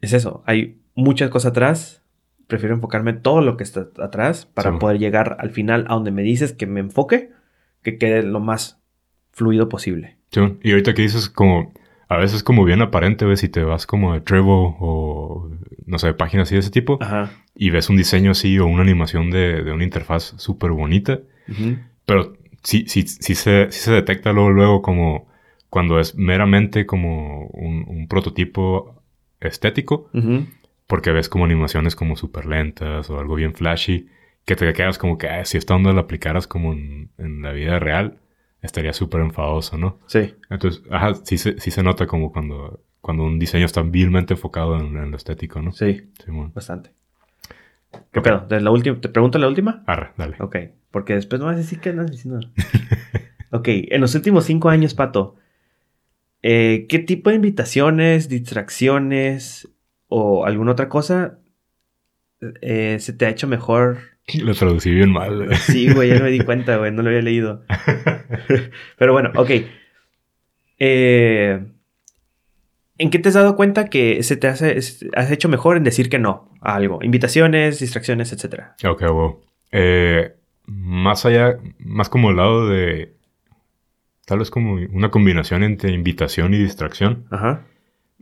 es 0.00 0.12
eso. 0.12 0.42
Hay 0.46 0.80
muchas 0.94 1.30
cosas 1.30 1.50
atrás. 1.50 2.02
Prefiero 2.48 2.74
enfocarme 2.74 3.12
en 3.12 3.22
todo 3.22 3.40
lo 3.40 3.56
que 3.56 3.62
está 3.62 3.86
atrás 4.02 4.46
para 4.46 4.72
Sí. 4.72 4.78
poder 4.78 4.98
llegar 4.98 5.36
al 5.38 5.50
final 5.50 5.84
a 5.88 5.94
donde 5.94 6.10
me 6.10 6.22
dices 6.22 6.52
que 6.52 6.66
me 6.66 6.80
enfoque, 6.80 7.30
que 7.82 7.98
quede 7.98 8.24
lo 8.24 8.40
más 8.40 8.80
fluido 9.32 9.68
posible. 9.68 10.16
Sí. 10.32 10.40
Y 10.62 10.70
ahorita 10.72 10.94
que 10.94 11.02
dices 11.02 11.28
como... 11.28 11.72
A 12.10 12.16
veces 12.16 12.42
como 12.42 12.64
bien 12.64 12.80
aparente, 12.80 13.26
ves, 13.26 13.40
si 13.40 13.50
te 13.50 13.62
vas 13.62 13.86
como 13.86 14.14
de 14.14 14.22
Trevo 14.22 14.76
o... 14.80 15.50
No 15.86 15.98
sé, 15.98 16.14
páginas 16.14 16.48
así 16.48 16.54
de 16.54 16.60
ese 16.60 16.70
tipo. 16.70 16.98
Ajá. 17.02 17.30
Y 17.54 17.68
ves 17.70 17.90
un 17.90 17.96
diseño 17.98 18.30
así 18.32 18.58
o 18.58 18.66
una 18.66 18.82
animación 18.82 19.30
de, 19.30 19.62
de 19.62 19.72
una 19.72 19.84
interfaz 19.84 20.32
súper 20.38 20.70
bonita. 20.72 21.20
Ujú. 21.48 21.76
Pero 22.06 22.32
sí, 22.62 22.84
sí, 22.88 23.02
sí, 23.06 23.34
se, 23.34 23.70
sí 23.70 23.80
se 23.80 23.92
detecta 23.92 24.32
luego, 24.32 24.50
luego 24.50 24.82
como... 24.82 25.28
Cuando 25.70 26.00
es 26.00 26.14
meramente 26.16 26.86
como 26.86 27.46
un, 27.48 27.84
un 27.86 28.08
prototipo 28.08 29.02
estético. 29.38 30.08
Ujú. 30.14 30.46
Porque 30.88 31.12
ves 31.12 31.28
como 31.28 31.44
animaciones 31.44 31.94
como 31.94 32.16
súper 32.16 32.46
lentas 32.46 33.08
o 33.10 33.20
algo 33.20 33.36
bien 33.36 33.54
flashy. 33.54 34.08
Que 34.44 34.56
te 34.56 34.72
quedas 34.72 34.98
como 34.98 35.16
que 35.18 35.28
"Ah, 35.28 35.44
si 35.44 35.56
esta 35.58 35.76
onda 35.76 35.92
la 35.92 36.00
aplicaras 36.00 36.48
como 36.48 36.72
en, 36.72 37.10
en 37.18 37.42
la 37.42 37.52
vida 37.52 37.78
real, 37.78 38.18
estaría 38.62 38.92
súper 38.92 39.20
enfadoso, 39.20 39.78
¿no? 39.78 40.00
Sí. 40.06 40.34
Entonces, 40.50 40.82
ajá, 40.90 41.14
sí 41.22 41.38
se, 41.38 41.60
sí 41.60 41.70
se 41.70 41.82
nota 41.84 42.06
como 42.06 42.32
cuando, 42.32 42.82
cuando 43.00 43.22
un 43.24 43.38
diseño 43.38 43.66
está 43.66 43.82
vilmente 43.82 44.34
enfocado 44.34 44.76
en, 44.78 44.96
en 44.96 45.10
lo 45.12 45.16
estético, 45.16 45.62
¿no? 45.62 45.70
Sí, 45.72 46.10
bastante. 46.54 46.90
¿Qué 48.12 48.20
pedo? 48.20 48.46
¿De 48.48 48.60
la 48.60 48.70
última? 48.70 49.00
¿Te 49.00 49.08
pregunto 49.08 49.38
la 49.38 49.48
última? 49.48 49.84
Arre, 49.86 50.10
dale. 50.16 50.36
Ok, 50.40 50.56
porque 50.90 51.14
después 51.14 51.38
no 51.40 51.46
vas 51.46 51.54
a 51.54 51.58
decir 51.58 51.78
que 51.80 51.90
andas 51.90 52.10
diciendo. 52.10 52.40
ok, 53.50 53.68
en 53.68 54.00
los 54.00 54.14
últimos 54.14 54.44
cinco 54.46 54.68
años, 54.70 54.94
Pato, 54.94 55.36
eh, 56.42 56.86
¿qué 56.88 56.98
tipo 56.98 57.30
de 57.30 57.36
invitaciones, 57.36 58.28
distracciones 58.28 59.68
o 60.08 60.44
alguna 60.44 60.72
otra 60.72 60.88
cosa 60.88 61.38
eh, 62.60 62.96
se 63.00 63.12
te 63.12 63.26
ha 63.26 63.30
hecho 63.30 63.46
mejor? 63.46 63.98
Lo 64.42 64.54
traducí 64.54 64.90
bien 64.90 65.10
mal. 65.10 65.54
Sí, 65.56 65.92
güey, 65.92 66.10
ya 66.10 66.20
me 66.20 66.30
di 66.30 66.40
cuenta, 66.40 66.76
güey, 66.76 66.92
no 66.92 67.02
lo 67.02 67.08
había 67.08 67.22
leído. 67.22 67.64
Pero 68.98 69.12
bueno, 69.12 69.32
ok. 69.36 69.50
Eh, 70.78 71.60
¿En 72.98 73.10
qué 73.10 73.18
te 73.18 73.28
has 73.28 73.34
dado 73.34 73.56
cuenta 73.56 73.88
que 73.88 74.22
se 74.22 74.36
te 74.36 74.48
hace, 74.48 74.78
has 75.14 75.30
hecho 75.30 75.48
mejor 75.48 75.76
en 75.76 75.84
decir 75.84 76.10
que 76.10 76.18
no 76.18 76.52
a 76.60 76.74
algo? 76.74 76.98
Invitaciones, 77.02 77.78
distracciones, 77.78 78.32
etcétera. 78.32 78.76
ok, 78.84 79.02
wow. 79.02 79.40
Eh, 79.70 80.34
más 80.66 81.24
allá, 81.24 81.58
más 81.78 82.08
como 82.08 82.30
el 82.30 82.36
lado 82.36 82.68
de... 82.68 83.14
Tal 84.26 84.40
vez 84.40 84.50
como 84.50 84.74
una 84.74 85.10
combinación 85.10 85.62
entre 85.62 85.92
invitación 85.92 86.52
y 86.52 86.58
distracción. 86.58 87.24
Ajá. 87.30 87.62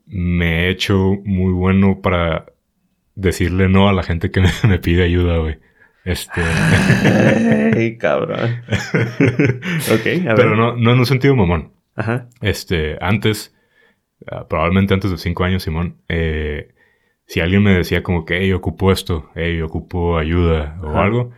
Me 0.07 0.64
he 0.66 0.71
hecho 0.71 1.16
muy 1.25 1.53
bueno 1.53 2.01
para 2.01 2.47
decirle 3.14 3.69
no 3.69 3.88
a 3.88 3.92
la 3.92 4.03
gente 4.03 4.31
que 4.31 4.40
me, 4.42 4.51
me 4.69 4.79
pide 4.79 5.05
ayuda, 5.05 5.38
güey. 5.38 5.59
Este... 6.05 6.40
Ay, 6.40 7.97
cabrón. 7.99 8.61
ok, 8.69 10.07
a 10.07 10.35
ver. 10.35 10.37
Pero 10.37 10.57
no, 10.57 10.77
no 10.77 10.92
en 10.92 10.99
un 11.01 11.07
sentido 11.07 11.35
mamón. 11.35 11.73
Ajá. 11.97 12.29
Este, 12.40 12.97
antes, 13.01 13.57
ah, 14.31 14.47
probablemente 14.49 14.95
antes 14.95 15.11
de 15.11 15.19
cinco 15.19 15.42
años, 15.42 15.64
Simón, 15.64 15.97
eh, 16.09 16.75
si 17.27 17.40
alguien 17.40 17.64
me 17.64 17.75
decía 17.75 18.05
como 18.05 18.25
que, 18.25 18.38
hey, 18.38 18.53
ocupo 18.53 18.92
esto, 18.92 19.31
hey, 19.35 19.61
ocupo 19.62 20.16
ayuda 20.16 20.79
o 20.81 20.90
Ajá. 20.90 21.03
algo, 21.03 21.33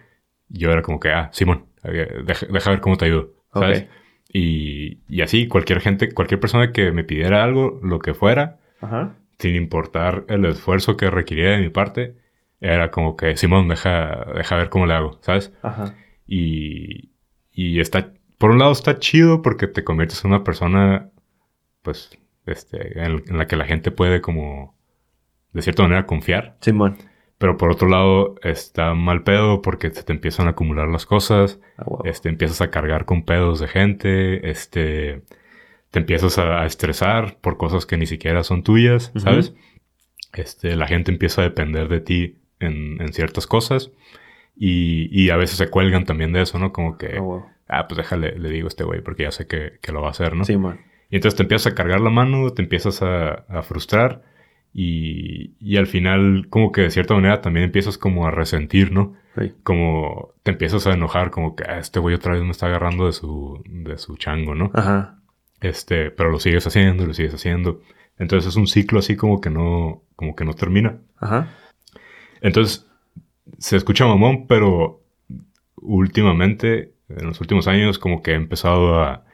yo 0.48 0.70
era 0.70 0.82
como 0.82 1.00
que, 1.00 1.10
ah, 1.10 1.30
Simón, 1.32 1.64
eh, 1.84 2.22
deja, 2.26 2.46
deja 2.46 2.70
ver 2.70 2.80
cómo 2.80 2.98
te 2.98 3.06
ayudo, 3.06 3.30
¿sabes? 3.54 3.86
Y, 4.30 4.98
y 5.08 5.22
así, 5.22 5.48
cualquier 5.48 5.80
gente, 5.80 6.12
cualquier 6.12 6.40
persona 6.40 6.72
que 6.72 6.92
me 6.92 7.04
pidiera 7.04 7.42
algo, 7.42 7.80
lo 7.82 8.00
que 8.00 8.12
fuera, 8.12 8.57
Ajá. 8.80 9.16
sin 9.38 9.54
importar 9.56 10.24
el 10.28 10.44
esfuerzo 10.46 10.96
que 10.96 11.10
requiriera 11.10 11.52
de 11.52 11.62
mi 11.62 11.70
parte, 11.70 12.16
era 12.60 12.90
como 12.90 13.16
que, 13.16 13.36
Simón, 13.36 13.68
deja, 13.68 14.24
deja 14.34 14.56
ver 14.56 14.68
cómo 14.68 14.86
le 14.86 14.94
hago, 14.94 15.18
¿sabes? 15.22 15.52
Ajá. 15.62 15.94
Y, 16.26 17.10
y 17.52 17.80
está, 17.80 18.12
por 18.38 18.50
un 18.50 18.58
lado 18.58 18.72
está 18.72 18.98
chido 18.98 19.42
porque 19.42 19.66
te 19.68 19.84
conviertes 19.84 20.24
en 20.24 20.32
una 20.32 20.42
persona, 20.44 21.10
pues, 21.82 22.10
este, 22.46 23.00
en, 23.04 23.22
en 23.28 23.38
la 23.38 23.46
que 23.46 23.56
la 23.56 23.64
gente 23.64 23.90
puede 23.90 24.20
como, 24.20 24.74
de 25.52 25.62
cierta 25.62 25.82
manera, 25.84 26.06
confiar. 26.06 26.56
Simón. 26.60 26.96
Pero 27.38 27.56
por 27.56 27.70
otro 27.70 27.88
lado 27.88 28.34
está 28.42 28.94
mal 28.94 29.22
pedo 29.22 29.62
porque 29.62 29.90
se 29.90 30.02
te 30.02 30.12
empiezan 30.12 30.48
a 30.48 30.50
acumular 30.50 30.88
las 30.88 31.06
cosas, 31.06 31.60
Ah, 31.78 31.84
este, 32.04 32.28
empiezas 32.28 32.60
a 32.60 32.70
cargar 32.70 33.04
con 33.04 33.22
pedos 33.24 33.60
de 33.60 33.68
gente, 33.68 34.50
este, 34.50 35.22
te 35.90 35.98
empiezas 36.00 36.38
a, 36.38 36.62
a 36.62 36.66
estresar 36.66 37.36
por 37.40 37.56
cosas 37.56 37.86
que 37.86 37.96
ni 37.96 38.06
siquiera 38.06 38.42
son 38.44 38.62
tuyas. 38.62 39.12
¿sabes? 39.16 39.54
Este, 40.34 40.76
la 40.76 40.86
gente 40.86 41.10
empieza 41.10 41.40
a 41.40 41.44
depender 41.44 41.88
de 41.88 42.00
ti 42.00 42.36
en, 42.60 43.00
en 43.00 43.12
ciertas 43.12 43.46
cosas 43.46 43.90
y, 44.56 45.08
y 45.10 45.30
a 45.30 45.36
veces 45.36 45.56
se 45.58 45.68
cuelgan 45.70 46.04
también 46.04 46.32
de 46.32 46.42
eso, 46.42 46.58
¿no? 46.58 46.72
Como 46.72 46.98
que, 46.98 47.16
Ah, 47.16 47.22
huevo. 47.22 47.50
ah, 47.68 47.86
pues 47.88 47.96
déjale, 47.98 48.38
le 48.38 48.50
digo 48.50 48.66
a 48.66 48.68
este 48.68 48.84
güey 48.84 49.00
porque 49.02 49.22
ya 49.24 49.30
sé 49.32 49.46
que, 49.46 49.78
que 49.80 49.92
lo 49.92 50.00
va 50.02 50.08
a 50.08 50.10
hacer, 50.10 50.34
¿no? 50.36 50.44
Simón. 50.44 50.80
Y 51.10 51.16
entonces 51.16 51.36
te 51.36 51.42
empiezas 51.44 51.72
a 51.72 51.74
cargar 51.74 52.00
la 52.00 52.10
mano, 52.10 52.50
te 52.50 52.60
empiezas 52.62 53.00
a, 53.02 53.30
a 53.48 53.62
frustrar 53.62 54.22
y, 54.74 55.52
y 55.58 55.76
al 55.78 55.86
final 55.86 56.48
como 56.50 56.70
que 56.72 56.82
de 56.82 56.90
cierta 56.90 57.14
manera 57.14 57.40
también 57.40 57.64
empiezas 57.64 57.96
como 57.96 58.26
a 58.26 58.30
resentir, 58.30 58.92
¿no? 58.92 59.14
Sí. 59.38 59.52
Como 59.62 60.34
te 60.42 60.50
empiezas 60.50 60.86
a 60.86 60.92
enojar, 60.92 61.30
como 61.30 61.56
que 61.56 61.64
"Ah, 61.64 61.78
este 61.78 62.00
güey 62.00 62.14
otra 62.14 62.34
vez 62.34 62.42
me 62.42 62.50
está 62.50 62.66
agarrando 62.66 63.06
de 63.06 63.12
su, 63.12 63.62
de 63.66 63.96
su 63.96 64.16
chango, 64.16 64.54
¿no? 64.54 64.70
Ajá. 64.74 65.17
Este, 65.60 66.10
pero 66.10 66.30
lo 66.30 66.38
sigues 66.40 66.66
haciendo, 66.66 67.06
lo 67.06 67.14
sigues 67.14 67.34
haciendo. 67.34 67.82
Entonces 68.18 68.48
es 68.48 68.56
un 68.56 68.66
ciclo 68.66 68.98
así 68.98 69.16
como 69.16 69.40
que 69.40 69.50
no, 69.50 70.02
como 70.16 70.34
que 70.34 70.44
no 70.44 70.54
termina. 70.54 70.98
Ajá. 71.18 71.54
Entonces, 72.40 72.86
se 73.58 73.76
escucha 73.76 74.06
mamón, 74.06 74.46
pero 74.46 75.02
últimamente, 75.76 76.92
en 77.08 77.26
los 77.26 77.40
últimos 77.40 77.66
años, 77.68 77.98
como 77.98 78.22
que 78.22 78.32
he 78.32 78.34
empezado 78.34 79.00
a, 79.00 79.24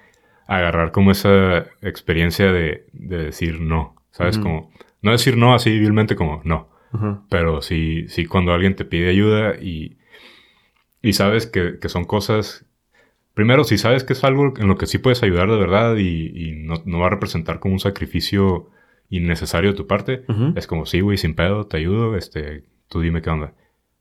a 0.46 0.56
agarrar 0.56 0.92
como 0.92 1.10
esa 1.10 1.66
experiencia 1.82 2.52
de, 2.52 2.86
de 2.92 3.24
decir 3.24 3.60
no, 3.60 3.96
¿sabes? 4.10 4.38
Como, 4.38 4.70
no 5.02 5.12
decir 5.12 5.36
no 5.36 5.54
así 5.54 5.78
vilmente 5.78 6.16
como 6.16 6.40
no, 6.44 6.68
pero 7.28 7.60
sí, 7.60 8.06
sí 8.08 8.26
cuando 8.26 8.52
alguien 8.52 8.76
te 8.76 8.84
pide 8.84 9.10
ayuda 9.10 9.56
y, 9.60 9.98
y 11.02 11.12
sabes 11.14 11.46
que, 11.46 11.78
que 11.80 11.88
son 11.88 12.04
cosas... 12.04 12.66
Primero, 13.34 13.64
si 13.64 13.78
sabes 13.78 14.04
que 14.04 14.12
es 14.12 14.22
algo 14.24 14.54
en 14.56 14.68
lo 14.68 14.76
que 14.76 14.86
sí 14.86 14.98
puedes 14.98 15.22
ayudar 15.22 15.50
de 15.50 15.56
verdad 15.56 15.96
y, 15.96 16.32
y 16.34 16.52
no, 16.52 16.76
no 16.84 17.00
va 17.00 17.08
a 17.08 17.10
representar 17.10 17.58
como 17.58 17.74
un 17.74 17.80
sacrificio 17.80 18.70
innecesario 19.10 19.72
de 19.72 19.76
tu 19.76 19.86
parte, 19.86 20.24
es 20.56 20.66
como, 20.66 20.86
sí, 20.86 21.00
güey, 21.00 21.18
sin 21.18 21.34
pedo, 21.34 21.66
te 21.66 21.76
ayudo, 21.76 22.16
este, 22.16 22.64
tú 22.88 23.00
dime 23.00 23.22
qué 23.22 23.30
onda. 23.30 23.52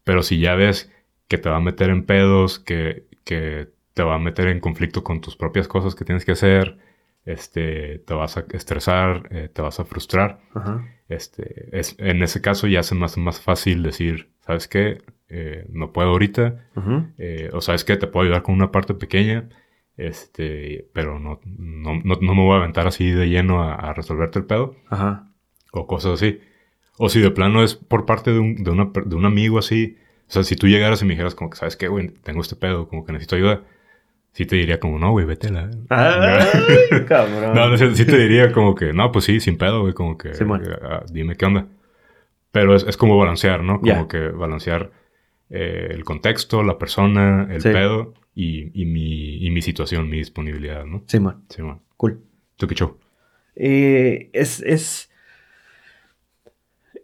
Pero 0.04 0.24
si 0.24 0.39
ya 0.39 0.56
ves 0.56 0.91
que 1.28 1.38
te 1.38 1.50
va 1.50 1.58
a 1.58 1.62
meter 1.62 1.89
en 1.89 2.06
pedos, 2.06 2.60
que, 2.60 3.06
que 3.24 3.69
te 3.93 4.04
va 4.04 4.15
a 4.15 4.19
meter 4.19 4.48
en 4.48 4.60
conflicto 4.60 5.04
con 5.04 5.22
tus 5.22 5.36
propias 5.36 5.67
cosas 5.67 5.96
que 5.96 6.06
tienes 6.06 6.26
que 6.26 6.34
hacer, 6.34 6.78
este, 7.26 8.00
te 8.00 8.13
vas 8.13 8.38
a 8.38 8.46
estresar, 8.52 9.28
eh, 9.32 9.50
te 9.52 9.62
vas 9.62 9.80
a 9.80 9.86
frustrar, 9.86 10.39
este, 11.10 11.69
es, 11.78 11.96
en 12.00 12.22
ese 12.24 12.41
caso 12.41 12.67
ya 12.67 12.84
se 12.84 12.96
me 12.96 13.06
hace 13.06 13.19
más 13.19 13.39
fácil 13.39 13.84
decir, 13.84 14.30
¿sabes 14.41 14.67
qué? 14.67 15.02
Eh, 15.36 15.65
no 15.69 15.91
puedo 15.91 16.10
ahorita, 16.10 16.67
Ujú. 16.76 17.08
eh, 17.17 17.50
o 17.54 17.60
sabes 17.62 17.84
qué, 17.84 17.98
te 17.98 18.06
puedo 18.06 18.26
ayudar 18.26 18.43
con 18.43 18.54
una 18.54 18.72
parte 18.72 18.93
pequeña, 18.93 19.49
este, 19.97 20.88
pero 20.93 21.20
no, 21.20 21.39
no, 21.45 21.95
no, 22.03 22.16
no 22.22 22.36
me 22.36 22.41
voy 22.43 22.53
a 22.53 22.57
aventar 22.60 22.86
así 22.88 23.10
de 23.12 23.28
lleno 23.30 23.64
a, 23.64 23.74
a 23.76 23.93
resolverte 23.93 24.39
el 24.39 24.45
pedo 24.45 24.76
Ajá. 24.89 25.30
o 25.72 25.88
cosas 25.88 26.14
así. 26.14 26.39
O 26.97 27.10
si 27.10 27.20
de 27.22 27.32
plano 27.32 27.64
es 27.64 27.76
por 27.76 28.05
parte 28.05 28.32
de 28.32 28.39
un, 28.39 28.55
de 28.64 28.70
una 28.70 28.91
de 29.05 29.16
un 29.16 29.26
amigo 29.26 29.57
así. 29.57 29.97
O 30.28 30.32
sea, 30.32 30.43
si 30.43 30.55
tú 30.55 30.68
llegaras 30.68 31.01
y 31.01 31.05
me 31.05 31.12
dijeras 31.14 31.34
como 31.36 31.49
que, 31.49 31.57
¿sabes 31.57 31.76
qué, 31.76 31.88
güey? 31.88 32.10
Tengo 32.10 32.41
este 32.41 32.55
pedo, 32.55 32.88
como 32.88 33.03
que 33.05 33.12
necesito 33.14 33.36
ayuda. 33.36 33.62
Sí 34.34 34.45
te 34.45 34.55
diría 34.55 34.80
como, 34.80 34.97
no, 34.99 35.12
güey, 35.12 35.26
vete 35.26 35.49
la... 35.51 35.70
Ay, 35.89 37.05
cabrón. 37.07 37.53
No, 37.55 37.70
no, 37.70 37.78
sí 37.78 37.95
sí 37.95 38.05
te 38.05 38.18
diría 38.18 38.51
como 38.51 38.74
que, 38.76 38.93
no, 38.93 39.12
pues 39.12 39.26
sí, 39.26 39.39
sin 39.39 39.57
pedo, 39.57 39.82
güey, 39.82 39.93
como 39.93 40.18
que, 40.18 40.34
Simón. 40.34 40.64
ah, 40.84 41.03
dime 41.12 41.36
qué 41.36 41.45
onda. 41.45 41.68
Pero 42.51 42.76
es, 42.76 42.84
es 42.84 42.97
como 42.97 43.18
balancear, 43.18 43.62
¿no? 43.64 43.80
Como 43.80 43.86
Ya. 43.91 44.07
que 44.07 44.28
balancear 44.30 44.91
eh, 45.54 45.88
el 45.91 46.04
contexto, 46.04 46.64
la 46.64 46.78
persona, 46.78 47.47
el 47.51 47.62
Sí. 47.62 47.70
pedo 47.70 48.14
y, 48.36 48.72
y 48.82 48.86
mi, 48.86 49.38
y 49.45 49.49
mi 49.51 49.62
situación, 49.62 50.10
mi 50.10 50.18
disponibilidad, 50.18 50.84
¿no? 50.86 51.04
Simón. 51.08 51.43
Simón. 51.49 51.80
Cool. 51.97 52.20
¿Tú 52.58 52.68
qué 52.68 52.76
show? 52.76 52.97
Eh, 53.56 54.30
es, 54.34 54.62
es... 54.62 55.10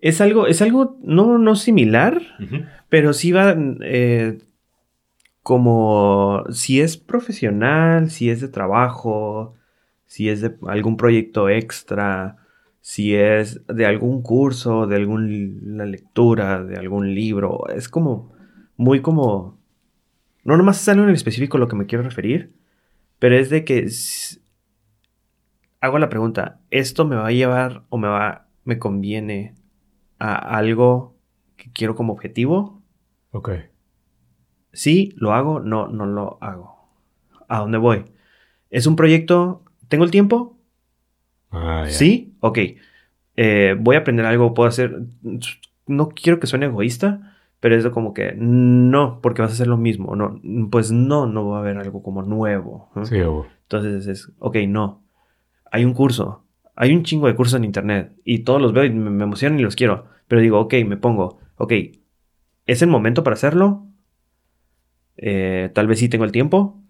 Es 0.01 0.21
algo, 0.21 0.47
es 0.47 0.61
algo 0.61 0.97
no, 1.03 1.37
no 1.37 1.55
similar, 1.57 2.21
pero 2.87 3.11
sí 3.11 3.33
va 3.33 3.53
eh, 3.81 4.37
como 5.43 6.43
si 6.51 6.79
es 6.79 6.95
profesional, 6.95 8.09
si 8.09 8.29
es 8.29 8.39
de 8.39 8.47
trabajo, 8.47 9.55
si 10.05 10.29
es 10.29 10.39
de 10.41 10.55
algún 10.67 10.95
proyecto 10.95 11.49
extra, 11.49 12.37
si 12.79 13.13
es 13.13 13.61
de 13.67 13.85
algún 13.85 14.21
curso, 14.21 14.87
de 14.87 14.95
alguna 14.95 15.85
lectura, 15.85 16.63
de 16.63 16.77
algún 16.77 17.13
libro. 17.13 17.67
Es 17.75 17.89
como 17.89 18.31
muy 18.79 19.01
como... 19.01 19.59
No 20.45 20.55
nomás 20.55 20.81
es 20.81 20.87
algo 20.87 21.03
en 21.03 21.09
específico 21.09 21.57
a 21.57 21.59
lo 21.59 21.67
que 21.67 21.75
me 21.75 21.85
quiero 21.85 22.01
referir, 22.01 22.53
pero 23.19 23.35
es 23.35 23.49
de 23.49 23.65
que 23.65 23.89
hago 25.81 25.99
la 25.99 26.07
pregunta, 26.07 26.61
¿esto 26.71 27.05
me 27.05 27.17
va 27.17 27.27
a 27.27 27.31
llevar 27.31 27.83
o 27.89 27.97
me 27.97 28.07
va, 28.07 28.47
me 28.63 28.79
conviene 28.79 29.53
a 30.17 30.33
algo 30.33 31.17
que 31.57 31.69
quiero 31.73 31.93
como 31.93 32.13
objetivo? 32.13 32.81
Ok. 33.31 33.49
Sí, 34.71 35.13
lo 35.17 35.33
hago, 35.33 35.59
no, 35.59 35.89
no 35.89 36.05
lo 36.05 36.37
hago. 36.39 36.89
¿A 37.49 37.59
dónde 37.59 37.77
voy? 37.77 38.05
¿Es 38.69 38.87
un 38.87 38.95
proyecto? 38.95 39.65
¿Tengo 39.89 40.05
el 40.05 40.11
tiempo? 40.11 40.57
Ah. 41.51 41.83
Sí, 41.89 42.33
ok. 42.39 42.59
Eh, 43.35 43.75
voy 43.77 43.97
a 43.97 43.99
aprender 43.99 44.25
algo, 44.25 44.53
puedo 44.53 44.69
hacer... 44.69 45.01
No 45.85 46.09
quiero 46.09 46.39
que 46.39 46.47
suene 46.47 46.67
egoísta, 46.67 47.28
pero 47.59 47.75
es 47.75 47.85
como 47.89 48.13
que 48.13 48.33
no, 48.37 49.19
porque 49.21 49.41
vas 49.41 49.51
a 49.51 49.53
hacer 49.53 49.67
lo 49.67 49.77
mismo. 49.77 50.15
No, 50.15 50.39
pues 50.71 50.91
no, 50.91 51.25
no 51.25 51.49
va 51.49 51.57
a 51.57 51.59
haber 51.61 51.77
algo 51.77 52.01
como 52.01 52.21
nuevo. 52.21 52.89
¿no? 52.95 53.05
Sí. 53.05 53.17
Entonces 53.17 54.07
es, 54.07 54.31
ok, 54.39 54.57
no. 54.67 55.03
Hay 55.71 55.83
un 55.83 55.93
curso. 55.93 56.45
Hay 56.75 56.95
un 56.95 57.03
chingo 57.03 57.27
de 57.27 57.35
cursos 57.35 57.55
en 57.55 57.65
internet. 57.65 58.13
Y 58.23 58.39
todos 58.39 58.61
los 58.61 58.71
veo 58.71 58.85
y 58.85 58.91
me, 58.91 59.09
me 59.09 59.23
emocionan 59.23 59.59
y 59.59 59.63
los 59.63 59.75
quiero. 59.75 60.05
Pero 60.27 60.41
digo, 60.41 60.59
ok, 60.59 60.75
me 60.85 60.95
pongo, 60.95 61.39
ok, 61.57 61.73
¿es 62.65 62.81
el 62.81 62.89
momento 62.89 63.23
para 63.23 63.33
hacerlo? 63.33 63.87
Eh, 65.17 65.69
tal 65.73 65.87
vez 65.87 65.99
sí 65.99 66.07
tengo 66.07 66.23
el 66.23 66.31
tiempo. 66.31 66.81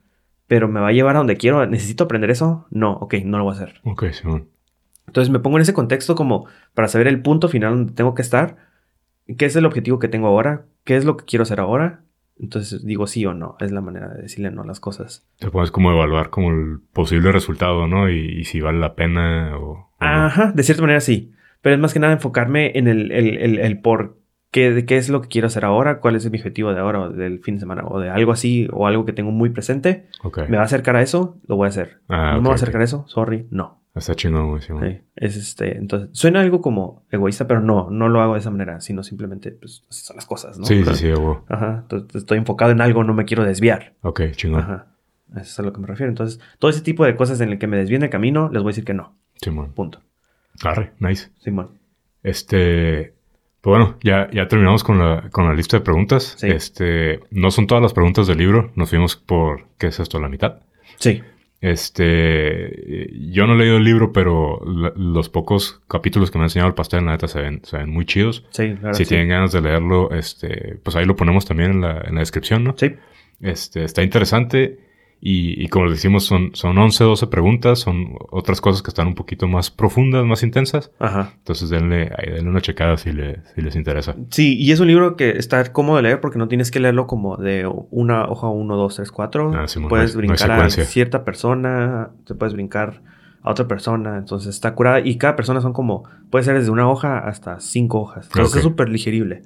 Pero 0.45 0.67
me 0.67 0.80
va 0.80 0.89
a 0.89 0.91
llevar 0.91 1.15
a 1.15 1.20
donde 1.20 1.38
quiero. 1.38 1.65
¿Necesito 1.65 2.03
aprender 2.03 2.30
eso? 2.30 2.67
No, 2.70 2.93
ok, 2.93 3.15
no 3.24 3.39
lo 3.39 3.45
voy 3.45 3.53
a 3.53 3.55
hacer. 3.55 3.82
Ok, 3.84 4.05
Simón. 4.11 4.49
Entonces 5.07 5.32
me 5.32 5.39
pongo 5.39 5.57
en 5.57 5.63
ese 5.63 5.74
contexto 5.74 6.13
como 6.13 6.45
para 6.76 6.88
saber 6.88 7.07
el 7.07 7.22
punto 7.22 7.49
final 7.49 7.76
donde 7.76 7.93
tengo 7.93 8.13
que 8.13 8.22
estar. 8.22 8.68
¿Qué 9.38 9.45
es 9.45 9.55
el 9.55 9.65
objetivo 9.65 9.99
que 9.99 10.07
tengo 10.07 10.27
ahora? 10.27 10.65
¿Qué 10.84 10.95
es 10.95 11.05
lo 11.05 11.17
que 11.17 11.25
quiero 11.25 11.43
hacer 11.43 11.59
ahora? 11.59 12.01
Entonces 12.39 12.86
digo 12.86 13.05
sí 13.05 13.25
o 13.25 13.34
no. 13.34 13.57
Es 13.59 13.71
la 13.71 13.82
manera 13.82 14.07
de 14.09 14.21
decirle 14.21 14.49
no 14.51 14.61
a 14.61 14.65
las 14.65 14.80
cosas. 14.80 15.27
Te 15.39 15.51
puedes 15.51 15.71
como 15.71 15.91
evaluar 15.91 16.30
como 16.30 16.51
el 16.51 16.80
posible 16.93 17.32
resultado, 17.32 17.88
¿no? 17.88 18.09
Y, 18.09 18.39
y 18.39 18.45
si 18.45 18.61
vale 18.61 18.80
la 18.80 18.95
pena 18.95 19.57
o... 19.57 19.71
o 19.71 19.75
no. 19.75 19.88
Ajá, 19.99 20.51
de 20.53 20.63
cierta 20.63 20.82
manera 20.82 21.01
sí. 21.01 21.34
Pero 21.61 21.75
es 21.75 21.82
más 21.82 21.93
que 21.93 21.99
nada 21.99 22.13
enfocarme 22.13 22.71
en 22.75 22.88
el, 22.88 23.11
el, 23.11 23.38
el, 23.38 23.59
el 23.59 23.82
por 23.82 24.17
qué, 24.51 24.71
de 24.71 24.86
qué 24.86 24.97
es 24.97 25.09
lo 25.09 25.21
que 25.21 25.27
quiero 25.27 25.47
hacer 25.47 25.65
ahora, 25.65 25.99
cuál 25.99 26.15
es 26.15 26.30
mi 26.32 26.38
objetivo 26.38 26.73
de 26.73 26.80
ahora, 26.80 27.01
o 27.01 27.09
del 27.09 27.39
fin 27.39 27.55
de 27.55 27.59
semana, 27.59 27.84
o 27.86 27.99
de 27.99 28.09
algo 28.09 28.32
así, 28.32 28.67
o 28.71 28.88
algo 28.88 29.05
que 29.05 29.13
tengo 29.13 29.32
muy 29.32 29.49
presente. 29.49 30.07
Ok. 30.23 30.39
¿Me 30.47 30.55
va 30.55 30.63
a 30.63 30.65
acercar 30.65 30.95
a 30.95 31.01
eso? 31.01 31.38
Lo 31.47 31.57
voy 31.57 31.65
a 31.65 31.69
hacer. 31.69 31.99
Ah, 32.07 32.34
¿No 32.36 32.41
me 32.41 32.47
va 32.47 32.53
a 32.53 32.55
acercar 32.55 32.82
a 32.82 32.86
eso? 32.86 33.05
Sorry, 33.07 33.47
no. 33.51 33.82
Está 34.00 34.16
chingón, 34.16 34.50
güey. 34.50 34.62
Sí, 34.62 35.02
es 35.16 35.36
este, 35.36 35.78
entonces, 35.78 36.10
suena 36.14 36.41
algo 36.41 36.62
como 36.62 37.06
egoísta, 37.12 37.47
pero 37.47 37.62
no, 37.62 37.89
no 37.91 38.10
lo 38.10 38.22
hago 38.22 38.34
de 38.34 38.39
esa 38.39 38.50
manera, 38.50 38.82
sino 38.82 39.04
simplemente, 39.04 39.52
pues, 39.52 39.84
así 39.89 40.04
son 40.04 40.16
las 40.16 40.26
cosas, 40.26 40.58
¿no? 40.58 40.66
Sí, 40.66 40.84
sí, 40.84 40.95
sí, 40.95 41.08
huevo. 41.08 41.45
Ajá, 41.47 41.80
entonces 41.84 42.16
estoy 42.16 42.38
enfocado 42.38 42.72
en 42.72 42.82
algo, 42.82 43.04
no 43.04 43.14
me 43.14 43.26
quiero 43.26 43.43
desviar. 43.43 43.93
Ok, 44.02 44.22
chingón. 44.32 44.62
Ajá, 44.62 44.88
eso 45.32 45.41
es 45.41 45.60
a 45.60 45.64
lo 45.64 45.74
que 45.74 45.82
me 45.82 45.88
refiero. 45.88 46.10
Entonces, 46.10 46.39
todo 46.58 46.72
ese 46.72 46.82
tipo 46.82 47.06
de 47.06 47.16
cosas 47.16 47.39
en 47.41 47.50
el 47.50 47.60
que 47.60 47.68
me 47.68 47.78
desvíen 47.78 48.04
el 48.04 48.10
camino, 48.10 48.50
les 48.52 48.64
voy 48.64 48.70
a 48.70 48.72
decir 48.72 48.86
que 48.86 48.93
no, 48.93 49.16
Simón. 49.36 49.74
punto. 49.74 50.02
Arre, 50.64 50.93
nice. 51.00 51.30
Simón. 51.39 51.78
Este, 52.24 53.14
pues 53.62 53.78
bueno, 53.78 53.97
ya, 54.02 54.30
ya 54.32 54.47
terminamos 54.47 54.84
con 54.84 55.00
la, 55.00 55.30
con 55.32 55.45
la 55.45 55.54
lista 55.54 55.78
de 55.78 55.84
preguntas. 55.84 56.36
Sí. 56.38 56.47
Este, 56.47 57.20
no 57.32 57.52
son 57.52 57.68
todas 57.68 57.82
las 57.82 57.93
preguntas 57.93 58.28
del 58.28 58.38
libro, 58.38 58.72
nos 58.76 58.89
fuimos 58.89 59.16
por, 59.16 59.68
¿qué 59.78 59.88
es 59.88 60.00
esto? 60.00 60.20
La 60.20 60.30
mitad. 60.30 60.60
Sí. 60.97 61.22
Este, 61.62 62.03
eh, 63.03 63.10
yo 63.32 63.45
no 63.45 63.53
he 63.53 63.57
leído 63.57 63.78
el 63.78 63.84
libro, 63.84 64.14
pero 64.14 64.62
la- 64.66 64.93
los 64.95 65.30
pocos 65.30 65.82
capítulos 65.88 66.32
que 66.32 66.38
me 66.38 66.43
ha 66.43 66.45
enseñado 66.47 66.70
el 66.70 66.76
pastel, 66.76 67.05
la 67.05 67.12
neta, 67.12 67.28
se 67.28 67.41
ven, 67.41 67.62
se 67.64 67.78
ven 67.78 67.89
muy 67.89 68.05
chidos. 68.05 68.45
Sí, 68.51 68.76
claro. 68.80 68.93
si 68.93 69.03
sí. 69.05 69.10
tienen 69.10 69.30
ganas 69.30 69.51
de 69.51 69.62
leerlo, 69.62 70.12
este, 70.12 70.78
pues 70.84 70.95
ahí 70.95 71.05
lo 71.05 71.16
ponemos 71.16 71.45
también 71.45 71.72
en 71.72 71.82
la, 71.82 72.01
en 72.07 72.16
la 72.16 72.22
descripción, 72.22 72.64
¿no? 72.64 72.76
Sí. 72.78 72.93
Este, 73.41 73.84
está 73.84 74.03
interesante 74.03 74.80
y, 75.22 75.61
y 75.61 75.67
como 75.67 75.86
les 75.86 75.95
decimos, 75.95 76.24
son, 76.26 76.51
son 76.53 76.78
11, 76.78 77.03
12 77.03 77.28
preguntas, 77.28 77.80
son 77.80 78.13
otras 78.32 78.61
cosas 78.61 78.82
que 78.82 78.89
están 78.89 79.07
un 79.07 79.15
poquito 79.15 79.47
más 79.49 79.70
profundas, 79.70 80.26
más 80.26 80.43
intensas. 80.43 80.91
Ajá. 80.99 81.34
Entonces 81.38 81.70
denle, 81.70 82.09
ahí 82.17 82.32
denle 82.34 82.49
una 82.49 82.61
checada 82.61 82.95
si, 82.97 83.11
le- 83.11 83.39
si 83.53 83.61
les 83.61 83.76
interesa. 83.76 84.15
Sí, 84.30 84.57
y 84.57 84.72
es 84.72 84.80
un 84.80 84.88
libro 84.88 85.15
que 85.17 85.32
está 85.32 85.74
cómodo 85.74 85.97
de 85.97 86.03
leer 86.03 86.22
porque 86.22 86.38
no 86.39 86.47
tienes 86.47 86.72
que 86.72 86.80
leerlo 86.80 87.05
como 87.05 87.36
de 87.36 87.70
una 87.91 88.26
hoja 88.30 88.47
1, 88.47 88.76
2, 88.78 88.95
3, 88.95 89.11
4. 89.11 89.51
Ah, 89.55 89.67
sí, 89.67 89.80
no 89.82 89.89
puedes 89.89 90.13
no 90.15 90.20
brincar 90.20 90.51
a 90.51 90.55
secuencia. 90.55 90.84
cierta 90.86 91.26
persona, 91.26 92.11
te 92.26 92.34
puedes 92.36 92.53
brincar 92.53 93.01
a 93.41 93.51
otra 93.51 93.67
persona, 93.67 94.17
entonces 94.17 94.49
está 94.55 94.74
curada 94.76 94.99
y 94.99 95.17
cada 95.17 95.36
persona 95.36 95.59
son 95.61 95.74
como, 95.74 96.03
puede 96.30 96.43
ser 96.45 96.57
desde 96.57 96.72
una 96.72 96.89
hoja 96.89 97.20
hasta 97.20 97.59
cinco 97.59 97.99
hojas. 98.01 98.26
Entonces 98.28 98.53
Ok. 98.53 98.57
es 98.57 98.63
súper 98.63 98.89
ligerible. 98.89 99.43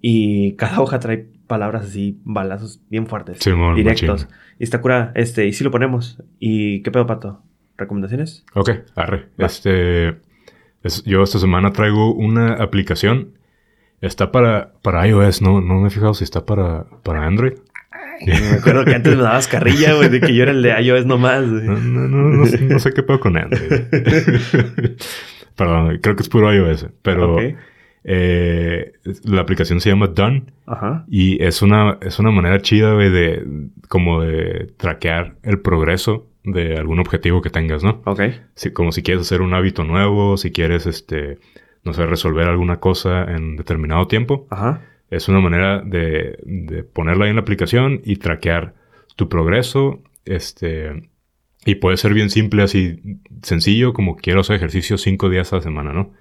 Y 0.00 0.54
cada 0.54 0.80
hoja 0.80 0.98
trae 0.98 1.28
palabras 1.52 1.84
así, 1.84 2.18
balazos 2.24 2.80
bien 2.88 3.06
fuertes, 3.06 3.38
Simón, 3.40 3.74
directos. 3.76 4.22
machín. 4.24 4.36
Y 4.58 4.64
está 4.64 4.80
curada, 4.80 5.12
este, 5.14 5.46
y 5.46 5.52
sí 5.52 5.62
lo 5.64 5.70
ponemos. 5.70 6.18
¿Y 6.38 6.82
qué 6.82 6.90
pedo, 6.90 7.06
Pato? 7.06 7.42
¿Recomendaciones? 7.76 8.44
Ok, 8.54 8.70
arre. 8.96 9.28
Va. 9.40 9.46
Este, 9.46 10.08
es- 10.82 11.04
yo 11.04 11.22
esta 11.22 11.38
semana 11.38 11.72
traigo 11.72 12.14
una 12.14 12.54
aplicación. 12.54 13.38
Está 14.00 14.32
para, 14.32 14.72
para 14.82 15.06
iOS, 15.06 15.42
no, 15.42 15.60
no 15.60 15.80
me 15.80 15.88
he 15.88 15.90
fijado 15.90 16.14
si 16.14 16.24
está 16.24 16.44
para, 16.46 16.86
para 17.02 17.26
Android. 17.26 17.52
Me 18.26 18.58
acuerdo 18.58 18.84
que 18.84 18.94
antes 18.94 19.16
me 19.16 19.22
dabas 19.22 19.48
carrilla, 19.48 19.94
güey, 19.94 20.08
de 20.08 20.20
que 20.20 20.34
yo 20.34 20.42
era 20.44 20.52
el 20.52 20.62
de 20.62 20.80
iOS 20.80 21.06
nomás. 21.06 21.48
güey. 21.48 21.64
No, 21.66 21.76
no, 21.76 22.08
no, 22.08 22.28
no 22.28 22.44
no 22.44 22.78
sé 22.78 22.92
qué 22.94 23.02
pedo 23.02 23.20
con 23.20 23.36
Android. 23.36 23.70
Perdón, 25.56 25.98
creo 26.02 26.16
que 26.16 26.22
es 26.22 26.28
puro 26.28 26.52
iOS. 26.54 26.86
Pero 27.02 27.34
Ok. 27.34 27.42
Eh, 28.04 28.92
la 29.24 29.40
aplicación 29.40 29.80
se 29.80 29.90
llama 29.90 30.08
Done. 30.08 30.44
Ajá. 30.66 31.04
Y 31.08 31.42
es 31.42 31.62
una, 31.62 31.98
es 32.00 32.18
una 32.18 32.30
manera 32.30 32.60
chida, 32.60 32.94
güey, 32.94 33.10
de 33.10 33.44
como 33.88 34.22
de 34.22 34.72
traquear 34.76 35.36
el 35.42 35.60
progreso 35.60 36.26
de 36.44 36.76
algún 36.76 36.98
objetivo 36.98 37.40
que 37.42 37.50
tengas, 37.50 37.84
¿no? 37.84 38.02
Ok. 38.04 38.20
Si- 38.54 38.72
como 38.72 38.90
si 38.92 39.02
quieres 39.02 39.22
hacer 39.22 39.42
un 39.42 39.54
hábito 39.54 39.84
nuevo, 39.84 40.36
si 40.36 40.50
quieres, 40.50 40.86
este, 40.86 41.38
no 41.84 41.92
sé, 41.92 42.06
resolver 42.06 42.48
alguna 42.48 42.80
cosa 42.80 43.24
en 43.24 43.56
determinado 43.56 44.06
tiempo. 44.08 44.46
Ajá. 44.50 44.82
Es 45.10 45.28
una 45.28 45.40
manera 45.40 45.80
de, 45.82 46.38
de 46.44 46.84
ponerla 46.84 47.24
ahí 47.26 47.30
en 47.30 47.36
la 47.36 47.42
aplicación 47.42 48.00
y 48.04 48.16
traquear 48.16 48.74
tu 49.14 49.28
progreso, 49.28 50.00
este, 50.24 51.10
y 51.66 51.74
puede 51.74 51.98
ser 51.98 52.14
bien 52.14 52.30
simple, 52.30 52.62
así, 52.62 53.20
sencillo, 53.42 53.92
como 53.92 54.16
quiero 54.16 54.40
hacer 54.40 54.56
ejercicio 54.56 54.96
cinco 54.96 55.28
días 55.28 55.52
a 55.52 55.56
la 55.56 55.62
semana, 55.62 55.92
¿no? 55.92 56.14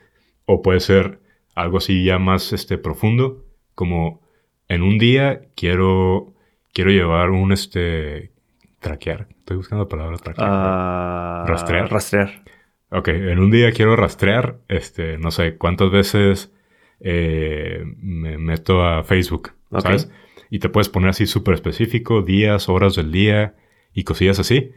O 0.46 0.62
puede 0.62 0.82
ser 0.82 1.20
algo 1.56 1.78
así 1.78 2.04
ya 2.04 2.20
más, 2.20 2.54
este, 2.54 2.78
profundo, 2.78 3.45
como 3.76 4.22
en 4.68 4.82
un 4.84 4.97
día 4.97 5.41
quiero, 5.56 6.34
quiero 6.74 6.91
llevar 6.91 7.30
un, 7.32 7.52
este, 7.52 8.32
traquear. 8.80 9.28
Estoy 9.39 9.58
buscando 9.58 9.86
la 9.86 9.89
palabra 9.89 10.18
traquear. 10.18 10.49
Ah, 10.49 11.45
Rastrear. 11.47 11.91
Rastrear. 11.91 12.43
Ok, 12.89 13.08
en 13.10 13.39
un 13.39 13.52
día 13.52 13.72
quiero 13.72 13.95
rastrear, 13.95 14.60
este, 14.68 15.18
no 15.18 15.32
sé, 15.32 15.58
cuántas 15.58 15.91
veces 15.91 16.54
eh, 16.99 17.84
me 17.97 18.38
meto 18.38 18.84
a 18.84 19.04
Facebook, 19.04 19.52
Ok. 19.72 19.82
¿sabes? 19.82 20.12
Y 20.49 20.60
te 20.60 20.68
puedes 20.68 20.89
poner 20.89 21.12
así 21.12 21.26
súper 21.26 21.54
específico, 21.54 22.22
días, 22.22 22.68
horas 22.68 22.95
del 22.95 23.12
día 23.12 23.56
y 23.94 24.04
cosillas 24.04 24.39
así. 24.39 24.72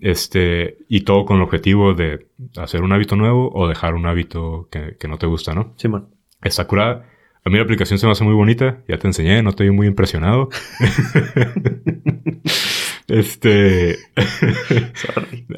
Este, 0.00 0.78
y 0.88 1.02
todo 1.02 1.24
con 1.24 1.36
el 1.36 1.42
objetivo 1.42 1.94
de 1.94 2.28
hacer 2.56 2.82
un 2.82 2.92
hábito 2.92 3.16
nuevo 3.16 3.50
o 3.52 3.68
dejar 3.68 3.94
un 3.94 4.06
hábito 4.06 4.68
que, 4.70 4.96
que 4.98 5.08
no 5.08 5.18
te 5.18 5.26
gusta, 5.26 5.54
¿no? 5.54 5.74
Simón. 5.76 6.08
Está 6.42 6.66
curada. 6.66 7.06
A 7.44 7.50
mí 7.50 7.56
la 7.56 7.62
aplicación 7.62 7.98
se 7.98 8.06
me 8.06 8.12
hace 8.12 8.24
muy 8.24 8.34
bonita. 8.34 8.82
Ya 8.88 8.98
te 8.98 9.06
enseñé, 9.06 9.42
no 9.42 9.50
estoy 9.50 9.70
muy 9.70 9.86
impresionado. 9.86 10.48
este. 13.08 13.96
Sorry. 14.94 15.46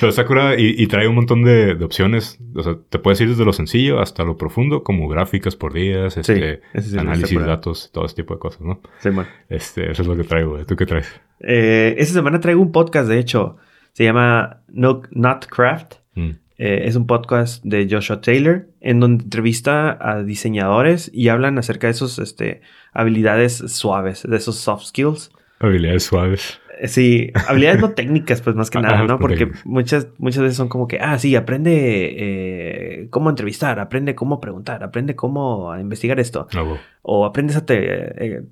Pero 0.00 0.08
está 0.10 0.26
curada 0.26 0.58
y, 0.58 0.74
y 0.76 0.86
trae 0.86 1.06
un 1.06 1.14
montón 1.14 1.42
de, 1.42 1.74
de 1.74 1.84
opciones. 1.84 2.38
O 2.54 2.62
sea, 2.62 2.76
te 2.88 2.98
puedes 2.98 3.20
ir 3.20 3.28
desde 3.28 3.44
lo 3.44 3.52
sencillo 3.52 4.00
hasta 4.00 4.24
lo 4.24 4.36
profundo, 4.36 4.82
como 4.82 5.08
gráficas 5.08 5.56
por 5.56 5.74
días, 5.74 6.16
este, 6.16 6.62
sí, 6.80 6.98
análisis 6.98 7.38
de 7.38 7.44
datos, 7.44 7.90
todo 7.92 8.06
ese 8.06 8.16
tipo 8.16 8.34
de 8.34 8.40
cosas, 8.40 8.62
¿no? 8.62 8.80
Simón. 8.98 9.26
Este, 9.48 9.90
eso 9.90 10.02
es 10.02 10.08
lo 10.08 10.16
que 10.16 10.24
traigo. 10.24 10.64
¿Tú 10.64 10.74
qué 10.74 10.86
traes? 10.86 11.20
Eh, 11.40 11.94
esta 11.98 12.14
semana 12.14 12.40
traigo 12.40 12.62
un 12.62 12.72
podcast, 12.72 13.08
de 13.08 13.18
hecho. 13.18 13.58
Se 13.92 14.04
llama 14.04 14.62
No, 14.68 15.02
Not 15.10 15.46
Craft. 15.46 15.96
Mm. 16.14 16.30
Eh, 16.58 16.82
es 16.86 16.96
un 16.96 17.06
podcast 17.06 17.64
de 17.64 17.88
Joshua 17.90 18.20
Taylor 18.20 18.66
en 18.80 19.00
donde 19.00 19.24
entrevista 19.24 19.96
a 20.00 20.22
diseñadores 20.22 21.10
y 21.12 21.28
hablan 21.28 21.58
acerca 21.58 21.86
de 21.86 21.94
sus 21.94 22.18
este, 22.18 22.60
habilidades 22.92 23.54
suaves, 23.68 24.22
de 24.28 24.36
esos 24.36 24.56
soft 24.56 24.84
skills. 24.84 25.30
Habilidades 25.58 26.04
suaves. 26.04 26.58
Sí, 26.86 27.30
habilidades 27.48 27.80
no 27.80 27.90
técnicas, 27.92 28.42
pues 28.42 28.56
más 28.56 28.68
que 28.70 28.78
nada, 28.82 29.04
no. 29.04 29.18
Porque 29.18 29.50
muchas, 29.64 30.08
muchas 30.18 30.42
veces 30.42 30.56
son 30.56 30.68
como 30.68 30.88
que, 30.88 30.98
ah, 31.00 31.18
sí, 31.18 31.36
aprende 31.36 31.72
eh, 32.16 33.06
cómo 33.10 33.30
entrevistar, 33.30 33.78
aprende 33.78 34.14
cómo 34.14 34.40
preguntar, 34.40 34.82
aprende 34.82 35.14
cómo 35.14 35.76
investigar 35.78 36.18
esto, 36.20 36.48
No, 36.54 36.64
güey. 36.66 36.78
o 37.02 37.24
aprende 37.24 37.52
esa 37.52 37.64
te- 37.64 38.26
eh, 38.36 38.42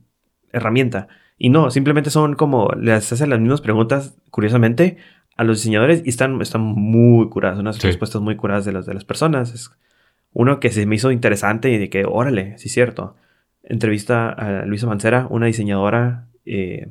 herramienta. 0.53 1.09
Y 1.39 1.49
no, 1.49 1.71
simplemente 1.71 2.11
son 2.11 2.35
como, 2.35 2.71
les 2.79 3.13
hacen 3.13 3.31
las 3.31 3.41
mismas 3.41 3.63
preguntas, 3.63 4.17
curiosamente, 4.31 4.99
a 5.41 5.45
los 5.45 5.59
diseñadores 5.59 6.03
y 6.05 6.11
están, 6.11 6.41
están 6.43 6.61
muy 6.61 7.29
curadas, 7.31 7.59
unas 7.59 7.77
Sí. 7.77 7.87
respuestas 7.87 8.21
muy 8.21 8.37
curadas 8.37 8.67
de 8.67 8.73
las 8.73 8.85
de 8.85 8.93
las 8.93 9.05
personas. 9.07 9.55
Es 9.55 9.71
uno 10.35 10.61
que 10.61 10.69
se 10.71 10.85
me 10.85 10.97
hizo 10.97 11.11
interesante 11.11 11.71
y 11.71 11.79
de 11.79 11.89
que, 11.89 12.05
órale, 12.05 12.59
sí 12.59 12.69
es 12.69 12.75
cierto. 12.75 13.17
Entrevista 13.63 14.29
a 14.29 14.67
Luisa 14.67 14.87
Mancera, 14.87 15.27
una 15.31 15.47
diseñadora, 15.47 16.27
eh, 16.45 16.89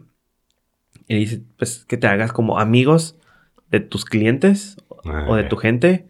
y 1.08 1.16
dice, 1.16 1.42
pues, 1.58 1.86
que 1.86 1.98
te 1.98 2.08
hagas 2.08 2.32
como 2.34 2.60
amigos 2.60 3.18
de 3.70 3.82
tus 3.82 4.04
clientes 4.06 4.78
o 5.28 5.36
de 5.36 5.44
tu 5.44 5.56
gente. 5.58 6.08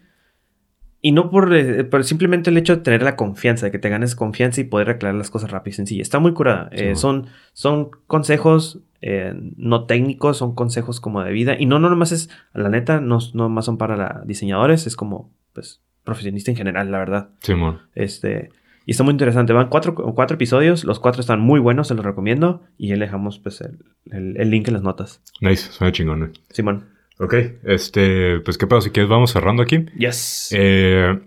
Y 1.02 1.14
no 1.14 1.30
por, 1.30 1.54
eh, 1.56 1.84
por 1.86 2.04
simplemente 2.04 2.50
el 2.50 2.58
hecho 2.58 2.76
de 2.76 2.82
tener 2.82 3.04
la 3.04 3.16
confianza, 3.16 3.66
de 3.68 3.72
que 3.72 3.80
te 3.80 3.88
ganes 3.90 4.16
confianza 4.16 4.60
y 4.60 4.66
poder 4.66 4.90
aclarar 4.90 5.16
las 5.18 5.30
cosas 5.32 5.50
rápido 5.50 5.72
y 5.72 5.76
sencillo. 5.76 6.02
Está 6.02 6.20
muy 6.20 6.34
curada. 6.34 6.70
Sí, 6.76 6.84
Eh, 6.84 6.96
son, 6.96 7.28
son 7.54 7.90
consejos 8.08 8.80
eh, 9.02 9.34
no 9.56 9.86
técnicos, 9.86 10.38
son 10.38 10.56
consejos 10.56 11.00
como 11.00 11.24
de 11.24 11.32
vida. 11.32 11.56
Y 11.58 11.66
no, 11.68 11.80
no 11.80 11.90
nomás 11.90 12.12
es, 12.12 12.30
la 12.54 12.68
neta, 12.68 13.00
no, 13.00 13.20
no 13.34 13.44
nomás 13.44 13.64
son 13.66 13.78
para 13.78 13.96
la- 13.96 14.24
diseñadores, 14.26 14.88
es 14.88 14.98
como, 14.98 15.32
pues, 15.54 15.82
profesionista 16.04 16.52
en 16.52 16.58
general, 16.58 16.92
la 16.92 16.98
verdad. 17.00 17.30
Simón. 17.42 17.80
Este, 17.96 18.50
y 18.86 18.92
está 18.92 19.04
muy 19.06 19.12
interesante. 19.14 19.54
Van 19.54 19.70
cuatro, 19.70 19.96
cuatro 19.96 20.36
episodios, 20.36 20.84
los 20.84 21.00
cuatro 21.00 21.22
están 21.22 21.40
muy 21.40 21.62
buenos, 21.62 21.88
se 21.88 21.94
los 21.94 22.04
recomiendo. 22.04 22.64
Y 22.78 22.90
le 22.90 22.98
dejamos, 23.06 23.40
pues, 23.40 23.62
el, 23.62 23.80
el- 24.12 24.36
el 24.36 24.50
link 24.50 24.68
en 24.68 24.74
las 24.74 24.84
notas. 24.84 25.22
Nice, 25.40 25.72
suena 25.72 25.94
chingón. 25.94 26.34
Simón. 26.50 26.88
Ok, 27.20 27.34
este, 27.66 28.40
pues 28.40 28.58
qué 28.58 28.66
pedo, 28.66 28.80
si 28.82 28.92
quieres 28.92 29.10
vamos 29.10 29.32
cerrando 29.32 29.62
aquí. 29.62 29.86
Yes. 29.98 30.50
Eh, 30.56 31.20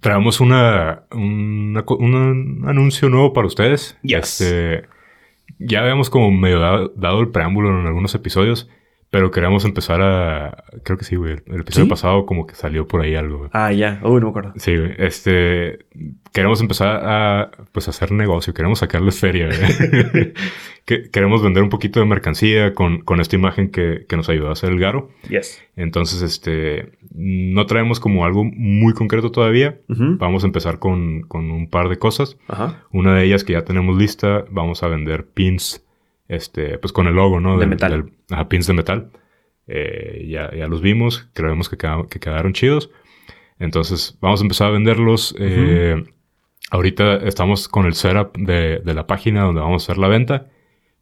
traemos 0.00 0.40
una, 0.40 1.02
una 1.10 1.84
un 1.88 2.64
anuncio 2.66 3.08
nuevo 3.08 3.32
para 3.32 3.48
ustedes. 3.48 3.98
Yes. 4.02 4.40
Este, 4.40 4.88
ya 5.58 5.80
habíamos 5.80 6.08
como 6.08 6.30
medio 6.30 6.60
dado, 6.60 6.92
dado 6.96 7.20
el 7.20 7.30
preámbulo 7.30 7.80
en 7.80 7.86
algunos 7.86 8.14
episodios, 8.14 8.68
pero 9.10 9.30
queríamos 9.30 9.64
empezar 9.64 10.02
a... 10.02 10.64
Creo 10.84 10.98
que 10.98 11.04
sí, 11.04 11.16
güey. 11.16 11.36
El 11.46 11.60
episodio 11.62 11.86
¿Sí? 11.86 11.90
pasado 11.90 12.26
como 12.26 12.46
que 12.46 12.54
salió 12.54 12.86
por 12.86 13.00
ahí 13.00 13.14
algo. 13.14 13.38
güey. 13.38 13.50
ah, 13.54 13.72
ya. 13.72 14.00
Uy, 14.02 14.20
no 14.20 14.26
me 14.26 14.30
acuerdo. 14.30 14.52
Sí, 14.56 14.76
güey. 14.76 14.92
Este, 14.98 15.86
queremos 16.32 16.60
empezar 16.60 17.00
a, 17.04 17.50
pues, 17.72 17.88
hacer 17.88 18.12
negocio. 18.12 18.52
Queremos 18.52 18.80
sacarles 18.80 19.18
feria, 19.18 19.46
güey. 19.46 20.32
Que- 20.84 21.10
queremos 21.10 21.42
vender 21.42 21.62
un 21.62 21.68
poquito 21.68 22.00
de 22.00 22.06
mercancía 22.06 22.72
con, 22.72 23.02
con 23.02 23.20
esta 23.20 23.36
imagen 23.36 23.70
que, 23.70 24.06
que 24.08 24.16
nos 24.16 24.30
ayudó 24.30 24.48
a 24.48 24.52
hacer 24.52 24.70
el 24.70 24.78
Garo. 24.80 25.10
Yes. 25.28 25.62
Entonces, 25.76 26.22
este, 26.22 26.92
no 27.14 27.66
traemos 27.66 28.00
como 28.00 28.24
algo 28.24 28.42
muy 28.44 28.94
concreto 28.94 29.30
todavía. 29.30 29.78
Vamos 29.88 30.44
a 30.44 30.46
empezar 30.46 30.78
con, 30.78 31.22
con 31.22 31.50
un 31.50 31.68
par 31.68 31.90
de 31.90 31.98
cosas. 31.98 32.38
Ajá. 32.48 32.84
Una 32.90 33.14
de 33.14 33.24
ellas 33.24 33.44
que 33.44 33.52
ya 33.52 33.64
tenemos 33.66 33.98
lista, 33.98 34.46
vamos 34.50 34.82
a 34.82 34.88
vender 34.88 35.26
pins, 35.26 35.84
este, 36.28 36.78
pues 36.78 36.92
con 36.92 37.06
el 37.06 37.14
logo, 37.14 37.40
¿no? 37.40 37.58
De 37.58 37.66
metal. 37.66 38.10
ajá, 38.30 38.48
pins 38.48 38.66
de 38.66 38.74
metal. 38.74 39.10
Eh, 39.66 40.26
ya, 40.28 40.50
ya 40.54 40.66
los 40.66 40.80
vimos, 40.80 41.28
creemos 41.34 41.68
que, 41.68 41.76
queda- 41.76 42.06
que 42.08 42.20
quedaron 42.20 42.52
chidos. 42.52 42.90
Entonces, 43.58 44.16
vamos 44.20 44.40
a 44.40 44.44
empezar 44.44 44.68
a 44.68 44.70
venderlos. 44.70 45.34
eh, 45.38 46.04
ahorita 46.70 47.16
estamos 47.26 47.68
con 47.68 47.86
el 47.86 47.94
setup 47.94 48.36
de, 48.36 48.80
de 48.84 48.94
la 48.94 49.06
página 49.06 49.42
donde 49.42 49.60
vamos 49.60 49.82
a 49.82 49.84
hacer 49.92 49.98
la 49.98 50.08
venta. 50.08 50.46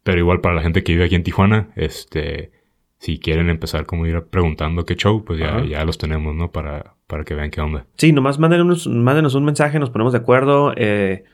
Pero 0.03 0.19
igual 0.21 0.41
para 0.41 0.55
la 0.55 0.63
gente 0.63 0.85
que 0.85 0.93
vive 0.93 1.05
aquí 1.07 1.17
en 1.17 1.25
Tijuana, 1.25 1.71
este, 1.75 2.53
si 2.99 3.19
quieren 3.19 3.51
empezar 3.51 3.87
como 3.87 4.07
ir 4.07 4.23
preguntando 4.31 4.85
qué 4.85 4.95
show, 4.95 5.25
pues 5.25 5.41
ya, 5.41 5.65
ya 5.65 5.85
los 5.85 5.99
tenemos, 5.99 6.33
¿no? 6.35 6.53
Para, 6.53 6.95
para 7.09 7.25
que 7.25 7.35
vean 7.35 7.51
qué 7.51 7.61
onda. 7.61 7.87
Sí, 7.97 8.13
nomás 8.13 8.39
mándenos, 8.39 8.87
mándenos 8.87 9.35
un 9.35 9.45
mensaje, 9.45 9.81
nos 9.81 9.91
ponemos 9.91 10.13
de 10.13 10.21
acuerdo. 10.21 10.73
eh, 10.77 11.25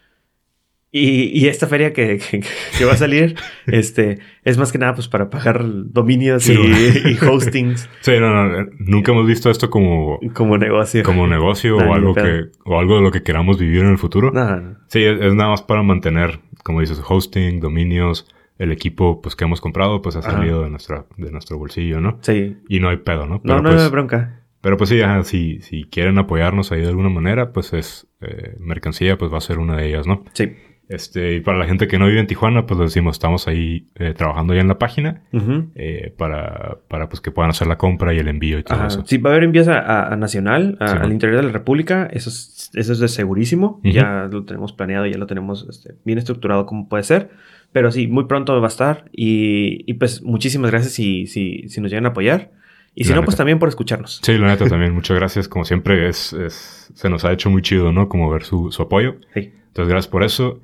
y, 0.94 1.30
y 1.40 1.48
esta 1.48 1.66
feria 1.66 1.92
que, 1.94 2.18
que- 2.18 2.44
que 2.78 2.84
va 2.84 2.92
a 2.92 2.96
salir, 2.96 3.34
este, 3.66 4.18
es 4.44 4.58
más 4.58 4.70
que 4.70 4.78
nada 4.78 4.94
pues 4.94 5.08
para 5.08 5.30
pagar 5.30 5.62
dominios 5.64 6.42
Sí, 6.44 6.52
y, 6.54 7.24
hostings 7.24 7.88
Sí, 8.00 8.12
no, 8.20 8.30
no, 8.46 8.60
eh, 8.60 8.66
nunca 8.78 9.12
hemos 9.12 9.26
visto 9.26 9.50
esto 9.50 9.70
como, 9.70 10.20
como 10.34 10.58
negocio. 10.58 11.02
como 11.02 11.26
negocio 11.26 11.78
o 11.78 11.94
algo 11.94 12.14
que, 12.14 12.44
o 12.64 12.78
algo 12.78 12.96
de 12.96 13.02
lo 13.02 13.10
que 13.10 13.22
queramos 13.22 13.58
vivir 13.58 13.80
en 13.80 13.88
el 13.90 13.98
futuro. 13.98 14.30
No, 14.32 14.56
no. 14.60 14.76
Sí, 14.88 15.02
es, 15.02 15.18
es 15.20 15.34
nada 15.34 15.50
más 15.50 15.62
para 15.62 15.82
mantener, 15.82 16.40
como 16.62 16.80
dices, 16.80 17.00
hosting, 17.08 17.58
dominios, 17.60 18.28
el 18.58 18.70
equipo 18.70 19.22
pues 19.22 19.34
que 19.34 19.44
hemos 19.44 19.60
comprado, 19.62 20.02
pues 20.02 20.14
ha 20.16 20.18
Ajá. 20.20 20.32
salido 20.32 20.62
de 20.62 20.68
nuestra, 20.70 21.06
de 21.16 21.32
nuestro 21.32 21.56
bolsillo, 21.58 22.00
¿no? 22.02 22.18
Sí. 22.20 22.58
Y 22.68 22.80
no 22.80 22.90
hay 22.90 22.98
pedo, 22.98 23.24
¿no? 23.26 23.36
No, 23.36 23.40
Pero 23.42 23.62
no 23.62 23.70
pues, 23.70 23.82
hay 23.82 23.90
bronca. 23.90 24.40
pero 24.60 24.76
pues 24.76 24.90
sí, 24.90 25.00
ajá, 25.00 25.24
si, 25.24 25.60
si 25.62 25.84
quieren 25.84 26.18
apoyarnos 26.18 26.70
ahí 26.70 26.82
de 26.82 26.88
alguna 26.88 27.08
manera, 27.08 27.52
pues 27.52 27.72
es 27.72 28.06
eh, 28.20 28.56
mercancía, 28.60 29.16
pues 29.16 29.32
va 29.32 29.38
a 29.38 29.40
ser 29.40 29.58
una 29.58 29.76
de 29.76 29.88
ellas, 29.88 30.06
¿no? 30.06 30.22
Sí. 30.34 30.52
Este, 30.92 31.34
y 31.36 31.40
para 31.40 31.58
la 31.58 31.66
gente 31.66 31.88
que 31.88 31.98
no 31.98 32.06
vive 32.06 32.20
en 32.20 32.26
Tijuana, 32.26 32.66
pues 32.66 32.78
les 32.80 32.90
decimos, 32.90 33.16
estamos 33.16 33.48
ahí 33.48 33.86
eh, 33.96 34.14
trabajando 34.16 34.54
ya 34.54 34.60
en 34.60 34.68
la 34.68 34.78
página 34.78 35.22
Ujú. 35.32 35.70
eh, 35.74 36.12
para, 36.16 36.78
para 36.88 37.08
pues 37.08 37.20
que 37.20 37.30
puedan 37.30 37.50
hacer 37.50 37.66
la 37.66 37.78
compra 37.78 38.12
y 38.14 38.18
el 38.18 38.28
envío 38.28 38.58
y 38.58 38.62
todo 38.62 38.78
Ajá. 38.78 38.86
eso. 38.88 39.02
Sí, 39.06 39.18
va 39.18 39.30
a 39.30 39.32
haber 39.32 39.44
envíos 39.44 39.68
a, 39.68 40.12
a- 40.12 40.16
Nacional, 40.16 40.76
a- 40.80 40.88
Sí, 40.88 40.96
al 41.00 41.12
interior 41.12 41.40
de 41.40 41.46
la 41.46 41.52
República. 41.52 42.08
Eso 42.12 42.28
es, 42.30 42.70
eso 42.74 42.92
es 42.92 42.98
de 42.98 43.08
segurísimo. 43.08 43.80
Ujú. 43.84 43.88
Ya 43.90 44.28
lo 44.30 44.44
tenemos 44.44 44.72
planeado, 44.72 45.06
ya 45.06 45.18
lo 45.18 45.26
tenemos 45.26 45.66
este, 45.68 45.94
bien 46.04 46.18
estructurado 46.18 46.66
como 46.66 46.88
puede 46.88 47.02
ser. 47.04 47.30
Pero 47.72 47.90
sí, 47.90 48.06
muy 48.06 48.24
pronto 48.24 48.60
va 48.60 48.66
a 48.66 48.68
estar. 48.68 49.06
Y, 49.12 49.84
y, 49.90 49.94
pues 49.94 50.22
muchísimas 50.22 50.70
gracias 50.70 50.92
si, 50.92 51.26
si, 51.26 51.68
si 51.68 51.80
nos 51.80 51.90
llegan 51.90 52.04
a 52.04 52.10
apoyar. 52.10 52.50
Y 52.94 53.04
si 53.04 53.10
La 53.10 53.16
no, 53.16 53.22
pues 53.22 53.32
neta. 53.34 53.38
también 53.38 53.58
por 53.58 53.70
escucharnos. 53.70 54.20
Sí, 54.22 54.36
la 54.36 54.48
neta 54.48 54.66
también, 54.68 54.92
muchas 54.92 55.16
gracias. 55.16 55.48
Como 55.48 55.64
siempre, 55.64 56.06
es, 56.08 56.34
es- 56.34 56.90
se 56.94 57.08
nos 57.08 57.24
ha 57.24 57.32
hecho 57.32 57.48
muy 57.48 57.62
chido, 57.62 57.90
¿no? 57.90 58.10
Como 58.10 58.28
ver 58.30 58.42
su, 58.44 58.70
su 58.70 58.82
apoyo. 58.82 59.16
Sí. 59.32 59.50
Entonces, 59.68 59.88
gracias 59.90 60.08
por 60.10 60.22
eso. 60.22 60.60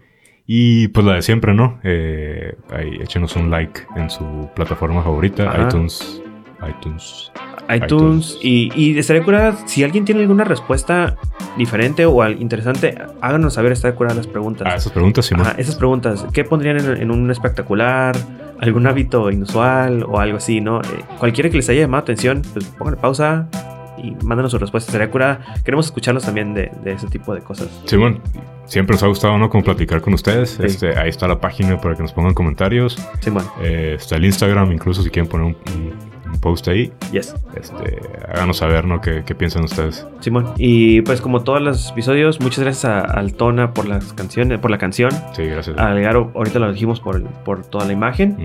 Y 0.51 0.89
pues 0.89 1.05
la 1.05 1.13
de 1.13 1.23
siempre, 1.23 1.53
¿no? 1.53 1.79
Eh, 1.85 2.57
ahí, 2.71 2.97
échenos 3.03 3.37
un 3.37 3.51
like 3.51 3.83
en 3.97 4.09
su 4.09 4.49
plataforma 4.57 5.03
favorita, 5.03 5.51
Ajá. 5.51 5.65
iTunes. 5.69 6.23
iTunes. 6.67 7.31
iTunes. 7.69 7.83
iTunes. 7.85 8.39
Y, 8.43 8.73
y 8.75 8.99
estaría 8.99 9.23
curada, 9.23 9.55
si 9.67 9.85
alguien 9.85 10.07
tiene 10.07 10.23
alguna 10.23 10.45
respuesta 10.45 11.17
diferente 11.59 12.07
o 12.07 12.23
al- 12.23 12.41
interesante, 12.41 12.97
háganos 13.21 13.53
saber, 13.55 13.73
está 13.73 13.95
curada 13.95 14.17
las 14.17 14.27
preguntas. 14.27 14.67
Ah, 14.71 14.77
esas 14.77 14.91
preguntas, 14.91 15.27
Simón. 15.27 15.47
Ajá, 15.49 15.55
esas 15.59 15.77
preguntas, 15.77 16.27
¿qué 16.33 16.45
pondrían 16.45 16.79
en, 16.79 16.97
en 16.97 17.11
un 17.11 17.31
espectacular? 17.31 18.17
¿Algún 18.59 18.87
hábito 18.87 19.31
inusual 19.31 20.03
o 20.05 20.19
algo 20.19 20.39
así, 20.39 20.63
no? 20.63 20.81
Eh, 20.81 20.85
cualquiera 21.19 21.51
que 21.51 21.57
les 21.59 21.69
haya 21.69 21.83
llamado 21.83 22.01
atención, 22.05 22.41
pues 22.55 22.65
pónganle 22.65 22.99
pausa 23.01 23.49
y 24.03 24.17
mándanos 24.25 24.53
su 24.53 24.59
respuesta, 24.59 24.91
estaría 24.91 25.11
curada. 25.11 25.41
Queremos 25.65 25.87
escucharlos 25.87 26.25
también 26.25 26.55
de, 26.55 26.71
de 26.83 26.93
ese 26.93 27.07
tipo 27.09 27.35
de 27.35 27.41
cosas. 27.41 27.69
Simón, 27.85 28.21
siempre 28.67 28.95
nos 28.95 29.03
ha 29.03 29.07
gustado, 29.07 29.37
¿no? 29.39 29.49
Como 29.51 29.65
platicar 29.65 30.01
con 30.01 30.15
ustedes. 30.15 30.51
Sí. 30.51 30.63
Este, 30.65 30.99
ahí 30.99 31.09
está 31.09 31.27
la 31.29 31.41
página 31.41 31.81
para 31.81 31.95
que 31.97 32.03
nos 32.03 32.13
pongan 32.13 32.35
comentarios. 32.35 32.99
Simón, 33.21 33.45
Eh, 33.63 33.95
está 33.99 34.17
el 34.17 34.25
Instagram, 34.25 34.73
incluso 34.73 35.03
si 35.03 35.11
quieren 35.11 35.29
poner 35.31 35.47
un, 35.47 35.57
un- 35.75 36.09
un 36.31 36.39
post 36.41 36.69
ahí. 36.69 36.93
yes. 37.11 37.35
Este, 37.57 37.99
háganos 38.29 38.59
saber, 38.59 38.85
¿no? 38.85 39.01
¿Qué, 39.01 39.23
qué 39.25 39.35
piensan 39.35 39.65
ustedes? 39.65 40.07
Simón. 40.21 40.53
Y 40.59 41.01
pues 41.01 41.23
como 41.23 41.43
todos 41.43 41.63
los 41.63 41.91
episodios, 41.91 42.39
muchas 42.41 42.65
gracias 42.65 42.85
a 42.85 43.01
Altona 43.01 43.73
por 43.73 43.89
las 43.89 44.13
canciones, 44.13 44.59
por 44.61 44.71
la 44.71 44.77
canción. 44.77 45.11
Sí, 45.33 45.45
gracias. 45.47 45.79
A 45.79 45.95
Garo, 45.95 46.31
ahorita 46.35 46.59
lo 46.59 46.71
dijimos 46.71 47.01
por, 47.01 47.23
por 47.45 47.63
toda 47.65 47.87
la 47.87 47.95
imagen. 47.95 48.37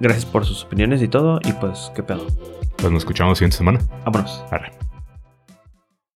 Gracias 0.00 0.26
por 0.26 0.44
sus 0.44 0.64
opiniones 0.64 1.00
y 1.00 1.06
todo. 1.06 1.38
Y 1.44 1.52
pues, 1.52 1.92
qué 1.94 2.02
pedo. 2.02 2.26
Pues 2.78 2.90
nos 2.92 3.02
escuchamos 3.02 3.30
la 3.30 3.34
siguiente 3.36 3.56
semana. 3.56 3.78
Vámonos. 4.04 4.44
Arre. 4.50 4.72